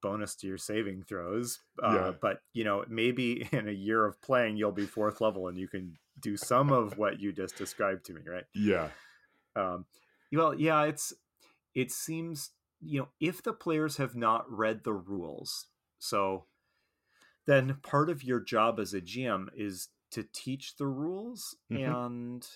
bonus 0.00 0.34
to 0.36 0.46
your 0.48 0.58
saving 0.58 1.02
throws. 1.04 1.60
Uh, 1.82 1.94
Yeah. 1.94 2.12
But, 2.20 2.42
you 2.52 2.64
know, 2.64 2.84
maybe 2.88 3.48
in 3.52 3.68
a 3.68 3.72
year 3.72 4.04
of 4.04 4.20
playing, 4.22 4.56
you'll 4.56 4.72
be 4.72 4.86
fourth 4.86 5.20
level 5.20 5.48
and 5.48 5.58
you 5.58 5.68
can 5.68 5.96
do 6.20 6.36
some 6.36 6.72
of 6.72 6.98
what 6.98 7.20
you 7.20 7.32
just 7.32 7.56
described 7.56 8.04
to 8.06 8.14
me, 8.14 8.22
right? 8.26 8.44
yeah. 8.54 8.90
Um, 9.54 9.86
well, 10.32 10.54
yeah, 10.54 10.84
it's 10.84 11.12
it 11.74 11.90
seems 11.92 12.50
you 12.80 13.00
know 13.00 13.08
if 13.20 13.42
the 13.42 13.52
players 13.52 13.98
have 13.98 14.16
not 14.16 14.50
read 14.50 14.82
the 14.84 14.94
rules, 14.94 15.66
so 15.98 16.46
then 17.46 17.76
part 17.82 18.08
of 18.08 18.22
your 18.22 18.40
job 18.40 18.78
as 18.78 18.94
a 18.94 19.00
GM 19.00 19.48
is 19.54 19.88
to 20.12 20.22
teach 20.22 20.76
the 20.76 20.86
rules, 20.86 21.56
Mhm. 21.70 21.86
and 21.86 22.48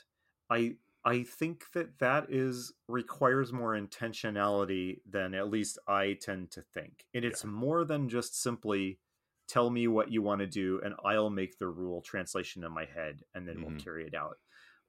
I 0.50 0.76
I 1.04 1.22
think 1.22 1.70
that 1.72 1.98
that 2.00 2.30
is 2.32 2.72
requires 2.88 3.52
more 3.52 3.74
intentionality 3.74 5.00
than 5.06 5.34
at 5.34 5.48
least 5.50 5.78
I 5.86 6.14
tend 6.14 6.50
to 6.52 6.62
think, 6.62 7.06
and 7.14 7.24
it's 7.24 7.44
more 7.44 7.84
than 7.84 8.08
just 8.08 8.34
simply 8.40 9.00
tell 9.48 9.70
me 9.70 9.86
what 9.86 10.10
you 10.10 10.22
want 10.22 10.40
to 10.40 10.46
do 10.46 10.80
and 10.84 10.94
I'll 11.04 11.30
make 11.30 11.58
the 11.58 11.68
rule 11.68 12.02
translation 12.02 12.64
in 12.64 12.72
my 12.72 12.84
head 12.84 13.22
and 13.32 13.46
then 13.46 13.62
Mhm. 13.62 13.62
we'll 13.62 13.74
carry 13.78 14.04
it 14.04 14.12
out. 14.14 14.38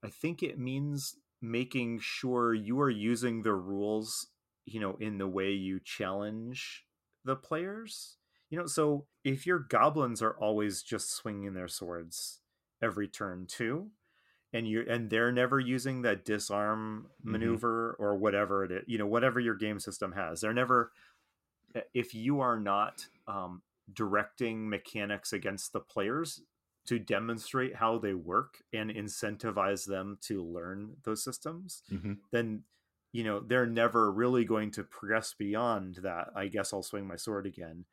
I 0.04 0.10
think 0.10 0.42
it 0.42 0.58
means 0.60 1.16
making 1.42 2.00
sure 2.00 2.54
you 2.54 2.80
are 2.82 2.90
using 2.90 3.42
the 3.44 3.54
rules, 3.54 4.32
you 4.66 4.80
know, 4.80 4.96
in 4.98 5.18
the 5.20 5.28
way 5.28 5.52
you 5.52 5.80
challenge 5.80 6.88
the 7.24 7.36
players. 7.36 8.18
You 8.50 8.58
know, 8.58 8.66
so 8.66 9.08
if 9.24 9.46
your 9.46 9.60
goblins 9.60 10.22
are 10.22 10.38
always 10.40 10.82
just 10.82 11.12
swinging 11.12 11.54
their 11.54 11.68
swords 11.68 12.42
every 12.82 13.08
turn 13.08 13.46
too, 13.46 13.92
and 14.58 14.68
you 14.68 14.86
and 14.90 15.10
they're 15.10 15.32
never 15.32 15.60
using 15.60 16.02
that 16.04 16.26
disarm 16.26 17.12
Mhm. 17.26 17.32
maneuver 17.32 17.96
or 18.00 18.18
whatever 18.18 18.64
it 18.66 18.72
is, 18.72 18.84
you 18.88 18.98
know, 18.98 19.08
whatever 19.08 19.40
your 19.40 19.56
game 19.56 19.80
system 19.80 20.14
has, 20.14 20.42
they're 20.42 20.54
never. 20.54 20.92
If 21.94 22.16
you 22.16 22.40
are 22.40 22.60
not 22.60 23.08
um, 23.28 23.62
directing 23.94 24.70
mechanics 24.70 25.34
against 25.34 25.74
the 25.74 25.80
players, 25.82 26.42
to 26.86 26.98
demonstrate 27.00 27.76
how 27.76 27.98
they 27.98 28.14
work 28.14 28.64
and 28.72 28.90
incentivize 28.90 29.86
them 29.86 30.18
to 30.22 30.42
learn 30.42 30.96
those 31.04 31.22
systems, 31.22 31.84
Mhm. 31.90 32.22
then 32.32 32.64
you 33.12 33.24
know 33.26 33.42
they're 33.42 33.66
never 33.68 34.12
really 34.12 34.46
going 34.46 34.72
to 34.72 34.84
progress 34.86 35.34
beyond 35.34 35.96
that. 35.96 36.30
I 36.36 36.48
guess 36.48 36.74
I'll 36.74 36.84
swing 36.84 37.06
my 37.08 37.18
sword 37.18 37.46
again, 37.46 37.86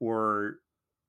or 0.00 0.60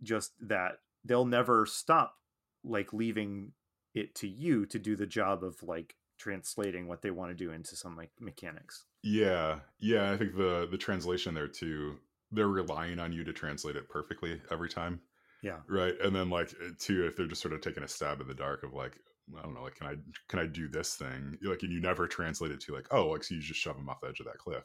just 0.04 0.34
that 0.47 0.80
they'll 1.04 1.25
never 1.25 1.65
stop 1.65 2.17
like 2.63 2.93
leaving 2.93 3.54
it 3.93 4.15
to 4.15 4.27
you 4.27 4.65
to 4.67 4.80
do 4.80 4.95
the 4.95 5.08
job 5.08 5.43
of 5.43 5.62
like 5.63 5.95
translating 6.17 6.88
what 6.88 7.01
they 7.01 7.12
want 7.12 7.32
to 7.32 7.36
do 7.36 7.51
into 7.51 7.75
some 7.75 7.95
like 7.97 8.12
mechanics. 8.19 8.86
Yeah, 9.04 9.60
yeah. 9.80 10.12
I 10.12 10.17
think 10.17 10.36
the 10.36 10.67
the 10.69 10.77
translation 10.77 11.34
there 11.34 11.47
too. 11.47 11.97
They're 12.32 12.47
relying 12.47 12.99
on 12.99 13.12
you 13.12 13.23
to 13.25 13.34
translate 13.34 13.75
it 13.75 13.89
perfectly 13.89 14.41
every 14.51 14.69
time, 14.69 15.01
Yeah. 15.41 15.62
right? 15.67 15.95
And 16.01 16.15
then 16.15 16.30
like 16.30 16.51
uh, 16.63 16.69
too, 16.80 17.06
if 17.06 17.15
they're 17.15 17.27
just 17.27 17.41
sort 17.41 17.54
of 17.54 17.62
taking 17.62 17.84
a 17.84 17.88
stab 17.88 18.21
in 18.21 18.27
the 18.27 18.34
dark 18.34 18.63
of 18.63 18.73
like, 18.73 18.97
I 19.38 19.41
don't 19.41 19.54
know, 19.54 19.63
like 19.63 19.75
can 19.75 19.88
I 19.88 19.95
can 20.30 20.39
I 20.39 20.45
do 20.47 20.67
this 20.69 20.95
thing? 20.95 21.38
Like, 21.43 21.63
and 21.63 21.71
you 21.73 21.82
never 21.82 22.08
translate 22.08 22.51
it 22.51 22.62
to 22.62 22.73
like, 22.75 22.88
oh, 22.91 23.08
like 23.10 23.23
so 23.23 23.36
you 23.36 23.41
just 23.41 23.60
shove 23.60 23.75
them 23.75 23.89
off 23.89 24.01
the 24.01 24.08
edge 24.10 24.19
of 24.21 24.27
that 24.27 24.38
cliff, 24.38 24.63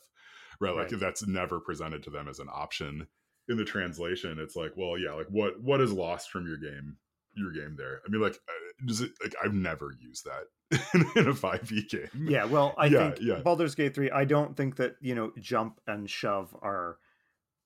right? 0.60 0.74
Like 0.76 0.92
Right. 0.92 1.00
that's 1.00 1.26
never 1.26 1.60
presented 1.60 2.02
to 2.04 2.10
them 2.10 2.28
as 2.28 2.38
an 2.38 2.48
option 2.52 3.06
in 3.48 3.56
the 3.56 3.64
translation. 3.64 4.38
It's 4.38 4.56
like, 4.56 4.72
well, 4.76 4.98
yeah, 4.98 5.12
like 5.12 5.28
what 5.28 5.60
what 5.62 5.80
is 5.80 5.92
lost 5.92 6.30
from 6.30 6.46
your 6.46 6.58
game? 6.58 6.98
Your 7.36 7.52
game 7.52 7.76
there. 7.76 8.00
I 8.06 8.10
mean, 8.10 8.20
like, 8.22 8.34
uh, 8.48 8.86
does 8.86 9.00
it 9.02 9.12
like 9.22 9.34
I've 9.44 9.52
never 9.52 9.92
used 10.00 10.24
that 10.26 11.10
in 11.16 11.28
a 11.28 11.34
five 11.34 11.70
e 11.70 11.82
game. 11.86 12.08
Yeah, 12.28 12.44
well, 12.44 12.74
I 12.78 12.86
Yeah, 12.86 13.10
think 13.10 13.18
yeah. 13.20 13.40
Baldur's 13.40 13.74
Gate 13.74 13.94
3, 13.94 14.10
I 14.10 14.24
don't 14.24 14.56
think 14.56 14.76
that, 14.76 14.96
you 15.00 15.14
know, 15.14 15.32
jump 15.38 15.80
and 15.86 16.08
shove 16.08 16.56
are 16.62 16.98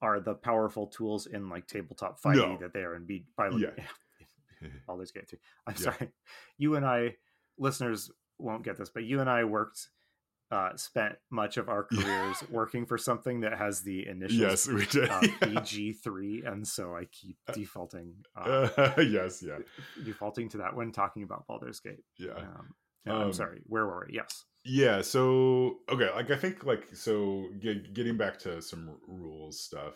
are 0.02 0.18
the 0.18 0.34
powerful 0.34 0.86
tools 0.86 1.26
in 1.26 1.48
like 1.48 1.66
tabletop 1.66 2.18
fighting 2.18 2.54
No. 2.54 2.58
that 2.58 2.72
they 2.72 2.80
are 2.80 2.96
in 2.96 3.04
be 3.06 3.26
by 3.36 3.48
Yeah. 3.50 3.70
Baldur's 4.86 5.12
Gate 5.12 5.28
3. 5.28 5.38
I'm 5.66 5.74
Yeah. 5.78 5.80
sorry. 5.92 6.10
You 6.58 6.74
and 6.74 6.84
I 6.84 7.16
listeners 7.58 8.10
won't 8.38 8.64
get 8.64 8.76
this, 8.76 8.90
but 8.90 9.04
you 9.04 9.20
and 9.20 9.30
I 9.30 9.44
worked 9.44 9.88
uh 10.50 10.76
spent 10.76 11.16
much 11.30 11.56
of 11.56 11.68
our 11.68 11.86
Yeah. 11.90 12.02
careers 12.02 12.42
working 12.50 12.86
for 12.86 12.98
something 12.98 13.40
that 13.40 13.56
has 13.58 13.82
the 13.82 14.06
initials 14.06 14.40
yes, 14.40 14.68
we 14.68 14.86
did. 14.86 15.08
uh, 15.08 15.20
BG3 15.42 16.42
and 16.44 16.66
so 16.66 16.94
I 16.96 17.04
keep 17.06 17.36
defaulting 17.52 18.24
uh, 18.36 18.68
Uh, 18.76 19.00
yes, 19.00 19.42
yeah, 19.42 19.58
defaulting 20.02 20.48
to 20.50 20.58
that 20.58 20.74
when 20.74 20.92
talking 20.92 21.22
about 21.22 21.46
Baldur's 21.46 21.80
Gate. 21.80 22.04
yeah. 22.18 22.32
Um, 22.36 22.74
yeah, 23.06 23.14
Um, 23.14 23.22
I'm 23.22 23.32
sorry. 23.32 23.62
Where 23.66 23.86
were 23.86 24.04
we? 24.08 24.14
Yes. 24.14 24.44
Yeah, 24.64 25.00
so 25.00 25.78
okay, 25.88 26.10
like 26.14 26.30
I 26.30 26.36
think 26.36 26.64
like 26.64 26.94
so 26.94 27.48
get, 27.60 27.94
getting 27.94 28.16
back 28.18 28.38
to 28.40 28.60
some 28.60 28.98
rules 29.06 29.60
stuff. 29.60 29.94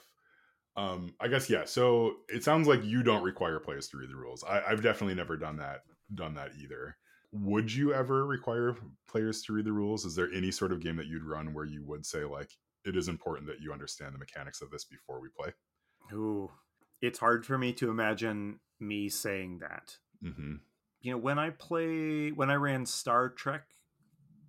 Um 0.77 1.15
I 1.21 1.29
guess 1.29 1.51
yeah, 1.51 1.65
so 1.67 2.15
it 2.29 2.45
sounds 2.45 2.67
like 2.67 2.83
you 2.85 3.03
don't 3.03 3.23
require 3.23 3.61
players 3.61 3.89
to 3.89 3.99
read 3.99 4.11
the 4.11 4.17
rules. 4.17 4.43
I, 4.45 4.63
I've 4.63 4.83
definitely 4.83 5.15
never 5.17 5.37
done 5.37 5.59
that 5.59 5.83
done 6.15 6.35
that 6.35 6.53
either. 6.63 6.97
Would 7.35 7.73
you 7.73 7.93
ever 7.93 8.25
require 8.25 8.77
players 9.09 9.43
to 9.43 9.53
read 9.53 9.65
the 9.65 9.73
rules? 9.73 10.05
Is 10.05 10.15
there 10.15 10.31
any 10.33 10.53
sort 10.53 10.71
of 10.71 10.81
game 10.81 10.97
that 10.97 11.07
you'd 11.07 11.25
run 11.25 11.53
where 11.53 11.65
you 11.65 11.83
would 11.85 12.07
say 12.07 12.25
like 12.25 12.51
it 12.85 12.97
is 12.97 13.09
important 13.09 13.49
that 13.49 13.61
you 13.61 13.73
understand 13.73 14.15
the 14.15 14.19
mechanics 14.19 14.63
of 14.63 14.71
this 14.71 14.85
before 14.85 15.21
we 15.21 15.29
play? 15.37 15.53
Ooh, 16.13 16.51
it's 17.03 17.19
hard 17.19 17.45
for 17.45 17.59
me 17.59 17.73
to 17.75 17.91
imagine 17.91 18.61
me 18.79 19.09
saying 19.09 19.59
that. 19.59 19.97
Mm-hmm. 20.25 20.55
You 21.01 21.13
know, 21.13 21.19
when 21.19 21.39
I 21.39 21.51
play, 21.51 22.31
when 22.31 22.51
I 22.51 22.55
ran 22.55 22.87
Star 22.87 23.29
Trek 23.29 23.65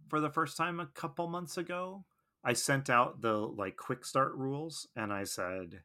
for 0.07 0.19
the 0.19 0.29
first 0.29 0.55
time 0.55 0.79
a 0.79 0.85
couple 0.85 1.27
months 1.27 1.57
ago, 1.57 2.05
I 2.43 2.53
sent 2.53 2.89
out 2.89 3.21
the 3.21 3.33
like 3.33 3.77
quick 3.77 4.05
start 4.05 4.35
rules 4.35 4.87
and 4.95 5.11
I 5.11 5.23
said, 5.23 5.81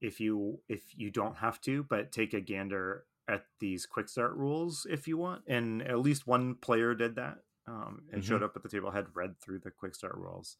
if 0.00 0.18
you 0.18 0.60
if 0.68 0.82
you 0.96 1.10
don't 1.10 1.36
have 1.36 1.60
to, 1.62 1.82
but 1.82 2.10
take 2.10 2.32
a 2.32 2.40
gander 2.40 3.04
at 3.28 3.46
these 3.58 3.86
quick 3.86 4.08
start 4.08 4.34
rules 4.34 4.86
if 4.88 5.08
you 5.08 5.16
want. 5.18 5.44
And 5.46 5.82
at 5.82 5.98
least 6.00 6.26
one 6.26 6.56
player 6.56 6.94
did 6.94 7.16
that 7.16 7.38
um, 7.66 8.06
and 8.12 8.22
Mhm. 8.22 8.24
showed 8.24 8.42
up 8.42 8.56
at 8.56 8.62
the 8.62 8.68
table, 8.68 8.90
had 8.90 9.14
read 9.16 9.40
through 9.40 9.60
the 9.60 9.70
quick 9.70 9.94
start 9.94 10.14
rules. 10.16 10.58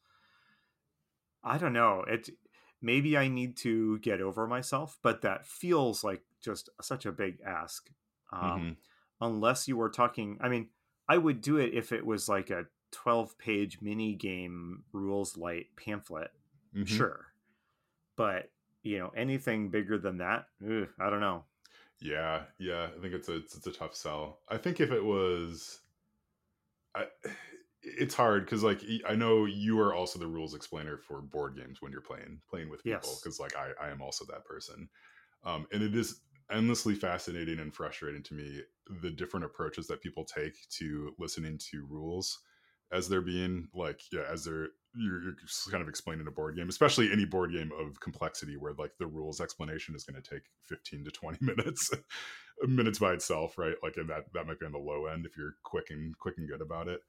I 1.43 1.59
don't 1.59 1.73
know. 1.73 2.01
It 2.03 2.31
maybe 2.81 3.17
I 3.17 3.29
need 3.29 3.57
to 3.59 3.99
get 4.01 4.21
over 4.21 4.47
myself, 4.47 4.99
but 5.03 5.23
that 5.23 5.47
feels 5.47 6.05
like 6.05 6.25
just 6.41 6.69
such 6.81 7.07
a 7.07 7.13
big 7.13 7.41
ask. 7.45 7.91
Um, 8.33 8.65
Mhm. 8.65 8.77
Unless 9.21 9.69
you 9.69 9.77
were 9.79 9.91
talking, 9.91 10.39
I 10.43 10.49
mean, 10.51 10.71
I 11.09 11.19
would 11.19 11.41
do 11.41 11.57
it 11.59 11.73
if 11.73 11.93
it 11.93 12.05
was 12.05 12.29
like 12.29 12.51
a 12.51 12.67
12 12.91 13.39
page 13.39 13.81
mini 13.81 14.15
game 14.15 14.85
rules 14.93 15.37
light 15.37 15.69
pamphlet, 15.77 16.33
Mhm. 16.73 17.05
sure. 17.05 17.33
But, 18.17 18.53
you 18.83 18.99
know, 18.99 19.11
anything 19.11 19.71
bigger 19.71 19.99
than 19.99 20.19
that, 20.19 20.49
ugh, 20.63 20.91
I 20.99 21.11
don't 21.11 21.21
know. 21.21 21.47
Yeah, 22.05 22.45
yeah, 22.59 22.91
I 22.97 23.01
think 23.01 23.15
it's 23.15 23.29
a 23.29 23.37
it's, 23.39 23.57
it's 23.57 23.67
a 23.67 23.73
tough 23.73 23.95
sell. 23.97 24.43
I 24.49 24.59
think 24.59 24.79
if 24.81 24.91
it 24.93 25.05
was, 25.05 25.81
I, 26.95 27.07
it's 27.83 28.15
hard 28.15 28.47
because 28.47 28.63
like 28.63 28.81
I 29.07 29.15
know 29.15 29.45
you 29.45 29.79
are 29.81 29.95
also 29.95 30.19
the 30.19 30.27
rules 30.27 30.55
explainer 30.55 30.97
for 30.97 31.21
board 31.21 31.55
games 31.57 31.83
when 31.83 31.93
you're 31.93 32.01
playing 32.01 32.41
playing 32.49 32.71
with 32.71 32.85
people 32.85 33.19
Yes. 33.19 33.23
because 33.23 33.39
like 33.39 33.55
I 33.57 33.73
I 33.81 33.91
am 33.91 34.01
also 34.01 34.25
that 34.27 34.45
person, 34.45 34.89
um, 35.45 35.67
and 35.73 35.83
it 35.83 35.97
is 35.97 36.23
endlessly 36.53 36.95
fascinating 36.95 37.59
and 37.61 37.75
frustrating 37.75 38.23
to 38.25 38.35
me 38.35 38.63
the 39.03 39.11
different 39.11 39.47
approaches 39.47 39.89
that 39.89 40.03
people 40.03 40.25
take 40.25 40.55
to 40.71 41.15
listening 41.19 41.59
to 41.59 41.87
rules 41.87 42.41
as 42.93 43.09
they're 43.09 43.23
being 43.23 43.69
like 43.75 44.03
yeah 44.13 44.25
as 44.31 44.45
they're 44.45 44.69
you're, 44.97 45.23
you're 45.23 45.37
just 45.47 45.71
kind 45.71 45.83
of 45.83 45.89
explaining 45.89 46.27
a 46.27 46.31
board 46.31 46.57
game 46.57 46.69
especially 46.69 47.11
any 47.13 47.25
board 47.25 47.53
game 47.53 47.71
of 47.79 47.99
complexity 48.01 48.57
where 48.57 48.75
like 48.79 48.93
the 48.99 49.07
rules 49.07 49.41
explanation 49.41 49.95
is 49.95 50.05
going 50.05 50.21
to 50.21 50.31
take 50.31 50.43
15 50.63 51.05
to 51.05 51.11
20 51.11 51.39
minutes 51.45 51.91
minutes 52.63 52.99
by 52.99 53.13
itself 53.13 53.59
right? 53.59 53.75
Like 53.83 53.97
and 53.97 54.09
that 54.11 54.33
that 54.35 54.47
might 54.47 54.61
be 54.61 54.67
on 54.67 54.73
the 54.73 54.79
low 54.79 55.07
end 55.07 55.27
if 55.27 55.37
you're 55.37 55.57
quick 55.63 55.87
and 55.91 56.17
quick 56.19 56.37
and 56.39 56.49
good 56.49 56.61
about 56.61 56.89
it. 56.89 57.01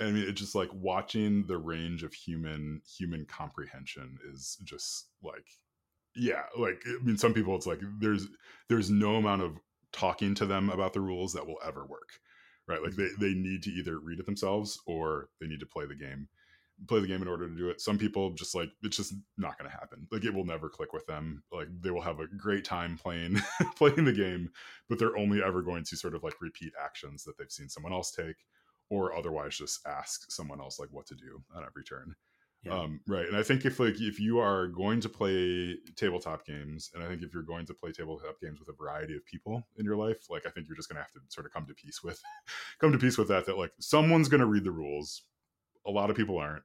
And 0.00 0.08
I 0.08 0.12
mean, 0.12 0.28
it's 0.28 0.40
just 0.40 0.54
like 0.54 0.70
watching 0.72 1.46
the 1.46 1.58
range 1.58 2.02
of 2.02 2.12
human 2.12 2.80
human 2.98 3.26
comprehension 3.26 4.18
is 4.32 4.58
just 4.64 5.08
like 5.22 5.46
yeah 6.16 6.42
like 6.56 6.80
i 6.86 7.02
mean 7.02 7.16
some 7.16 7.34
people 7.34 7.56
it's 7.56 7.66
like 7.66 7.80
there's 7.98 8.28
there's 8.68 8.88
no 8.88 9.16
amount 9.16 9.42
of 9.42 9.58
talking 9.92 10.32
to 10.32 10.46
them 10.46 10.70
about 10.70 10.92
the 10.92 11.00
rules 11.00 11.32
that 11.32 11.46
will 11.46 11.58
ever 11.64 11.84
work 11.84 12.20
right? 12.66 12.82
Like 12.82 12.94
they, 12.96 13.08
they 13.18 13.34
need 13.34 13.62
to 13.64 13.70
either 13.70 13.98
read 13.98 14.20
it 14.20 14.26
themselves 14.26 14.80
or 14.86 15.28
they 15.40 15.46
need 15.46 15.60
to 15.60 15.66
play 15.66 15.86
the 15.86 15.94
game 15.94 16.28
play 16.88 17.00
the 17.00 17.06
game 17.06 17.22
in 17.22 17.28
order 17.28 17.48
to 17.48 17.54
do 17.54 17.68
it 17.68 17.80
some 17.80 17.96
people 17.96 18.30
just 18.32 18.54
like 18.54 18.68
it's 18.82 18.96
just 18.96 19.14
not 19.38 19.56
going 19.58 19.70
to 19.70 19.76
happen 19.76 20.06
like 20.10 20.24
it 20.24 20.34
will 20.34 20.44
never 20.44 20.68
click 20.68 20.92
with 20.92 21.06
them 21.06 21.42
like 21.52 21.68
they 21.80 21.90
will 21.90 22.00
have 22.00 22.20
a 22.20 22.26
great 22.26 22.64
time 22.64 22.98
playing 22.98 23.40
playing 23.76 24.04
the 24.04 24.12
game 24.12 24.50
but 24.88 24.98
they're 24.98 25.16
only 25.16 25.42
ever 25.42 25.62
going 25.62 25.84
to 25.84 25.96
sort 25.96 26.14
of 26.14 26.22
like 26.22 26.40
repeat 26.40 26.72
actions 26.82 27.24
that 27.24 27.38
they've 27.38 27.50
seen 27.50 27.68
someone 27.68 27.92
else 27.92 28.10
take 28.10 28.36
or 28.90 29.14
otherwise 29.14 29.56
just 29.56 29.86
ask 29.86 30.30
someone 30.30 30.60
else 30.60 30.78
like 30.78 30.90
what 30.90 31.06
to 31.06 31.14
do 31.14 31.42
on 31.54 31.64
every 31.64 31.84
turn 31.84 32.14
Yeah. 32.64 32.80
Um, 32.80 33.00
right. 33.06 33.26
And 33.26 33.36
I 33.36 33.42
think 33.42 33.64
if 33.64 33.78
like 33.78 34.00
if 34.00 34.18
you 34.18 34.38
are 34.38 34.68
going 34.68 35.00
to 35.02 35.08
play 35.08 35.76
tabletop 35.96 36.46
games, 36.46 36.90
and 36.94 37.02
I 37.02 37.08
think 37.08 37.22
if 37.22 37.32
you're 37.34 37.42
going 37.42 37.66
to 37.66 37.74
play 37.74 37.92
tabletop 37.92 38.40
games 38.40 38.58
with 38.58 38.68
a 38.68 38.72
variety 38.72 39.14
of 39.14 39.24
people 39.26 39.62
in 39.76 39.84
your 39.84 39.96
life, 39.96 40.30
like 40.30 40.46
I 40.46 40.50
think 40.50 40.66
you're 40.66 40.76
just 40.76 40.88
gonna 40.88 41.00
have 41.00 41.12
to 41.12 41.20
sort 41.28 41.46
of 41.46 41.52
come 41.52 41.66
to 41.66 41.74
peace 41.74 42.02
with 42.02 42.22
come 42.80 42.92
to 42.92 42.98
peace 42.98 43.18
with 43.18 43.28
that 43.28 43.46
that 43.46 43.58
like 43.58 43.72
someone's 43.80 44.28
gonna 44.28 44.46
read 44.46 44.64
the 44.64 44.70
rules. 44.70 45.22
A 45.86 45.90
lot 45.90 46.10
of 46.10 46.16
people 46.16 46.38
aren't. 46.38 46.62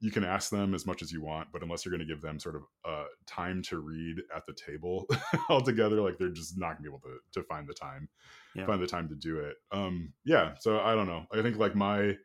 You 0.00 0.10
can 0.10 0.24
ask 0.24 0.50
them 0.50 0.74
as 0.74 0.84
much 0.84 1.00
as 1.00 1.12
you 1.12 1.22
want, 1.22 1.48
but 1.52 1.62
unless 1.62 1.84
you're 1.84 1.96
going 1.96 2.06
to 2.06 2.12
give 2.12 2.22
them 2.22 2.40
sort 2.40 2.56
of 2.56 2.62
uh, 2.84 3.04
time 3.26 3.62
to 3.64 3.78
read 3.78 4.16
at 4.34 4.44
the 4.46 4.52
table 4.52 5.06
altogether, 5.48 6.00
like 6.00 6.18
they're 6.18 6.28
just 6.30 6.58
not 6.58 6.70
going 6.70 6.78
to 6.78 6.82
be 6.82 6.88
able 6.88 7.00
to 7.00 7.40
to 7.40 7.46
find 7.46 7.68
the 7.68 7.74
time, 7.74 8.08
Yeah. 8.56 8.66
find 8.66 8.82
the 8.82 8.86
time 8.88 9.08
to 9.10 9.14
do 9.14 9.38
it. 9.38 9.54
Um, 9.70 10.12
yeah. 10.24 10.54
So 10.58 10.80
I 10.80 10.94
don't 10.96 11.06
know. 11.06 11.26
I 11.32 11.40
think 11.42 11.56
like 11.56 11.76
my 11.76 12.16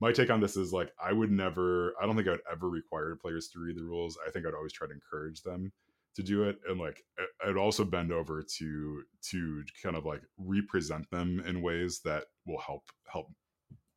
my 0.00 0.12
take 0.12 0.30
on 0.30 0.40
this 0.40 0.56
is 0.56 0.72
like 0.72 0.92
I 0.98 1.12
would 1.12 1.30
never. 1.30 1.92
I 2.00 2.06
don't 2.06 2.16
think 2.16 2.28
I 2.28 2.32
would 2.32 2.40
ever 2.50 2.70
require 2.70 3.16
players 3.20 3.48
to 3.48 3.58
read 3.60 3.76
the 3.76 3.84
rules. 3.84 4.18
I 4.26 4.30
think 4.30 4.46
I'd 4.46 4.54
always 4.54 4.72
try 4.72 4.86
to 4.86 4.94
encourage 4.94 5.42
them 5.42 5.72
to 6.14 6.22
do 6.22 6.44
it, 6.44 6.56
and 6.66 6.80
like 6.80 7.02
I'd 7.46 7.58
also 7.58 7.84
bend 7.84 8.12
over 8.12 8.42
to 8.58 9.02
to 9.30 9.64
kind 9.82 9.96
of 9.96 10.06
like 10.06 10.22
represent 10.38 11.10
them 11.10 11.40
in 11.46 11.60
ways 11.60 12.00
that 12.06 12.24
will 12.46 12.60
help 12.60 12.84
help 13.12 13.26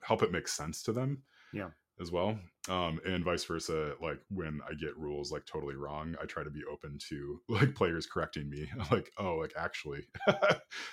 help 0.04 0.24
it 0.24 0.32
make 0.34 0.50
sense 0.50 0.84
to 0.84 0.92
them. 0.92 1.24
Yeah. 1.54 1.70
As 2.02 2.12
well, 2.14 2.40
um, 2.70 3.02
and 3.06 3.26
vice 3.26 3.44
versa. 3.44 3.94
Like 4.02 4.20
when 4.30 4.62
I 4.70 4.74
get 4.74 4.98
rules 4.98 5.34
like 5.34 5.46
totally 5.46 5.76
wrong, 5.76 6.16
I 6.22 6.26
try 6.26 6.46
to 6.46 6.50
be 6.50 6.62
open 6.72 6.98
to 7.10 7.42
like 7.50 7.76
players 7.76 8.06
correcting 8.06 8.50
me. 8.50 8.70
like, 8.92 9.12
oh, 9.18 9.36
like 9.36 9.54
actually, 9.58 10.08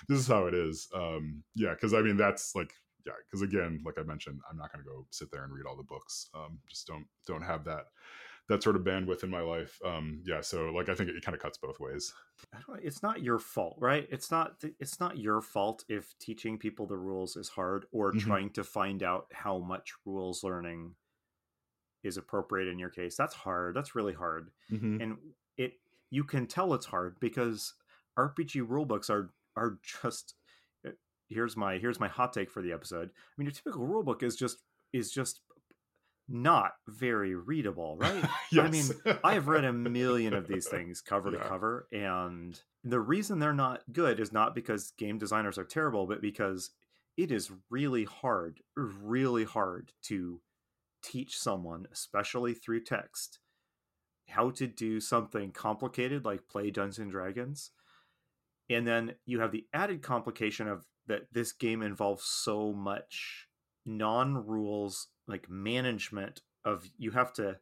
this 0.09 0.19
is 0.19 0.27
how 0.27 0.47
it 0.47 0.53
is. 0.53 0.89
Um, 0.93 1.43
yeah, 1.55 1.73
because 1.73 1.93
I 1.93 2.01
mean 2.01 2.17
that's 2.17 2.55
like 2.55 2.71
yeah 3.05 3.13
because 3.25 3.41
again 3.41 3.81
like 3.85 3.97
i 3.97 4.03
mentioned 4.03 4.39
i'm 4.51 4.57
not 4.57 4.71
going 4.71 4.83
to 4.83 4.89
go 4.89 5.05
sit 5.11 5.31
there 5.31 5.43
and 5.43 5.53
read 5.53 5.65
all 5.65 5.77
the 5.77 5.83
books 5.83 6.27
um 6.35 6.59
just 6.67 6.85
don't 6.85 7.05
don't 7.25 7.41
have 7.41 7.63
that 7.63 7.85
that 8.49 8.63
sort 8.63 8.75
of 8.77 8.83
bandwidth 8.83 9.23
in 9.23 9.29
my 9.29 9.41
life 9.41 9.77
um 9.83 10.21
yeah 10.25 10.39
so 10.39 10.69
like 10.71 10.87
i 10.89 10.95
think 10.95 11.09
it 11.09 11.21
kind 11.23 11.35
of 11.35 11.41
cuts 11.41 11.57
both 11.57 11.79
ways. 11.79 12.13
It's 12.81 13.03
not 13.03 13.21
your 13.21 13.39
fault 13.39 13.75
right? 13.79 14.07
It's 14.09 14.31
not 14.31 14.63
it's 14.79 14.99
not 14.99 15.17
your 15.17 15.41
fault 15.41 15.83
if 15.89 16.17
teaching 16.19 16.57
people 16.57 16.85
the 16.87 16.97
rules 16.97 17.35
is 17.35 17.49
hard 17.49 17.85
or 17.91 18.13
Mhm. 18.13 18.19
trying 18.21 18.49
to 18.51 18.63
find 18.63 19.03
out 19.03 19.27
how 19.33 19.57
much 19.59 19.93
rules 20.05 20.43
learning 20.43 20.95
is 22.03 22.15
appropriate 22.17 22.69
in 22.71 22.79
your 22.79 22.89
case. 22.89 23.15
That's 23.17 23.33
hard. 23.33 23.75
That's 23.75 23.95
really 23.95 24.13
hard. 24.13 24.51
Mm-hmm. 24.71 25.01
and 25.01 25.17
it 25.57 25.73
you 26.09 26.23
can 26.23 26.45
tell 26.47 26.73
it's 26.73 26.85
hard 26.85 27.19
because 27.19 27.73
rpg 28.17 28.65
rulebooks 28.65 29.09
are 29.09 29.33
are 29.57 29.79
just 30.01 30.35
uh, 30.85 30.91
here's 31.27 31.57
my 31.57 31.79
here's 31.79 31.99
my 31.99 32.07
hot 32.07 32.31
take 32.33 32.49
for 32.51 32.61
the 32.61 32.71
episode. 32.71 33.09
I 33.09 33.33
mean 33.37 33.47
your 33.47 33.51
typical 33.53 33.85
rulebook 33.87 34.23
is 34.23 34.35
just 34.37 34.59
is 34.93 35.11
just 35.11 35.41
not 36.29 36.73
very 36.87 37.35
readable 37.35 37.97
right 37.97 38.23
I 38.59 38.67
mean, 38.67 38.85
I 39.23 39.33
have 39.33 39.47
read 39.47 39.63
a 39.63 39.73
million 39.73 40.33
of 40.33 40.47
these 40.47 40.67
things 40.67 41.01
cover 41.01 41.31
to 41.31 41.37
cover, 41.37 41.87
and 41.91 42.59
the 42.83 42.99
reason 42.99 43.39
they're 43.39 43.53
not 43.53 43.81
good 43.91 44.19
is 44.19 44.31
not 44.31 44.55
because 44.55 44.91
game 44.97 45.17
designers 45.17 45.57
are 45.57 45.63
terrible, 45.63 46.05
but 46.07 46.21
because 46.21 46.71
it 47.17 47.31
is 47.31 47.51
really 47.69 48.03
hard, 48.05 48.61
really 48.75 49.43
hard 49.43 49.91
to 50.03 50.41
teach 51.03 51.37
someone, 51.37 51.87
especially 51.91 52.53
through 52.53 52.83
text, 52.83 53.39
how 54.29 54.51
to 54.51 54.67
do 54.67 54.99
something 54.99 55.51
complicated 55.51 56.25
like 56.25 56.47
play 56.47 56.69
Dungeons 56.69 56.99
and 56.99 57.11
Dragons. 57.11 57.71
And 58.69 58.85
then 58.85 59.15
you 59.25 59.39
have 59.39 59.51
the 59.51 59.65
added 59.73 60.01
complication 60.01 60.67
of 60.67 60.85
that 61.07 61.27
this 61.31 61.53
game 61.53 61.81
involves 61.81 62.23
so 62.25 62.73
much 62.73 63.47
non-rules 63.85 65.07
like 65.27 65.49
management 65.49 66.41
of 66.65 66.89
you 66.97 67.11
have 67.11 67.33
to 67.33 67.57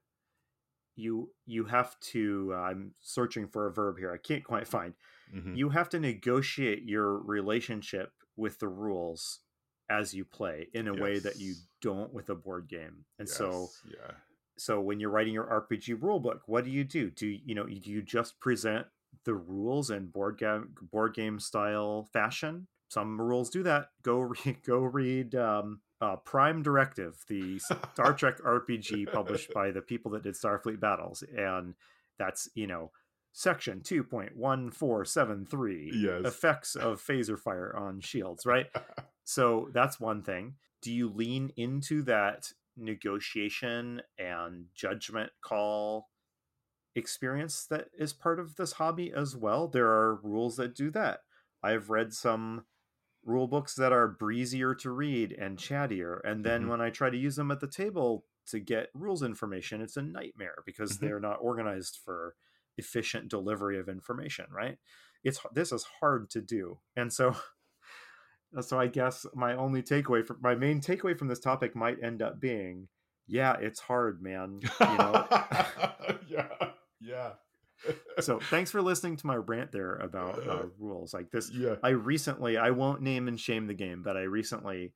you 0.95 1.29
you 1.45 1.65
have 1.65 1.99
to 1.99 2.51
uh, 2.53 2.57
i'm 2.57 2.93
searching 3.01 3.47
for 3.47 3.67
a 3.67 3.71
verb 3.73 3.97
here 3.97 4.13
i 4.13 4.17
can't 4.17 4.43
quite 4.43 4.67
find. 4.67 4.93
Mhm. 5.33 5.57
you 5.57 5.69
have 5.69 5.89
to 5.89 5.99
negotiate 5.99 6.83
your 6.83 7.17
relationship 7.17 8.11
with 8.37 8.59
the 8.59 8.67
rules 8.67 9.39
as 9.89 10.13
you 10.13 10.25
play 10.25 10.67
in 10.73 10.87
a 10.87 10.93
way 10.93 11.19
that 11.19 11.39
you 11.39 11.55
don't 11.81 12.13
with 12.13 12.29
a 12.29 12.35
board 12.35 12.67
game. 12.67 13.05
And 13.19 13.29
so 13.29 13.67
yeah. 13.87 14.15
so 14.57 14.81
when 14.81 14.99
you're 14.99 15.09
writing 15.09 15.33
your 15.33 15.45
rpg 15.45 15.99
rulebook 15.99 16.41
what 16.47 16.65
do 16.65 16.71
you 16.71 16.83
do? 16.83 17.11
Do 17.11 17.27
you, 17.27 17.39
you 17.45 17.55
know 17.55 17.65
do 17.65 17.91
you 17.91 18.01
just 18.01 18.39
present 18.39 18.87
the 19.25 19.35
rules 19.35 19.89
in 19.89 20.07
board 20.07 20.37
game 20.37 20.69
board 20.91 21.13
game 21.13 21.39
style 21.39 22.09
fashion? 22.13 22.67
Some 22.89 23.19
rules 23.19 23.49
do 23.49 23.63
that. 23.63 23.89
Go 24.03 24.19
read 24.19 24.57
go 24.65 24.79
read 24.79 25.35
um, 25.35 25.81
uh, 26.01 26.15
prime 26.17 26.61
directive 26.61 27.23
the 27.27 27.57
star 27.93 28.13
trek 28.13 28.37
rpg 28.39 29.11
published 29.11 29.51
by 29.53 29.71
the 29.71 29.81
people 29.81 30.11
that 30.11 30.23
did 30.23 30.35
starfleet 30.35 30.79
battles 30.79 31.23
and 31.37 31.73
that's 32.19 32.47
you 32.55 32.67
know 32.67 32.91
section 33.33 33.81
2.1473 33.81 35.89
Yes. 35.93 36.25
effects 36.25 36.75
of 36.75 37.01
phaser 37.01 37.37
fire 37.39 37.73
on 37.75 37.99
shields 38.01 38.45
right 38.45 38.67
so 39.27 39.69
that's 39.73 39.99
one 39.99 40.21
thing. 40.21 40.53
Do 40.83 40.93
you 40.93 41.09
lean 41.09 41.51
into 41.57 42.03
that 42.03 42.51
negotiation 42.77 44.03
and 44.19 44.65
judgment 44.75 45.31
call 45.41 46.09
experience 46.95 47.65
that 47.71 47.87
is 47.97 48.13
part 48.13 48.39
of 48.39 48.55
this 48.55 48.73
hobby 48.73 49.11
as 49.11 49.35
well? 49.35 49.67
There 49.67 49.87
are 49.87 50.19
rules 50.21 50.57
that 50.57 50.75
do 50.75 50.91
that. 50.91 51.21
I've 51.63 51.89
read 51.89 52.13
some 52.13 52.65
rule 53.25 53.47
books 53.47 53.75
that 53.75 53.91
are 53.91 54.07
breezier 54.07 54.75
to 54.75 54.91
read 54.91 55.33
and 55.33 55.57
chattier. 55.57 56.21
And 56.23 56.45
then 56.45 56.65
Mhm. 56.65 56.69
when 56.69 56.81
I 56.81 56.89
try 56.91 57.09
to 57.09 57.17
use 57.17 57.35
them 57.35 57.51
at 57.51 57.59
the 57.59 57.67
table 57.67 58.25
to 58.47 58.59
get 58.59 58.89
rules 58.93 59.23
information, 59.23 59.81
it's 59.81 59.97
a 59.97 60.01
nightmare 60.01 60.63
because 60.65 60.97
Mhm. 60.97 60.99
they're 60.99 61.19
not 61.19 61.39
organized 61.41 61.97
for 62.05 62.35
efficient 62.77 63.29
delivery 63.29 63.79
of 63.79 63.89
information, 63.89 64.45
right? 64.51 64.77
It's 65.23 65.39
this 65.53 65.71
is 65.71 65.83
hard 65.99 66.29
to 66.31 66.41
do. 66.41 66.79
And 66.95 67.11
so 67.11 67.35
so 68.61 68.79
I 68.79 68.87
guess 68.87 69.25
my 69.33 69.55
only 69.55 69.81
takeaway 69.83 70.25
from 70.25 70.37
my 70.41 70.55
main 70.55 70.79
takeaway 70.79 71.17
from 71.17 71.27
this 71.27 71.39
topic 71.39 71.75
might 71.75 72.01
end 72.01 72.21
up 72.21 72.39
being, 72.39 72.87
yeah, 73.27 73.53
it's 73.57 73.79
hard, 73.81 74.21
man. 74.21 74.61
You 74.79 74.97
know. 74.97 75.27
yeah 76.27 76.71
yeah 77.01 77.33
so 78.19 78.39
thanks 78.39 78.71
for 78.71 78.81
listening 78.81 79.17
to 79.17 79.27
my 79.27 79.35
rant 79.35 79.71
there 79.71 79.95
about 79.95 80.47
uh, 80.47 80.63
rules. 80.79 81.13
Like 81.13 81.31
this, 81.31 81.51
yeah 81.51 81.75
I 81.83 81.89
recently, 81.89 82.57
I 82.57 82.71
won't 82.71 83.01
name 83.01 83.27
and 83.27 83.39
shame 83.39 83.67
the 83.67 83.73
game, 83.73 84.03
but 84.03 84.17
I 84.17 84.23
recently 84.23 84.93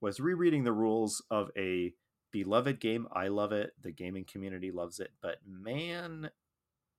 was 0.00 0.20
rereading 0.20 0.64
the 0.64 0.72
rules 0.72 1.22
of 1.30 1.50
a 1.56 1.92
beloved 2.32 2.80
game. 2.80 3.08
I 3.12 3.28
love 3.28 3.52
it. 3.52 3.72
The 3.82 3.92
gaming 3.92 4.24
community 4.24 4.70
loves 4.70 5.00
it, 5.00 5.10
but 5.22 5.36
man, 5.46 6.30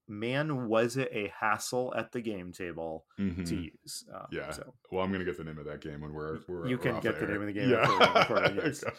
man, 0.10 0.68
was 0.68 0.97
it 0.97 1.07
a 1.14 1.32
hassle 1.39 1.93
at 1.95 2.12
the 2.12 2.20
game 2.22 2.51
table 2.51 3.05
to 3.18 3.24
Mhm. 3.24 3.64
use? 3.72 4.05
Uh, 4.14 4.26
Yeah. 4.32 4.49
So 4.51 4.74
Well, 4.91 5.03
I'm 5.03 5.12
gonna 5.12 5.24
get 5.24 5.38
the 5.38 5.43
name 5.43 5.60
of 5.60 5.66
that 5.66 5.82
game 5.82 6.01
when 6.01 6.12
we're. 6.14 6.39
we're 6.47 6.68
You 6.68 6.78
we're 6.78 6.84
can 6.84 6.99
get 6.99 7.16
the 7.20 7.26
air. 7.26 7.32
name 7.34 7.41
of 7.41 7.47
the 7.47 7.53
game 7.53 7.70
Yeah. 7.70 7.82
after 7.82 7.97
we're 7.99 8.20
recording, 8.39 8.55
yes. 8.66 8.84
Okay. 8.84 8.95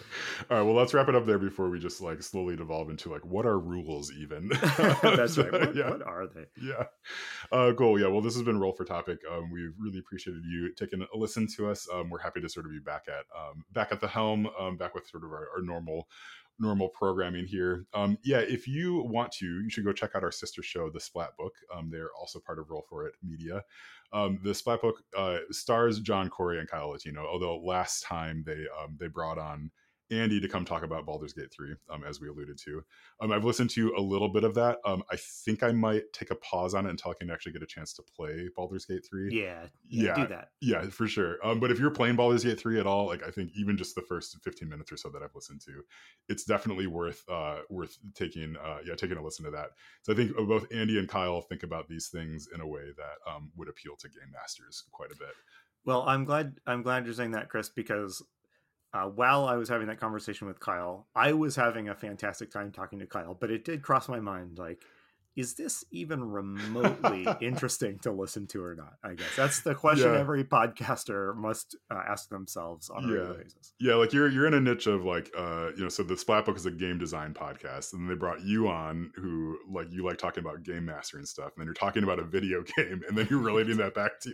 All 0.50 0.56
right. 0.58 0.62
Well, 0.62 0.74
let's 0.74 0.94
wrap 0.94 1.08
it 1.08 1.14
up 1.16 1.26
there 1.26 1.38
before 1.38 1.68
we 1.68 1.80
just 1.80 2.00
like 2.00 2.22
slowly 2.22 2.54
devolve 2.56 2.88
into 2.90 3.10
like 3.10 3.24
what 3.24 3.44
are 3.44 3.58
rules 3.58 4.12
even? 4.12 4.48
that's 5.02 5.36
right. 5.36 5.50
What, 5.52 5.74
yeah. 5.74 5.90
what 5.90 6.02
are 6.06 6.26
they? 6.28 6.46
Yeah. 6.56 6.84
Uh, 7.50 7.72
cool. 7.76 7.98
Yeah. 8.00 8.06
Well, 8.06 8.20
this 8.22 8.34
has 8.34 8.44
been 8.44 8.60
Roll 8.60 8.72
for 8.72 8.84
Topic. 8.84 9.18
Um, 9.30 9.50
we've 9.50 9.74
really 9.78 9.98
appreciated 9.98 10.42
you 10.44 10.72
taking 10.74 11.02
a 11.02 11.16
listen 11.16 11.46
to 11.56 11.68
us. 11.68 11.88
Um, 11.92 12.08
we're 12.10 12.20
happy 12.20 12.40
to 12.40 12.48
sort 12.48 12.66
of 12.66 12.72
be 12.72 12.78
back 12.78 13.06
at 13.08 13.24
um, 13.36 13.64
back 13.72 13.90
at 13.90 14.00
the 14.00 14.08
helm, 14.08 14.48
um, 14.58 14.76
back 14.76 14.94
with 14.94 15.06
sort 15.08 15.24
of 15.24 15.30
our, 15.30 15.48
our 15.56 15.62
normal 15.62 16.08
normal 16.60 16.88
programming 16.90 17.46
here. 17.46 17.86
Um, 17.94 18.18
yeah, 18.22 18.38
if 18.38 18.68
you 18.68 19.02
want 19.02 19.32
to, 19.32 19.46
you 19.46 19.70
should 19.70 19.84
go 19.84 19.92
check 19.92 20.10
out 20.14 20.22
our 20.22 20.30
sister 20.30 20.62
show, 20.62 20.90
The 20.90 21.00
Splat 21.00 21.36
Book. 21.38 21.54
Um, 21.74 21.90
they're 21.90 22.10
also 22.18 22.38
part 22.38 22.58
of 22.58 22.70
Roll 22.70 22.84
for 22.88 23.06
It 23.06 23.14
Media. 23.22 23.64
Um, 24.12 24.38
the 24.42 24.54
Splat 24.54 24.82
Book 24.82 25.02
uh, 25.16 25.38
stars 25.50 26.00
John 26.00 26.28
Corey 26.28 26.58
and 26.58 26.68
Kyle 26.68 26.90
Latino. 26.90 27.26
Although 27.26 27.58
last 27.58 28.02
time 28.02 28.44
they 28.46 28.66
um, 28.82 28.96
they 28.98 29.08
brought 29.08 29.38
on 29.38 29.70
Andy 30.10 30.40
to 30.40 30.48
come 30.48 30.64
talk 30.64 30.82
about 30.82 31.06
Baldur's 31.06 31.32
Gate 31.32 31.52
3, 31.52 31.74
um, 31.90 32.04
as 32.04 32.20
we 32.20 32.28
alluded 32.28 32.58
to. 32.58 32.82
Um, 33.20 33.32
I've 33.32 33.44
listened 33.44 33.70
to 33.70 33.94
a 33.96 34.00
little 34.00 34.28
bit 34.28 34.44
of 34.44 34.54
that. 34.54 34.78
Um, 34.84 35.02
I 35.10 35.16
think 35.16 35.62
I 35.62 35.72
might 35.72 36.12
take 36.12 36.30
a 36.30 36.34
pause 36.36 36.74
on 36.74 36.86
it 36.86 36.90
until 36.90 37.10
I 37.12 37.14
can 37.14 37.30
actually 37.30 37.52
get 37.52 37.62
a 37.62 37.66
chance 37.66 37.92
to 37.94 38.02
play 38.02 38.48
Baldur's 38.56 38.84
Gate 38.86 39.06
3. 39.08 39.34
Yeah, 39.34 39.66
Yeah. 39.88 40.14
do 40.14 40.26
that. 40.28 40.50
Yeah, 40.60 40.82
for 40.90 41.06
sure. 41.06 41.38
Um, 41.46 41.60
but 41.60 41.70
if 41.70 41.78
you're 41.78 41.90
playing 41.90 42.16
Baldur's 42.16 42.44
Gate 42.44 42.58
3 42.58 42.80
at 42.80 42.86
all, 42.86 43.06
like 43.06 43.22
I 43.22 43.30
think 43.30 43.52
even 43.54 43.76
just 43.76 43.94
the 43.94 44.02
first 44.02 44.36
15 44.42 44.68
minutes 44.68 44.90
or 44.92 44.96
so 44.96 45.08
that 45.10 45.22
I've 45.22 45.34
listened 45.34 45.60
to, 45.62 45.82
it's 46.28 46.44
definitely 46.44 46.86
worth 46.86 47.22
uh 47.28 47.60
worth 47.70 47.96
taking 48.14 48.56
uh 48.56 48.78
yeah, 48.84 48.94
taking 48.94 49.16
a 49.16 49.22
listen 49.22 49.44
to 49.44 49.50
that. 49.52 49.70
So 50.02 50.12
I 50.12 50.16
think 50.16 50.34
both 50.36 50.66
Andy 50.72 50.98
and 50.98 51.08
Kyle 51.08 51.40
think 51.42 51.62
about 51.62 51.88
these 51.88 52.08
things 52.08 52.48
in 52.54 52.60
a 52.60 52.66
way 52.66 52.92
that 52.96 53.32
um 53.32 53.50
would 53.56 53.68
appeal 53.68 53.96
to 53.96 54.08
game 54.08 54.30
masters 54.32 54.84
quite 54.92 55.12
a 55.12 55.16
bit. 55.16 55.34
Well, 55.84 56.02
I'm 56.06 56.24
glad 56.24 56.58
I'm 56.66 56.82
glad 56.82 57.04
you're 57.06 57.14
saying 57.14 57.30
that, 57.32 57.48
Chris, 57.48 57.68
because 57.68 58.22
uh, 58.92 59.04
while 59.04 59.44
I 59.44 59.56
was 59.56 59.68
having 59.68 59.86
that 59.88 60.00
conversation 60.00 60.46
with 60.46 60.60
Kyle, 60.60 61.06
I 61.14 61.32
was 61.32 61.56
having 61.56 61.88
a 61.88 61.94
fantastic 61.94 62.50
time 62.50 62.72
talking 62.72 62.98
to 62.98 63.06
Kyle. 63.06 63.34
But 63.34 63.50
it 63.50 63.64
did 63.64 63.82
cross 63.82 64.08
my 64.08 64.20
mind, 64.20 64.58
like, 64.58 64.84
is 65.36 65.54
this 65.54 65.84
even 65.90 66.24
remotely 66.24 67.26
interesting 67.40 67.98
to 68.00 68.12
listen 68.12 68.46
to 68.48 68.62
or 68.62 68.74
not? 68.74 68.94
I 69.04 69.14
guess 69.14 69.36
that's 69.36 69.60
the 69.60 69.74
question 69.74 70.12
yeah. 70.12 70.18
every 70.18 70.44
podcaster 70.44 71.36
must 71.36 71.76
uh, 71.90 72.00
ask 72.08 72.28
themselves 72.28 72.90
on 72.90 73.04
a 73.04 73.08
yeah. 73.08 73.14
regular 73.14 73.34
basis. 73.44 73.72
Yeah, 73.78 73.94
like 73.94 74.12
you're 74.12 74.28
you're 74.28 74.46
in 74.46 74.54
a 74.54 74.60
niche 74.60 74.86
of 74.86 75.04
like 75.04 75.30
uh 75.36 75.70
you 75.76 75.84
know, 75.84 75.88
so 75.88 76.02
the 76.02 76.14
Splatbook 76.14 76.56
is 76.56 76.66
a 76.66 76.70
game 76.70 76.98
design 76.98 77.32
podcast, 77.32 77.92
and 77.92 78.10
they 78.10 78.14
brought 78.14 78.42
you 78.42 78.68
on 78.68 79.10
who 79.14 79.58
like 79.72 79.86
you 79.90 80.04
like 80.04 80.18
talking 80.18 80.42
about 80.42 80.62
game 80.62 80.84
mastering 80.84 81.24
stuff, 81.24 81.52
and 81.54 81.58
then 81.58 81.66
you're 81.66 81.74
talking 81.74 82.02
about 82.02 82.18
a 82.18 82.24
video 82.24 82.62
game, 82.76 83.02
and 83.08 83.16
then 83.16 83.26
you're 83.30 83.40
relating 83.40 83.76
that 83.76 83.94
back 83.94 84.20
to 84.22 84.32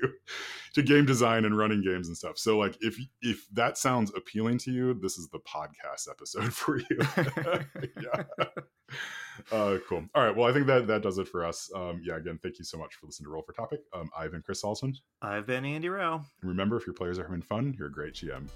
to 0.74 0.82
game 0.82 1.06
design 1.06 1.44
and 1.44 1.56
running 1.56 1.82
games 1.82 2.08
and 2.08 2.16
stuff. 2.16 2.38
So 2.38 2.58
like 2.58 2.76
if 2.80 2.98
if 3.20 3.46
that 3.52 3.78
sounds 3.78 4.12
appealing 4.16 4.58
to 4.58 4.72
you, 4.72 4.94
this 4.94 5.18
is 5.18 5.28
the 5.28 5.40
podcast 5.40 6.10
episode 6.10 6.52
for 6.54 6.78
you. 6.78 6.98
yeah. 8.02 8.46
Uh, 9.52 9.78
cool. 9.88 10.04
All 10.14 10.24
right. 10.24 10.34
Well, 10.34 10.48
I 10.48 10.52
think 10.52 10.66
that 10.66 10.86
that 10.86 11.02
does 11.02 11.18
it 11.18 11.28
for 11.28 11.44
us. 11.44 11.70
Um, 11.74 12.00
yeah. 12.02 12.16
Again, 12.16 12.38
thank 12.42 12.58
you 12.58 12.64
so 12.64 12.78
much 12.78 12.94
for 12.94 13.06
listening 13.06 13.26
to 13.26 13.30
Roll 13.30 13.42
for 13.42 13.52
Topic. 13.52 13.80
Um, 13.92 14.10
I've 14.16 14.32
been 14.32 14.42
Chris 14.42 14.62
Salzman. 14.62 14.96
I've 15.22 15.46
been 15.46 15.64
Andy 15.64 15.88
Rau. 15.88 16.16
And 16.40 16.48
remember, 16.48 16.76
if 16.76 16.86
your 16.86 16.94
players 16.94 17.18
are 17.18 17.24
having 17.24 17.42
fun, 17.42 17.74
you're 17.78 17.88
a 17.88 17.92
great 17.92 18.14
GM. 18.14 18.48